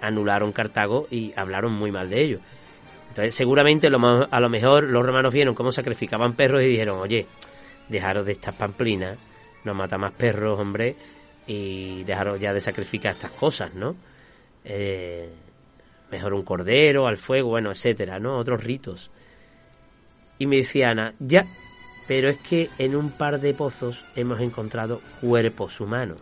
anularon 0.00 0.52
Cartago 0.52 1.06
y 1.10 1.32
hablaron 1.36 1.72
muy 1.72 1.90
mal 1.90 2.08
de 2.08 2.22
ellos. 2.22 2.40
Entonces, 3.14 3.36
seguramente 3.36 3.86
a 3.86 4.40
lo 4.40 4.48
mejor 4.48 4.90
los 4.90 5.06
romanos 5.06 5.32
vieron 5.32 5.54
cómo 5.54 5.70
sacrificaban 5.70 6.32
perros 6.32 6.62
y 6.62 6.66
dijeron, 6.66 6.98
oye, 6.98 7.28
dejaros 7.88 8.26
de 8.26 8.32
estas 8.32 8.56
pamplinas, 8.56 9.16
no 9.62 9.72
mata 9.72 9.96
más 9.96 10.12
perros, 10.14 10.58
hombre, 10.58 10.96
y 11.46 12.02
dejaros 12.02 12.40
ya 12.40 12.52
de 12.52 12.60
sacrificar 12.60 13.12
estas 13.12 13.30
cosas, 13.30 13.72
¿no? 13.72 13.94
Eh, 14.64 15.28
mejor 16.10 16.34
un 16.34 16.42
cordero 16.42 17.06
al 17.06 17.16
fuego, 17.16 17.50
bueno, 17.50 17.70
etcétera, 17.70 18.18
¿no? 18.18 18.36
Otros 18.36 18.64
ritos. 18.64 19.12
Y 20.40 20.48
me 20.48 20.56
decía 20.56 20.88
Ana, 20.90 21.14
ya, 21.20 21.44
pero 22.08 22.28
es 22.28 22.38
que 22.38 22.68
en 22.78 22.96
un 22.96 23.12
par 23.12 23.40
de 23.40 23.54
pozos 23.54 24.04
hemos 24.16 24.40
encontrado 24.40 25.00
cuerpos 25.20 25.80
humanos. 25.80 26.20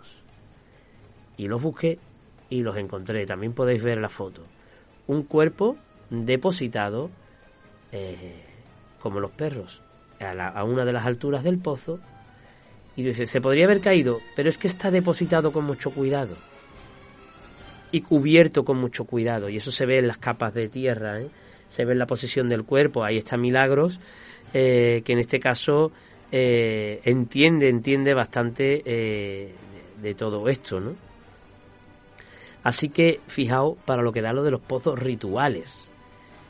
Y 1.39 1.49
los 1.49 1.63
busqué 1.63 1.99
y 2.51 2.61
los 2.61 2.77
encontré. 2.77 3.25
También 3.25 3.55
podéis 3.55 3.83
ver 3.83 3.97
la 3.97 4.11
foto. 4.11 4.43
Un 5.07 5.23
cuerpo 5.23 5.79
depositado 6.13 7.11
eh, 7.91 8.45
como 9.01 9.19
los 9.19 9.31
perros 9.31 9.83
a, 10.21 10.63
una 10.63 10.85
de 10.85 10.93
las 10.93 11.07
alturas 11.07 11.43
del 11.43 11.59
pozo. 11.59 11.99
Y 12.95 13.03
dice, 13.03 13.27
se 13.27 13.41
podría 13.41 13.65
haber 13.65 13.81
caído, 13.81 14.21
pero 14.37 14.51
es 14.51 14.59
que 14.59 14.69
está 14.69 14.91
depositado 14.91 15.51
con 15.51 15.65
mucho 15.65 15.91
cuidado. 15.91 16.37
Y 17.91 18.03
cubierto 18.03 18.65
con 18.65 18.79
mucho 18.79 19.05
cuidado. 19.05 19.49
Y 19.49 19.57
eso 19.57 19.71
se 19.71 19.87
ve 19.87 19.99
en 19.99 20.07
las 20.07 20.19
capas 20.19 20.53
de 20.55 20.69
tierra. 20.69 21.21
¿eh? 21.21 21.29
Se 21.69 21.85
ve 21.85 21.93
en 21.93 21.99
la 21.99 22.07
posición 22.07 22.49
del 22.49 22.65
cuerpo. 22.65 23.03
Ahí 23.03 23.17
está 23.17 23.37
Milagros 23.37 23.99
eh, 24.53 25.03
que 25.05 25.13
en 25.15 25.19
este 25.19 25.41
caso 25.41 25.93
entiende, 26.31 27.69
entiende 27.69 28.15
bastante 28.15 28.83
de 28.85 30.15
todo 30.15 30.49
esto, 30.49 30.81
¿no? 30.81 30.95
Así 32.63 32.89
que 32.89 33.21
fijaos 33.27 33.77
para 33.85 34.03
lo 34.03 34.13
que 34.13 34.23
da 34.23 34.33
lo 34.33 34.43
de 34.43 34.51
los 34.51 34.61
pozos 34.63 34.99
rituales. 34.99 35.92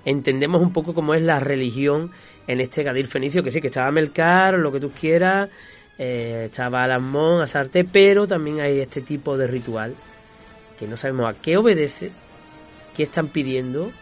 Entendemos 0.04 0.60
un 0.60 0.72
poco 0.72 0.94
cómo 0.94 1.14
es 1.14 1.22
la 1.22 1.40
religión 1.40 2.10
en 2.46 2.60
este 2.60 2.82
Gadir 2.82 3.06
Fenicio, 3.06 3.42
que 3.42 3.50
sí, 3.50 3.60
que 3.60 3.68
estaba 3.68 3.90
Melcar, 3.90 4.54
lo 4.54 4.72
que 4.72 4.80
tú 4.80 4.90
quieras, 4.90 5.48
estaba 5.96 6.82
Alamón, 6.82 7.40
Asarte, 7.40 7.84
pero 7.84 8.26
también 8.26 8.60
hay 8.60 8.80
este 8.80 9.00
tipo 9.00 9.36
de 9.36 9.46
ritual 9.46 9.94
que 10.78 10.88
no 10.88 10.96
sabemos 10.96 11.32
a 11.32 11.40
qué 11.40 11.56
obedece, 11.56 12.10
qué 12.96 13.04
están 13.04 13.28
pidiendo, 13.28 13.92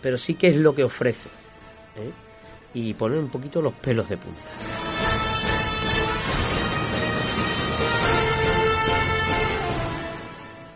pero 0.00 0.16
sí 0.16 0.34
que 0.34 0.48
es 0.48 0.56
lo 0.56 0.74
que 0.74 0.84
ofrece. 0.84 1.28
¿eh? 1.96 2.10
y 2.74 2.94
poner 2.94 3.18
un 3.18 3.28
poquito 3.28 3.60
los 3.60 3.74
pelos 3.74 4.08
de 4.08 4.16
punta. 4.16 4.89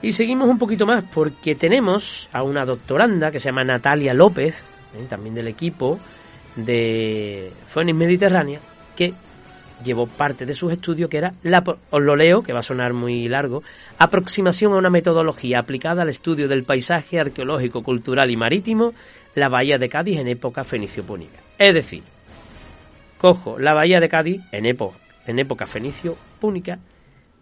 Y 0.04 0.12
seguimos 0.12 0.50
un 0.50 0.58
poquito 0.58 0.84
más 0.84 1.02
porque 1.02 1.54
tenemos 1.54 2.28
a 2.30 2.42
una 2.42 2.66
doctoranda 2.66 3.30
que 3.30 3.40
se 3.40 3.48
llama 3.48 3.64
Natalia 3.64 4.12
López, 4.12 4.62
¿eh? 4.94 5.06
también 5.08 5.34
del 5.34 5.48
equipo 5.48 5.98
de 6.56 7.50
Phoenix 7.68 7.96
Mediterránea, 7.96 8.60
que 8.94 9.14
llevó 9.82 10.06
parte 10.06 10.44
de 10.44 10.52
sus 10.52 10.70
estudios 10.72 11.08
que 11.08 11.16
era, 11.16 11.32
la, 11.42 11.64
os 11.88 12.02
lo 12.02 12.16
leo, 12.16 12.42
que 12.42 12.52
va 12.52 12.58
a 12.58 12.62
sonar 12.62 12.92
muy 12.92 13.28
largo, 13.28 13.62
aproximación 13.98 14.74
a 14.74 14.76
una 14.76 14.90
metodología 14.90 15.60
aplicada 15.60 16.02
al 16.02 16.10
estudio 16.10 16.48
del 16.48 16.64
paisaje 16.64 17.18
arqueológico, 17.18 17.82
cultural 17.82 18.30
y 18.30 18.36
marítimo, 18.36 18.92
la 19.34 19.48
bahía 19.48 19.78
de 19.78 19.88
Cádiz 19.88 20.18
en 20.18 20.28
época 20.28 20.64
fenicio-púnica. 20.64 21.38
Es 21.56 21.72
decir, 21.72 22.02
cojo 23.16 23.58
la 23.58 23.72
bahía 23.72 24.00
de 24.00 24.10
Cádiz 24.10 24.42
en 24.52 24.66
época, 24.66 24.98
en 25.26 25.38
época 25.38 25.66
fenicio-púnica, 25.66 26.78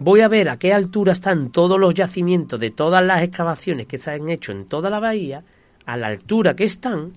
voy 0.02 0.20
a 0.20 0.28
ver 0.28 0.48
a 0.48 0.58
qué 0.58 0.72
altura 0.72 1.12
están 1.12 1.50
todos 1.50 1.78
los 1.78 1.94
yacimientos 1.94 2.58
de 2.58 2.70
todas 2.70 3.04
las 3.04 3.22
excavaciones 3.22 3.86
que 3.86 3.98
se 3.98 4.10
han 4.10 4.28
hecho 4.28 4.52
en 4.52 4.66
toda 4.66 4.90
la 4.90 5.00
bahía, 5.00 5.42
a 5.86 5.96
la 5.96 6.08
altura 6.08 6.54
que 6.54 6.64
están, 6.64 7.12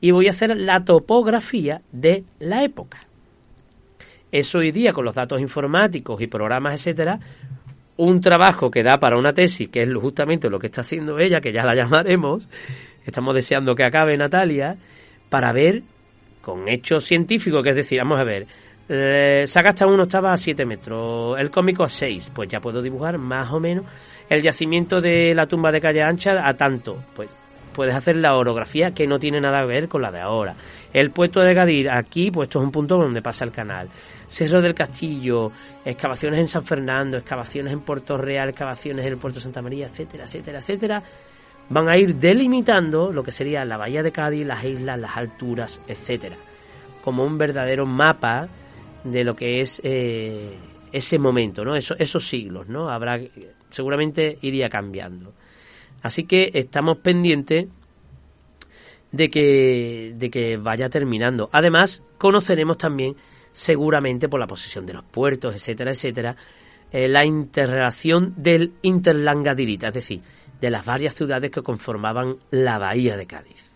y 0.00 0.10
voy 0.10 0.28
a 0.28 0.30
hacer 0.30 0.56
la 0.56 0.84
topografía 0.84 1.82
de 1.92 2.24
la 2.38 2.62
época. 2.62 3.06
Eso 4.30 4.58
hoy 4.58 4.70
día 4.70 4.92
con 4.92 5.04
los 5.04 5.14
datos 5.14 5.40
informáticos 5.40 6.20
y 6.20 6.26
programas, 6.26 6.74
etcétera, 6.74 7.18
un 7.96 8.20
trabajo 8.20 8.70
que 8.70 8.82
da 8.82 8.98
para 8.98 9.18
una 9.18 9.32
tesis, 9.32 9.68
que 9.68 9.82
es 9.82 9.94
justamente 9.94 10.48
lo 10.48 10.58
que 10.58 10.68
está 10.68 10.82
haciendo 10.82 11.18
ella, 11.18 11.40
que 11.40 11.52
ya 11.52 11.64
la 11.64 11.74
llamaremos, 11.82 12.46
estamos 13.04 13.34
deseando 13.34 13.74
que 13.74 13.84
acabe 13.84 14.16
Natalia, 14.16 14.76
para 15.28 15.52
ver 15.52 15.82
con 16.42 16.68
hechos 16.68 17.04
científicos, 17.04 17.62
que 17.62 17.70
es 17.70 17.76
decir, 17.76 17.98
vamos 17.98 18.20
a 18.20 18.24
ver, 18.24 18.46
eh, 18.92 19.44
hasta 19.44 19.86
uno 19.86 20.02
estaba 20.02 20.32
a 20.32 20.36
7 20.36 20.66
metros, 20.66 21.38
el 21.38 21.50
cómico 21.50 21.84
a 21.84 21.88
6, 21.88 22.32
pues 22.34 22.48
ya 22.48 22.58
puedo 22.58 22.82
dibujar 22.82 23.18
más 23.18 23.52
o 23.52 23.60
menos 23.60 23.84
el 24.28 24.42
yacimiento 24.42 25.00
de 25.00 25.32
la 25.32 25.46
tumba 25.46 25.70
de 25.70 25.80
calle 25.80 26.02
ancha 26.02 26.46
a 26.46 26.54
tanto, 26.54 26.96
pues 27.14 27.28
puedes 27.72 27.94
hacer 27.94 28.16
la 28.16 28.36
orografía 28.36 28.90
que 28.90 29.06
no 29.06 29.18
tiene 29.18 29.40
nada 29.40 29.60
que 29.60 29.66
ver 29.66 29.88
con 29.88 30.02
la 30.02 30.10
de 30.10 30.20
ahora. 30.20 30.54
El 30.92 31.12
puerto 31.12 31.40
de 31.40 31.54
Gadir, 31.54 31.88
aquí, 31.88 32.32
pues 32.32 32.48
esto 32.48 32.58
es 32.58 32.64
un 32.64 32.72
punto 32.72 32.96
donde 32.96 33.22
pasa 33.22 33.44
el 33.44 33.52
canal. 33.52 33.88
Cerro 34.26 34.60
del 34.60 34.74
Castillo, 34.74 35.52
excavaciones 35.84 36.40
en 36.40 36.48
San 36.48 36.64
Fernando, 36.64 37.16
excavaciones 37.16 37.72
en 37.72 37.80
Puerto 37.80 38.16
Real, 38.16 38.48
excavaciones 38.48 39.06
en 39.06 39.12
el 39.12 39.18
puerto 39.18 39.38
Santa 39.38 39.62
María, 39.62 39.86
etcétera, 39.86 40.24
etcétera, 40.24 40.58
etcétera. 40.58 41.02
Van 41.68 41.88
a 41.88 41.96
ir 41.96 42.16
delimitando 42.16 43.12
lo 43.12 43.22
que 43.22 43.30
sería 43.30 43.64
la 43.64 43.76
bahía 43.76 44.02
de 44.02 44.10
Cádiz, 44.10 44.44
las 44.44 44.64
islas, 44.64 44.98
las 44.98 45.16
alturas, 45.16 45.80
etcétera. 45.86 46.36
Como 47.04 47.24
un 47.24 47.38
verdadero 47.38 47.86
mapa 47.86 48.48
de 49.04 49.24
lo 49.24 49.34
que 49.34 49.60
es 49.60 49.80
eh, 49.84 50.56
ese 50.92 51.18
momento, 51.18 51.64
¿no? 51.64 51.76
Eso, 51.76 51.94
esos 51.98 52.28
siglos, 52.28 52.68
¿no? 52.68 52.90
Habrá, 52.90 53.20
seguramente 53.68 54.38
iría 54.42 54.68
cambiando. 54.68 55.32
Así 56.02 56.24
que 56.24 56.50
estamos 56.54 56.98
pendientes 56.98 57.68
de 59.12 59.28
que, 59.28 60.14
de 60.16 60.30
que 60.30 60.56
vaya 60.56 60.88
terminando. 60.88 61.48
Además, 61.52 62.02
conoceremos 62.18 62.78
también, 62.78 63.16
seguramente 63.52 64.28
por 64.28 64.40
la 64.40 64.46
posición 64.46 64.86
de 64.86 64.94
los 64.94 65.04
puertos, 65.04 65.54
etcétera, 65.54 65.90
etcétera, 65.90 66.36
eh, 66.92 67.08
la 67.08 67.24
interrelación 67.24 68.34
del 68.36 68.72
Interlangadirita, 68.82 69.88
es 69.88 69.94
decir, 69.94 70.20
de 70.60 70.70
las 70.70 70.84
varias 70.84 71.14
ciudades 71.14 71.50
que 71.50 71.62
conformaban 71.62 72.36
la 72.50 72.78
bahía 72.78 73.16
de 73.16 73.26
Cádiz. 73.26 73.74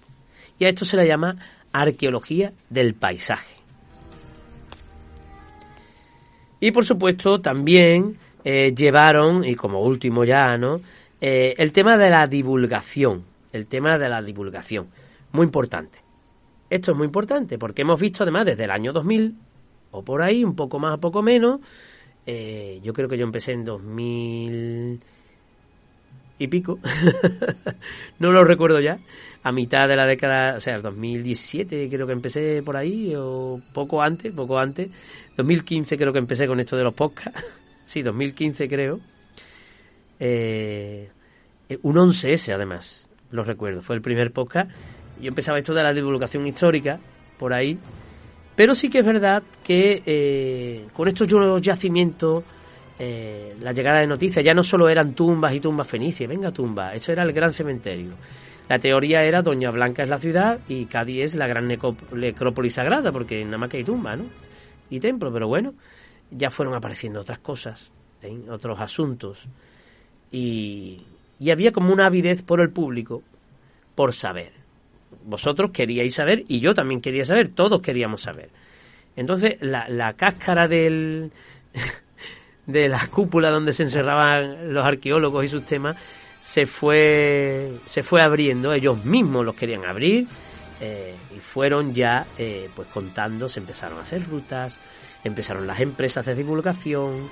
Y 0.58 0.64
a 0.64 0.68
esto 0.68 0.84
se 0.84 0.96
le 0.96 1.06
llama 1.06 1.36
arqueología 1.72 2.52
del 2.70 2.94
paisaje. 2.94 3.63
Y 6.64 6.72
por 6.72 6.86
supuesto 6.86 7.40
también 7.40 8.16
eh, 8.42 8.72
llevaron, 8.74 9.44
y 9.44 9.54
como 9.54 9.82
último 9.82 10.24
ya, 10.24 10.56
¿no? 10.56 10.80
Eh, 11.20 11.54
el 11.58 11.72
tema 11.72 11.98
de 11.98 12.08
la 12.08 12.26
divulgación, 12.26 13.22
el 13.52 13.66
tema 13.66 13.98
de 13.98 14.08
la 14.08 14.22
divulgación, 14.22 14.86
muy 15.32 15.44
importante. 15.44 15.98
Esto 16.70 16.92
es 16.92 16.96
muy 16.96 17.04
importante 17.04 17.58
porque 17.58 17.82
hemos 17.82 18.00
visto 18.00 18.22
además 18.22 18.46
desde 18.46 18.64
el 18.64 18.70
año 18.70 18.94
2000 18.94 19.34
o 19.90 20.02
por 20.02 20.22
ahí, 20.22 20.42
un 20.42 20.56
poco 20.56 20.78
más 20.78 20.94
o 20.94 21.00
poco 21.00 21.20
menos, 21.20 21.60
eh, 22.24 22.80
yo 22.82 22.94
creo 22.94 23.10
que 23.10 23.18
yo 23.18 23.24
empecé 23.24 23.52
en 23.52 23.66
2000 23.66 25.00
y 26.38 26.48
pico, 26.48 26.78
no 28.18 28.32
lo 28.32 28.44
recuerdo 28.44 28.80
ya, 28.80 28.98
a 29.42 29.52
mitad 29.52 29.86
de 29.88 29.96
la 29.96 30.06
década, 30.06 30.56
o 30.56 30.60
sea, 30.60 30.78
2017 30.80 31.88
creo 31.88 32.06
que 32.06 32.12
empecé 32.12 32.62
por 32.62 32.76
ahí, 32.76 33.14
o 33.16 33.60
poco 33.72 34.02
antes, 34.02 34.32
poco 34.32 34.58
antes, 34.58 34.90
2015 35.36 35.96
creo 35.96 36.12
que 36.12 36.18
empecé 36.18 36.46
con 36.46 36.60
esto 36.60 36.76
de 36.76 36.84
los 36.84 36.94
podcasts, 36.94 37.44
sí, 37.84 38.02
2015 38.02 38.68
creo, 38.68 39.00
eh, 40.18 41.08
un 41.82 41.96
11S 41.96 42.54
además, 42.54 43.08
lo 43.30 43.44
recuerdo, 43.44 43.82
fue 43.82 43.96
el 43.96 44.02
primer 44.02 44.32
podcast. 44.32 44.70
Yo 45.20 45.28
empezaba 45.28 45.58
esto 45.58 45.74
de 45.74 45.82
la 45.82 45.92
divulgación 45.92 46.46
histórica, 46.46 46.98
por 47.38 47.52
ahí. 47.52 47.78
Pero 48.56 48.74
sí 48.74 48.88
que 48.88 49.00
es 49.00 49.06
verdad 49.06 49.42
que 49.64 50.02
eh, 50.06 50.86
con 50.92 51.08
estos 51.08 51.28
yacimientos, 51.60 52.44
eh, 52.98 53.56
la 53.60 53.72
llegada 53.72 54.00
de 54.00 54.06
noticias 54.06 54.44
ya 54.44 54.54
no 54.54 54.62
solo 54.62 54.88
eran 54.88 55.14
tumbas 55.14 55.54
y 55.54 55.60
tumbas 55.60 55.88
fenicias, 55.88 56.28
venga 56.28 56.52
tumba, 56.52 56.94
eso 56.94 57.12
era 57.12 57.22
el 57.22 57.32
gran 57.32 57.52
cementerio. 57.52 58.12
La 58.68 58.78
teoría 58.78 59.22
era 59.24 59.42
Doña 59.42 59.70
Blanca 59.70 60.02
es 60.02 60.08
la 60.08 60.18
ciudad 60.18 60.58
y 60.68 60.86
Cádiz 60.86 61.24
es 61.24 61.34
la 61.34 61.46
gran 61.46 61.68
necrópolis 61.68 62.74
sagrada, 62.74 63.12
porque 63.12 63.44
nada 63.44 63.58
más 63.58 63.68
que 63.68 63.78
hay 63.78 63.84
tumba, 63.84 64.16
¿no? 64.16 64.24
Y 64.88 65.00
templo, 65.00 65.32
pero 65.32 65.48
bueno, 65.48 65.74
ya 66.30 66.50
fueron 66.50 66.74
apareciendo 66.74 67.20
otras 67.20 67.40
cosas, 67.40 67.92
¿eh? 68.22 68.38
otros 68.48 68.80
asuntos 68.80 69.48
y, 70.34 71.02
había 71.50 71.72
como 71.72 71.92
una 71.92 72.06
avidez 72.06 72.42
por 72.42 72.60
el 72.60 72.70
público 72.70 73.22
por 73.94 74.12
saber. 74.12 74.52
Vosotros 75.24 75.70
queríais 75.70 76.14
saber 76.14 76.44
y 76.48 76.60
yo 76.60 76.74
también 76.74 77.00
quería 77.00 77.24
saber, 77.24 77.50
todos 77.50 77.80
queríamos 77.80 78.22
saber. 78.22 78.50
Entonces 79.14 79.56
la, 79.60 79.88
la 79.88 80.14
cáscara 80.14 80.66
del, 80.66 81.30
de 82.66 82.88
la 82.88 83.06
cúpula 83.08 83.50
donde 83.50 83.72
se 83.72 83.84
encerraban 83.84 84.72
los 84.72 84.84
arqueólogos 84.84 85.44
y 85.44 85.48
sus 85.48 85.64
temas 85.64 85.96
se 86.40 86.66
fue, 86.66 87.72
se 87.86 88.02
fue 88.02 88.22
abriendo, 88.22 88.72
ellos 88.72 89.04
mismos 89.04 89.44
los 89.44 89.54
querían 89.54 89.84
abrir 89.84 90.26
eh, 90.80 91.14
y 91.34 91.40
fueron 91.40 91.94
ya 91.94 92.26
eh, 92.36 92.68
pues 92.74 92.88
contando, 92.88 93.48
se 93.48 93.60
empezaron 93.60 93.98
a 93.98 94.02
hacer 94.02 94.26
rutas, 94.26 94.78
empezaron 95.24 95.66
las 95.66 95.80
empresas 95.80 96.26
de 96.26 96.34
divulgación, 96.34 97.28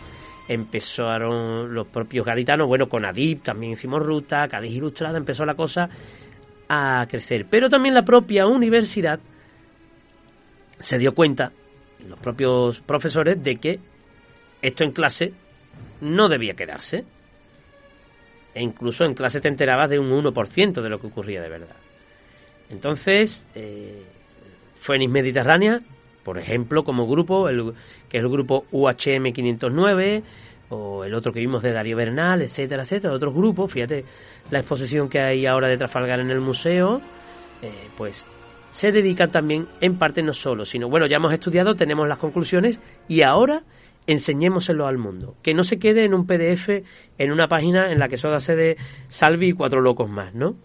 empezaron 0.49 1.75
los 1.75 1.87
propios 1.89 2.25
gaditanos, 2.25 2.67
bueno, 2.67 2.89
con 2.89 3.05
Adip 3.05 3.43
también 3.43 3.73
hicimos 3.73 4.03
ruta, 4.03 4.49
Cádiz 4.49 4.73
Ilustrada, 4.73 5.19
empezó 5.19 5.45
la 5.45 5.55
cosa 5.55 5.89
a 6.69 7.07
crecer. 7.07 7.47
Pero 7.51 7.69
también 7.69 7.95
la 7.95 8.05
propia 8.05 8.47
universidad 8.47 9.21
se 10.79 10.99
dio 10.99 11.15
cuenta, 11.15 11.53
los 12.09 12.19
propios 12.19 12.81
profesores, 12.81 13.43
de 13.43 13.57
que 13.57 13.81
esto 14.63 14.85
en 14.85 14.93
clase 14.93 15.33
no 16.01 16.29
debía 16.29 16.55
quedarse. 16.55 17.05
E 18.55 18.63
incluso 18.63 19.05
en 19.05 19.15
clase 19.15 19.41
te 19.41 19.49
enterabas 19.49 19.91
de 19.91 19.99
un 19.99 20.11
1% 20.11 20.83
de 20.83 20.89
lo 20.89 20.99
que 21.01 21.07
ocurría 21.07 21.41
de 21.41 21.49
verdad. 21.49 21.77
Entonces, 22.71 23.47
eh, 23.55 24.03
Mediterránea, 25.09 25.81
por 26.23 26.39
ejemplo, 26.39 26.85
como 26.85 27.07
grupo, 27.07 27.49
el, 27.49 27.73
que 28.09 28.19
es 28.19 28.23
el 28.23 28.31
grupo 28.31 28.67
UHM 28.71 29.33
509, 29.33 30.23
o 30.71 31.05
el 31.05 31.15
otro 31.15 31.33
que 31.33 31.41
vimos 31.41 31.63
de 31.63 31.73
Darío 31.73 31.97
Bernal, 31.97 32.41
etcétera, 32.43 32.83
etcétera, 32.83 33.13
otros 33.13 33.35
grupos, 33.35 33.71
fíjate 33.71 34.05
la 34.51 34.61
exposición 34.61 35.09
que 35.09 35.21
hay 35.21 35.47
ahora 35.47 35.69
de 35.69 35.77
Trafalgar 35.77 36.21
en 36.21 36.31
el 36.31 36.41
museo, 36.41 37.03
eh, 37.61 37.89
pues 37.97 38.25
se 38.71 38.91
dedican 38.91 39.31
también 39.31 39.69
en 39.83 39.99
parte 39.99 40.23
no 40.23 40.33
solo, 40.33 40.65
sino 40.65 40.89
bueno, 40.89 41.07
ya 41.07 41.17
hemos 41.17 41.33
estudiado, 41.33 41.75
tenemos 41.75 42.09
las 42.09 42.17
conclusiones 42.17 42.81
y 43.07 43.21
ahora 43.21 43.63
enseñémoselo 44.07 44.87
al 44.87 44.99
mundo. 44.99 45.37
Que 45.43 45.55
no 45.55 45.65
se 45.65 45.79
quede 45.79 46.05
en 46.05 46.15
un 46.15 46.27
PDF, 46.27 46.69
en 47.19 47.33
una 47.33 47.49
página 47.49 47.93
en 47.93 47.99
la 47.99 48.09
que 48.09 48.17
solo 48.17 48.41
se 48.41 48.57
de 48.57 48.77
Salvi 49.09 49.49
y 49.49 49.53
cuatro 49.53 49.81
locos 49.81 50.11
más, 50.11 50.35
¿no? 50.35 50.57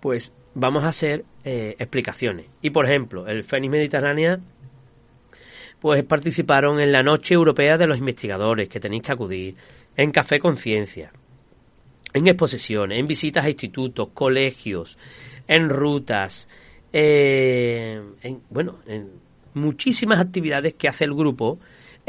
Pues 0.00 0.34
vamos 0.54 0.84
a 0.84 0.88
hacer 0.88 1.24
eh, 1.44 1.76
explicaciones. 1.78 2.46
Y 2.62 2.70
por 2.70 2.86
ejemplo, 2.86 3.26
el 3.26 3.44
Fénix 3.44 3.70
Mediterránea, 3.70 4.38
pues 5.80 6.04
participaron 6.04 6.80
en 6.80 6.92
la 6.92 7.02
Noche 7.02 7.34
Europea 7.34 7.78
de 7.78 7.86
los 7.86 7.98
Investigadores, 7.98 8.68
que 8.68 8.80
tenéis 8.80 9.02
que 9.02 9.12
acudir, 9.12 9.56
en 9.96 10.10
Café 10.12 10.38
Conciencia, 10.38 11.12
en 12.12 12.26
exposiciones, 12.26 12.98
en 12.98 13.06
visitas 13.06 13.44
a 13.44 13.48
institutos, 13.48 14.10
colegios, 14.14 14.98
en 15.46 15.68
rutas, 15.68 16.48
eh, 16.92 18.00
en, 18.22 18.42
bueno, 18.50 18.78
en 18.86 19.10
muchísimas 19.54 20.20
actividades 20.20 20.74
que 20.74 20.88
hace 20.88 21.04
el 21.04 21.14
grupo. 21.14 21.58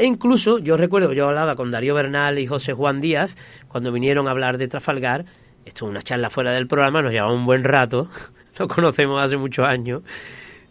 E 0.00 0.06
incluso, 0.06 0.58
yo 0.58 0.78
recuerdo, 0.78 1.12
yo 1.12 1.26
hablaba 1.26 1.54
con 1.56 1.70
Darío 1.70 1.94
Bernal 1.94 2.38
y 2.38 2.46
José 2.46 2.72
Juan 2.72 3.02
Díaz 3.02 3.36
cuando 3.68 3.92
vinieron 3.92 4.28
a 4.28 4.30
hablar 4.30 4.56
de 4.56 4.66
Trafalgar. 4.66 5.26
Esto 5.66 5.84
es 5.84 5.90
una 5.90 6.00
charla 6.00 6.30
fuera 6.30 6.52
del 6.52 6.66
programa, 6.66 7.02
nos 7.02 7.12
llevaba 7.12 7.34
un 7.34 7.44
buen 7.44 7.62
rato, 7.62 8.08
lo 8.58 8.66
conocemos 8.66 9.22
hace 9.22 9.36
muchos 9.36 9.66
años. 9.66 10.00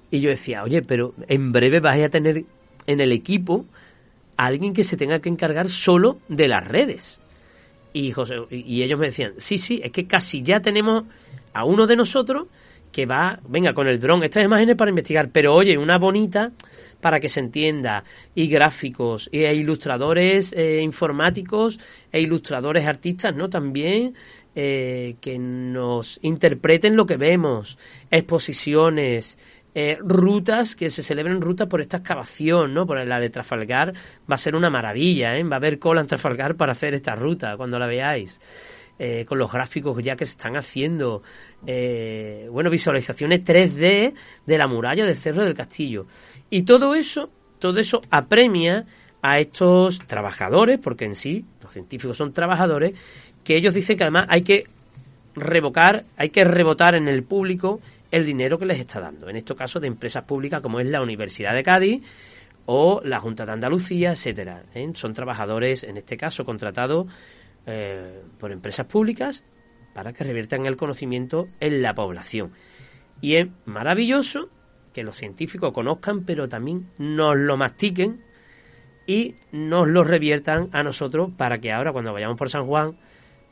Y 0.10 0.20
yo 0.20 0.32
decía, 0.32 0.64
oye, 0.64 0.82
pero 0.82 1.14
en 1.28 1.52
breve 1.52 1.80
vais 1.80 2.04
a 2.04 2.10
tener 2.10 2.44
en 2.88 3.02
el 3.02 3.12
equipo 3.12 3.68
a 4.36 4.48
alguien 4.48 4.74
que 4.74 4.84
se 4.84 4.98
tenga 4.98 5.20
que 5.20 5.30
encargar 5.30 5.70
solo 5.70 6.18
de 6.28 6.48
las 6.48 6.68
redes. 6.68 7.22
Y, 7.94 8.12
José, 8.12 8.38
y 8.50 8.82
ellos 8.82 9.00
me 9.00 9.10
decían, 9.10 9.34
sí, 9.38 9.60
sí, 9.60 9.80
es 9.84 9.92
que 9.92 10.08
casi 10.08 10.42
ya 10.42 10.60
tenemos 10.60 11.04
a 11.54 11.66
uno 11.66 11.86
de 11.86 11.96
nosotros 11.96 12.48
que 12.92 13.06
va, 13.06 13.40
venga, 13.48 13.76
con 13.76 13.88
el 13.88 14.00
dron, 14.00 14.24
estas 14.24 14.44
imágenes 14.44 14.76
para 14.76 14.90
investigar, 14.90 15.30
pero 15.32 15.54
oye, 15.54 15.78
una 15.78 16.00
bonita 16.00 16.52
para 17.02 17.20
que 17.20 17.30
se 17.30 17.40
entienda, 17.40 18.04
y 18.36 18.48
gráficos, 18.48 19.30
e 19.32 19.54
ilustradores 19.54 20.54
eh, 20.54 20.82
informáticos, 20.82 21.80
e 22.12 22.22
ilustradores 22.22 22.88
artistas, 22.88 23.36
¿no? 23.36 23.50
También 23.50 24.16
eh, 24.56 25.16
que 25.22 25.38
nos 25.38 26.20
interpreten 26.22 26.96
lo 26.96 27.06
que 27.06 27.18
vemos, 27.18 27.78
exposiciones, 28.12 29.38
eh, 29.76 29.98
rutas, 30.02 30.76
que 30.76 30.90
se 30.90 31.04
celebren 31.04 31.42
rutas 31.42 31.68
por 31.68 31.80
esta 31.80 31.98
excavación, 31.98 32.74
¿no? 32.74 32.86
Por 32.86 33.06
la 33.06 33.20
de 33.20 33.30
Trafalgar 33.30 33.94
va 34.30 34.36
a 34.36 34.38
ser 34.38 34.56
una 34.56 34.70
maravilla, 34.70 35.38
¿eh? 35.38 35.44
Va 35.44 35.56
a 35.56 35.60
haber 35.60 35.78
cola 35.78 36.02
en 36.02 36.08
Trafalgar 36.08 36.56
para 36.56 36.72
hacer 36.72 36.96
esta 36.96 37.16
ruta 37.16 37.56
cuando 37.56 37.78
la 37.78 37.86
veáis. 37.86 38.40
Eh, 39.02 39.24
con 39.24 39.38
los 39.40 39.50
gráficos 39.50 39.98
ya 40.04 40.18
que 40.18 40.26
se 40.26 40.34
están 40.34 40.58
haciendo, 40.58 41.24
eh, 41.66 42.50
bueno, 42.52 42.70
visualizaciones 42.70 43.46
3D 43.46 44.14
de 44.46 44.58
la 44.58 44.68
muralla 44.68 45.06
del 45.06 45.16
Cerro 45.16 45.46
del 45.46 45.54
Castillo. 45.54 46.06
Y 46.50 46.64
todo 46.64 46.96
eso, 46.96 47.30
todo 47.60 47.80
eso 47.80 48.02
apremia 48.12 48.86
a 49.22 49.40
estos 49.40 50.00
trabajadores, 50.00 50.80
porque 50.80 51.06
en 51.06 51.16
sí 51.16 51.46
los 51.64 51.72
científicos 51.72 52.18
son 52.18 52.34
trabajadores, 52.34 52.94
que 53.42 53.56
ellos 53.56 53.74
dicen 53.74 53.96
que 53.96 54.04
además 54.04 54.26
hay 54.28 54.42
que 54.42 54.66
revocar, 55.34 56.04
hay 56.18 56.30
que 56.30 56.44
rebotar 56.44 56.96
en 56.96 57.08
el 57.08 57.24
público 57.24 57.80
el 58.12 58.26
dinero 58.26 58.60
que 58.60 58.66
les 58.66 58.82
está 58.82 59.00
dando. 59.00 59.30
En 59.30 59.38
este 59.38 59.56
caso 59.56 59.80
de 59.80 59.88
empresas 59.88 60.26
públicas 60.26 60.62
como 60.62 60.82
es 60.82 60.88
la 60.88 61.02
Universidad 61.02 61.54
de 61.54 61.64
Cádiz 61.64 62.04
o 62.66 63.02
la 63.04 63.22
Junta 63.22 63.46
de 63.46 63.54
Andalucía, 63.54 64.12
etcétera. 64.12 64.64
¿eh? 64.74 64.90
Son 64.94 65.14
trabajadores, 65.14 65.84
en 65.84 65.96
este 65.96 66.18
caso, 66.18 66.44
contratados 66.44 67.08
eh, 67.70 68.22
por 68.40 68.52
empresas 68.52 68.86
públicas 68.86 69.46
para 69.94 70.14
que 70.14 70.24
reviertan 70.24 70.66
el 70.66 70.78
conocimiento 70.78 71.48
en 71.60 71.82
la 71.82 71.94
población. 71.94 72.52
Y 73.22 73.36
es 73.36 73.48
maravilloso 73.66 74.50
que 74.94 75.04
los 75.04 75.18
científicos 75.18 75.74
conozcan, 75.74 76.26
pero 76.26 76.48
también 76.48 76.90
nos 76.98 77.36
lo 77.36 77.58
mastiquen 77.58 78.22
y 79.06 79.36
nos 79.52 79.88
lo 79.88 80.04
reviertan 80.04 80.70
a 80.72 80.84
nosotros 80.84 81.32
para 81.36 81.60
que 81.60 81.72
ahora 81.72 81.92
cuando 81.92 82.14
vayamos 82.14 82.38
por 82.38 82.50
San 82.50 82.66
Juan, 82.66 82.98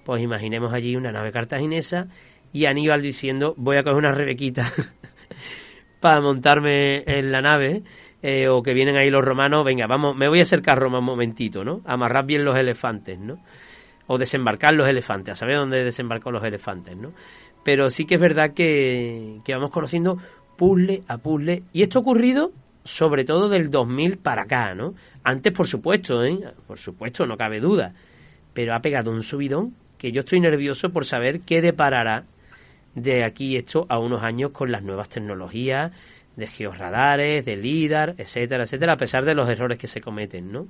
pues 0.05 0.21
imaginemos 0.21 0.73
allí 0.73 0.95
una 0.95 1.11
nave 1.11 1.31
cartaginesa 1.31 2.07
y 2.53 2.65
Aníbal 2.65 3.01
diciendo 3.01 3.53
voy 3.57 3.77
a 3.77 3.83
coger 3.83 3.97
una 3.97 4.11
rebequita 4.11 4.71
para 5.99 6.21
montarme 6.21 7.03
en 7.05 7.31
la 7.31 7.41
nave 7.41 7.83
eh, 8.21 8.47
o 8.47 8.61
que 8.61 8.73
vienen 8.73 8.97
ahí 8.97 9.09
los 9.09 9.23
romanos, 9.23 9.65
venga, 9.65 9.87
vamos, 9.87 10.15
me 10.15 10.27
voy 10.27 10.39
a 10.39 10.43
acercar 10.43 10.79
Roma 10.79 10.99
un 10.99 11.05
momentito, 11.05 11.63
¿no? 11.63 11.81
Amarrar 11.85 12.25
bien 12.25 12.45
los 12.45 12.57
elefantes, 12.57 13.19
¿no? 13.19 13.39
O 14.07 14.17
desembarcar 14.17 14.73
los 14.73 14.87
elefantes, 14.87 15.33
a 15.33 15.35
saber 15.35 15.57
dónde 15.57 15.83
desembarcó 15.83 16.31
los 16.31 16.43
elefantes, 16.43 16.95
¿no? 16.95 17.13
Pero 17.63 17.89
sí 17.89 18.05
que 18.05 18.15
es 18.15 18.21
verdad 18.21 18.53
que, 18.53 19.39
que 19.43 19.53
vamos 19.53 19.71
conociendo 19.71 20.17
puzzle 20.57 21.03
a 21.07 21.17
puzzle, 21.17 21.63
y 21.73 21.83
esto 21.83 21.99
ha 21.99 22.01
ocurrido 22.01 22.51
sobre 22.83 23.25
todo 23.25 23.49
del 23.49 23.69
2000 23.69 24.17
para 24.17 24.43
acá, 24.43 24.73
¿no? 24.73 24.93
Antes, 25.23 25.53
por 25.53 25.67
supuesto, 25.67 26.23
¿eh? 26.23 26.39
Por 26.65 26.79
supuesto, 26.79 27.25
no 27.25 27.35
cabe 27.35 27.59
duda, 27.59 27.93
pero 28.53 28.73
ha 28.73 28.79
pegado 28.79 29.11
un 29.11 29.23
subidón 29.23 29.75
que 29.97 30.11
yo 30.11 30.21
estoy 30.21 30.39
nervioso 30.39 30.89
por 30.89 31.05
saber 31.05 31.41
qué 31.41 31.61
deparará 31.61 32.23
de 32.95 33.23
aquí 33.23 33.57
esto 33.57 33.85
a 33.89 33.99
unos 33.99 34.23
años 34.23 34.51
con 34.51 34.71
las 34.71 34.83
nuevas 34.83 35.09
tecnologías 35.09 35.91
de 36.35 36.47
georradares, 36.47 37.43
de 37.43 37.57
LIDAR, 37.57 38.15
etcétera, 38.17 38.63
etcétera, 38.63 38.93
a 38.93 38.97
pesar 38.97 39.25
de 39.25 39.35
los 39.35 39.49
errores 39.49 39.77
que 39.77 39.87
se 39.87 40.01
cometen, 40.01 40.51
¿no? 40.51 40.67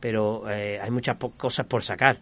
Pero 0.00 0.48
eh, 0.50 0.78
hay 0.80 0.90
muchas 0.90 1.16
cosas 1.36 1.66
por 1.66 1.82
sacar 1.82 2.18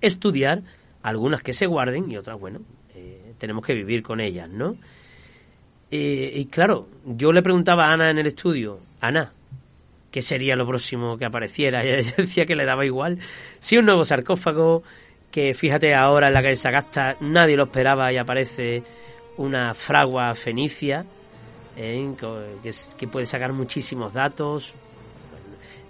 estudiar, 0.00 0.60
algunas 1.02 1.42
que 1.42 1.52
se 1.52 1.66
guarden 1.66 2.10
y 2.10 2.16
otras, 2.16 2.38
bueno, 2.38 2.60
eh, 2.94 3.32
tenemos 3.38 3.64
que 3.64 3.74
vivir 3.74 4.02
con 4.02 4.20
ellas, 4.20 4.48
¿no? 4.48 4.74
Eh, 5.90 6.32
y 6.34 6.46
claro, 6.46 6.88
yo 7.04 7.32
le 7.32 7.42
preguntaba 7.42 7.86
a 7.86 7.92
Ana 7.92 8.10
en 8.10 8.18
el 8.18 8.26
estudio, 8.26 8.78
Ana, 9.00 9.32
¿qué 10.10 10.22
sería 10.22 10.54
lo 10.54 10.66
próximo 10.66 11.16
que 11.16 11.24
apareciera? 11.24 11.84
Y 11.84 11.88
ella 11.88 12.14
decía 12.16 12.44
que 12.44 12.56
le 12.56 12.64
daba 12.64 12.84
igual. 12.84 13.18
Si 13.58 13.76
un 13.76 13.86
nuevo 13.86 14.04
sarcófago, 14.04 14.82
que 15.30 15.54
fíjate 15.54 15.94
ahora 15.94 16.28
en 16.28 16.34
la 16.34 16.42
calle 16.42 16.56
Sagasta, 16.56 17.16
nadie 17.20 17.56
lo 17.56 17.64
esperaba 17.64 18.12
y 18.12 18.16
aparece 18.16 18.82
una 19.36 19.72
fragua 19.74 20.34
fenicia, 20.34 21.04
¿eh? 21.76 22.12
que, 22.98 23.08
puede 23.08 23.26
sacar 23.26 23.52
muchísimos 23.52 24.12
datos. 24.12 24.72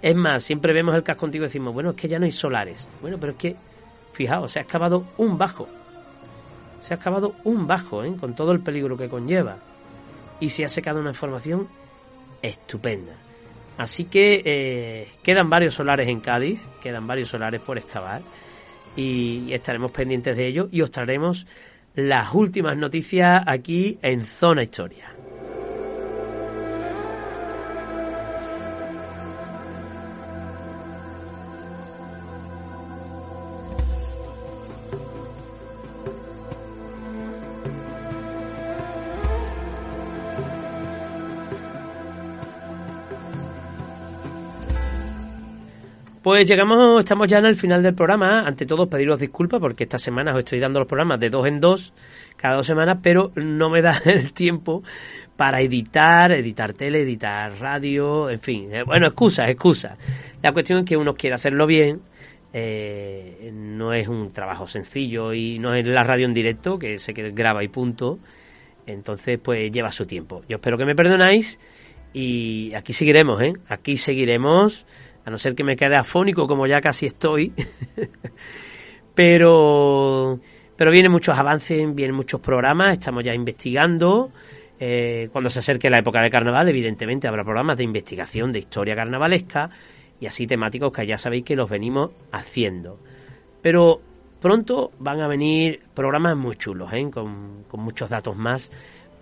Es 0.01 0.15
más, 0.15 0.43
siempre 0.43 0.73
vemos 0.73 0.95
el 0.95 1.03
casco 1.03 1.21
contigo 1.21 1.43
y 1.43 1.47
decimos, 1.47 1.73
bueno, 1.73 1.89
es 1.91 1.95
que 1.95 2.07
ya 2.07 2.19
no 2.19 2.25
hay 2.25 2.31
solares. 2.31 2.87
Bueno, 3.01 3.17
pero 3.19 3.33
es 3.33 3.37
que 3.37 3.55
Fijaos, 4.19 4.51
se 4.51 4.59
ha 4.59 4.63
excavado 4.63 5.05
un 5.15 5.37
bajo. 5.37 5.69
Se 6.81 6.93
ha 6.93 6.97
excavado 6.97 7.35
un 7.45 7.65
bajo, 7.65 8.03
¿eh? 8.03 8.13
con 8.19 8.35
todo 8.35 8.51
el 8.51 8.59
peligro 8.59 8.97
que 8.97 9.07
conlleva. 9.07 9.59
Y 10.41 10.49
se 10.49 10.65
ha 10.65 10.67
secado 10.67 10.99
una 10.99 11.11
información 11.11 11.69
estupenda. 12.41 13.13
Así 13.77 14.03
que 14.03 14.41
eh, 14.43 15.07
quedan 15.23 15.49
varios 15.49 15.75
solares 15.75 16.09
en 16.09 16.19
Cádiz, 16.19 16.59
quedan 16.83 17.07
varios 17.07 17.29
solares 17.29 17.61
por 17.61 17.77
excavar 17.77 18.21
y 18.93 19.53
estaremos 19.53 19.91
pendientes 19.91 20.35
de 20.35 20.47
ello 20.47 20.67
y 20.69 20.81
os 20.81 20.91
traeremos 20.91 21.47
las 21.95 22.33
últimas 22.33 22.75
noticias 22.75 23.41
aquí 23.47 23.99
en 24.01 24.25
Zona 24.25 24.63
Historia. 24.63 25.13
Pues 46.21 46.49
llegamos, 46.49 46.99
estamos 46.99 47.29
ya 47.29 47.37
en 47.37 47.45
el 47.45 47.55
final 47.55 47.81
del 47.81 47.95
programa. 47.95 48.41
Ante 48.41 48.65
todo, 48.65 48.89
pediros 48.89 49.19
disculpas 49.19 49.61
porque 49.61 49.83
esta 49.85 49.97
semana 49.97 50.33
os 50.33 50.39
estoy 50.39 50.59
dando 50.59 50.79
los 50.79 50.87
programas 50.87 51.17
de 51.17 51.29
dos 51.29 51.47
en 51.47 51.61
dos, 51.61 51.93
cada 52.35 52.57
dos 52.57 52.67
semanas, 52.67 52.99
pero 53.01 53.31
no 53.35 53.69
me 53.69 53.81
da 53.81 53.93
el 54.05 54.33
tiempo 54.33 54.83
para 55.37 55.61
editar, 55.61 56.33
editar 56.33 56.73
tele, 56.73 57.03
editar 57.03 57.57
radio, 57.57 58.29
en 58.29 58.41
fin. 58.41 58.69
Eh, 58.73 58.83
bueno, 58.83 59.07
excusas, 59.07 59.47
excusas. 59.47 59.97
La 60.43 60.51
cuestión 60.51 60.79
es 60.79 60.85
que 60.85 60.97
uno 60.97 61.13
quiere 61.13 61.35
hacerlo 61.35 61.65
bien. 61.65 62.01
Eh, 62.51 63.51
no 63.53 63.93
es 63.93 64.09
un 64.09 64.33
trabajo 64.33 64.67
sencillo 64.67 65.33
y 65.33 65.57
no 65.57 65.73
es 65.73 65.87
la 65.87 66.03
radio 66.03 66.25
en 66.25 66.33
directo 66.33 66.77
que 66.77 66.97
se 66.97 67.13
graba 67.13 67.63
y 67.63 67.69
punto. 67.69 68.19
Entonces, 68.85 69.39
pues 69.41 69.71
lleva 69.71 69.89
su 69.91 70.05
tiempo. 70.05 70.41
Yo 70.49 70.57
espero 70.57 70.77
que 70.77 70.83
me 70.83 70.95
perdonáis 70.95 71.59
y 72.11 72.73
aquí 72.73 72.91
seguiremos, 72.91 73.41
¿eh? 73.41 73.53
Aquí 73.69 73.95
seguiremos, 73.95 74.85
a 75.25 75.29
no 75.29 75.37
ser 75.37 75.55
que 75.55 75.63
me 75.63 75.75
quede 75.75 75.95
afónico 75.95 76.47
como 76.47 76.67
ya 76.67 76.81
casi 76.81 77.05
estoy. 77.05 77.53
pero, 79.15 80.39
pero 80.75 80.91
vienen 80.91 81.11
muchos 81.11 81.37
avances, 81.37 81.77
vienen 81.93 82.15
muchos 82.15 82.39
programas, 82.41 82.93
estamos 82.93 83.23
ya 83.23 83.33
investigando. 83.33 84.31
Eh, 84.79 85.27
cuando 85.31 85.49
se 85.49 85.59
acerque 85.59 85.89
la 85.89 85.99
época 85.99 86.21
de 86.21 86.29
carnaval, 86.29 86.69
evidentemente 86.69 87.27
habrá 87.27 87.43
programas 87.43 87.77
de 87.77 87.83
investigación 87.83 88.51
de 88.51 88.59
historia 88.59 88.95
carnavalesca 88.95 89.69
y 90.21 90.25
así 90.25 90.47
temáticos 90.47 90.93
que 90.93 91.05
ya 91.05 91.17
sabéis 91.17 91.43
que 91.43 91.55
los 91.55 91.69
venimos 91.69 92.11
haciendo. 92.31 92.97
Pero 93.61 93.99
pronto 94.39 94.91
van 94.99 95.19
a 95.19 95.27
venir 95.27 95.81
programas 95.93 96.37
muy 96.37 96.55
chulos, 96.55 96.91
¿eh? 96.93 97.09
con, 97.11 97.65
con 97.67 97.81
muchos 97.81 98.09
datos 98.09 98.37
más 98.37 98.71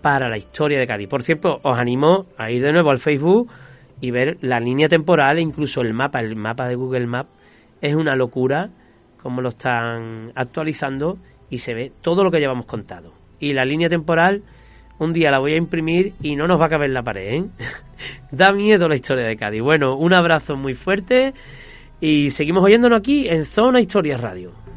para 0.00 0.28
la 0.28 0.38
historia 0.38 0.78
de 0.78 0.86
Cádiz. 0.86 1.08
Por 1.08 1.22
cierto, 1.22 1.58
os 1.62 1.76
animo 1.76 2.26
a 2.36 2.50
ir 2.50 2.62
de 2.62 2.72
nuevo 2.72 2.90
al 2.90 2.98
Facebook 2.98 3.50
y 4.00 4.10
ver 4.10 4.38
la 4.40 4.60
línea 4.60 4.88
temporal 4.88 5.38
e 5.38 5.42
incluso 5.42 5.80
el 5.80 5.94
mapa, 5.94 6.20
el 6.20 6.36
mapa 6.36 6.68
de 6.68 6.74
Google 6.74 7.06
Maps 7.06 7.30
es 7.80 7.94
una 7.94 8.14
locura 8.16 8.70
como 9.22 9.40
lo 9.40 9.50
están 9.50 10.32
actualizando 10.34 11.18
y 11.50 11.58
se 11.58 11.74
ve 11.74 11.92
todo 12.00 12.24
lo 12.24 12.30
que 12.30 12.38
llevamos 12.38 12.66
contado. 12.66 13.12
Y 13.40 13.52
la 13.52 13.64
línea 13.64 13.88
temporal 13.88 14.42
un 14.98 15.12
día 15.12 15.30
la 15.30 15.38
voy 15.38 15.52
a 15.52 15.56
imprimir 15.56 16.14
y 16.20 16.34
no 16.34 16.46
nos 16.46 16.60
va 16.60 16.66
a 16.66 16.68
caber 16.68 16.88
en 16.88 16.94
la 16.94 17.02
pared, 17.02 17.34
¿eh? 17.34 17.44
da 18.32 18.52
miedo 18.52 18.88
la 18.88 18.96
historia 18.96 19.26
de 19.26 19.36
Cádiz. 19.36 19.62
Bueno, 19.62 19.96
un 19.96 20.12
abrazo 20.12 20.56
muy 20.56 20.74
fuerte 20.74 21.34
y 22.00 22.30
seguimos 22.30 22.64
oyéndonos 22.64 22.98
aquí 22.98 23.28
en 23.28 23.44
Zona 23.44 23.80
Historia 23.80 24.16
Radio. 24.16 24.67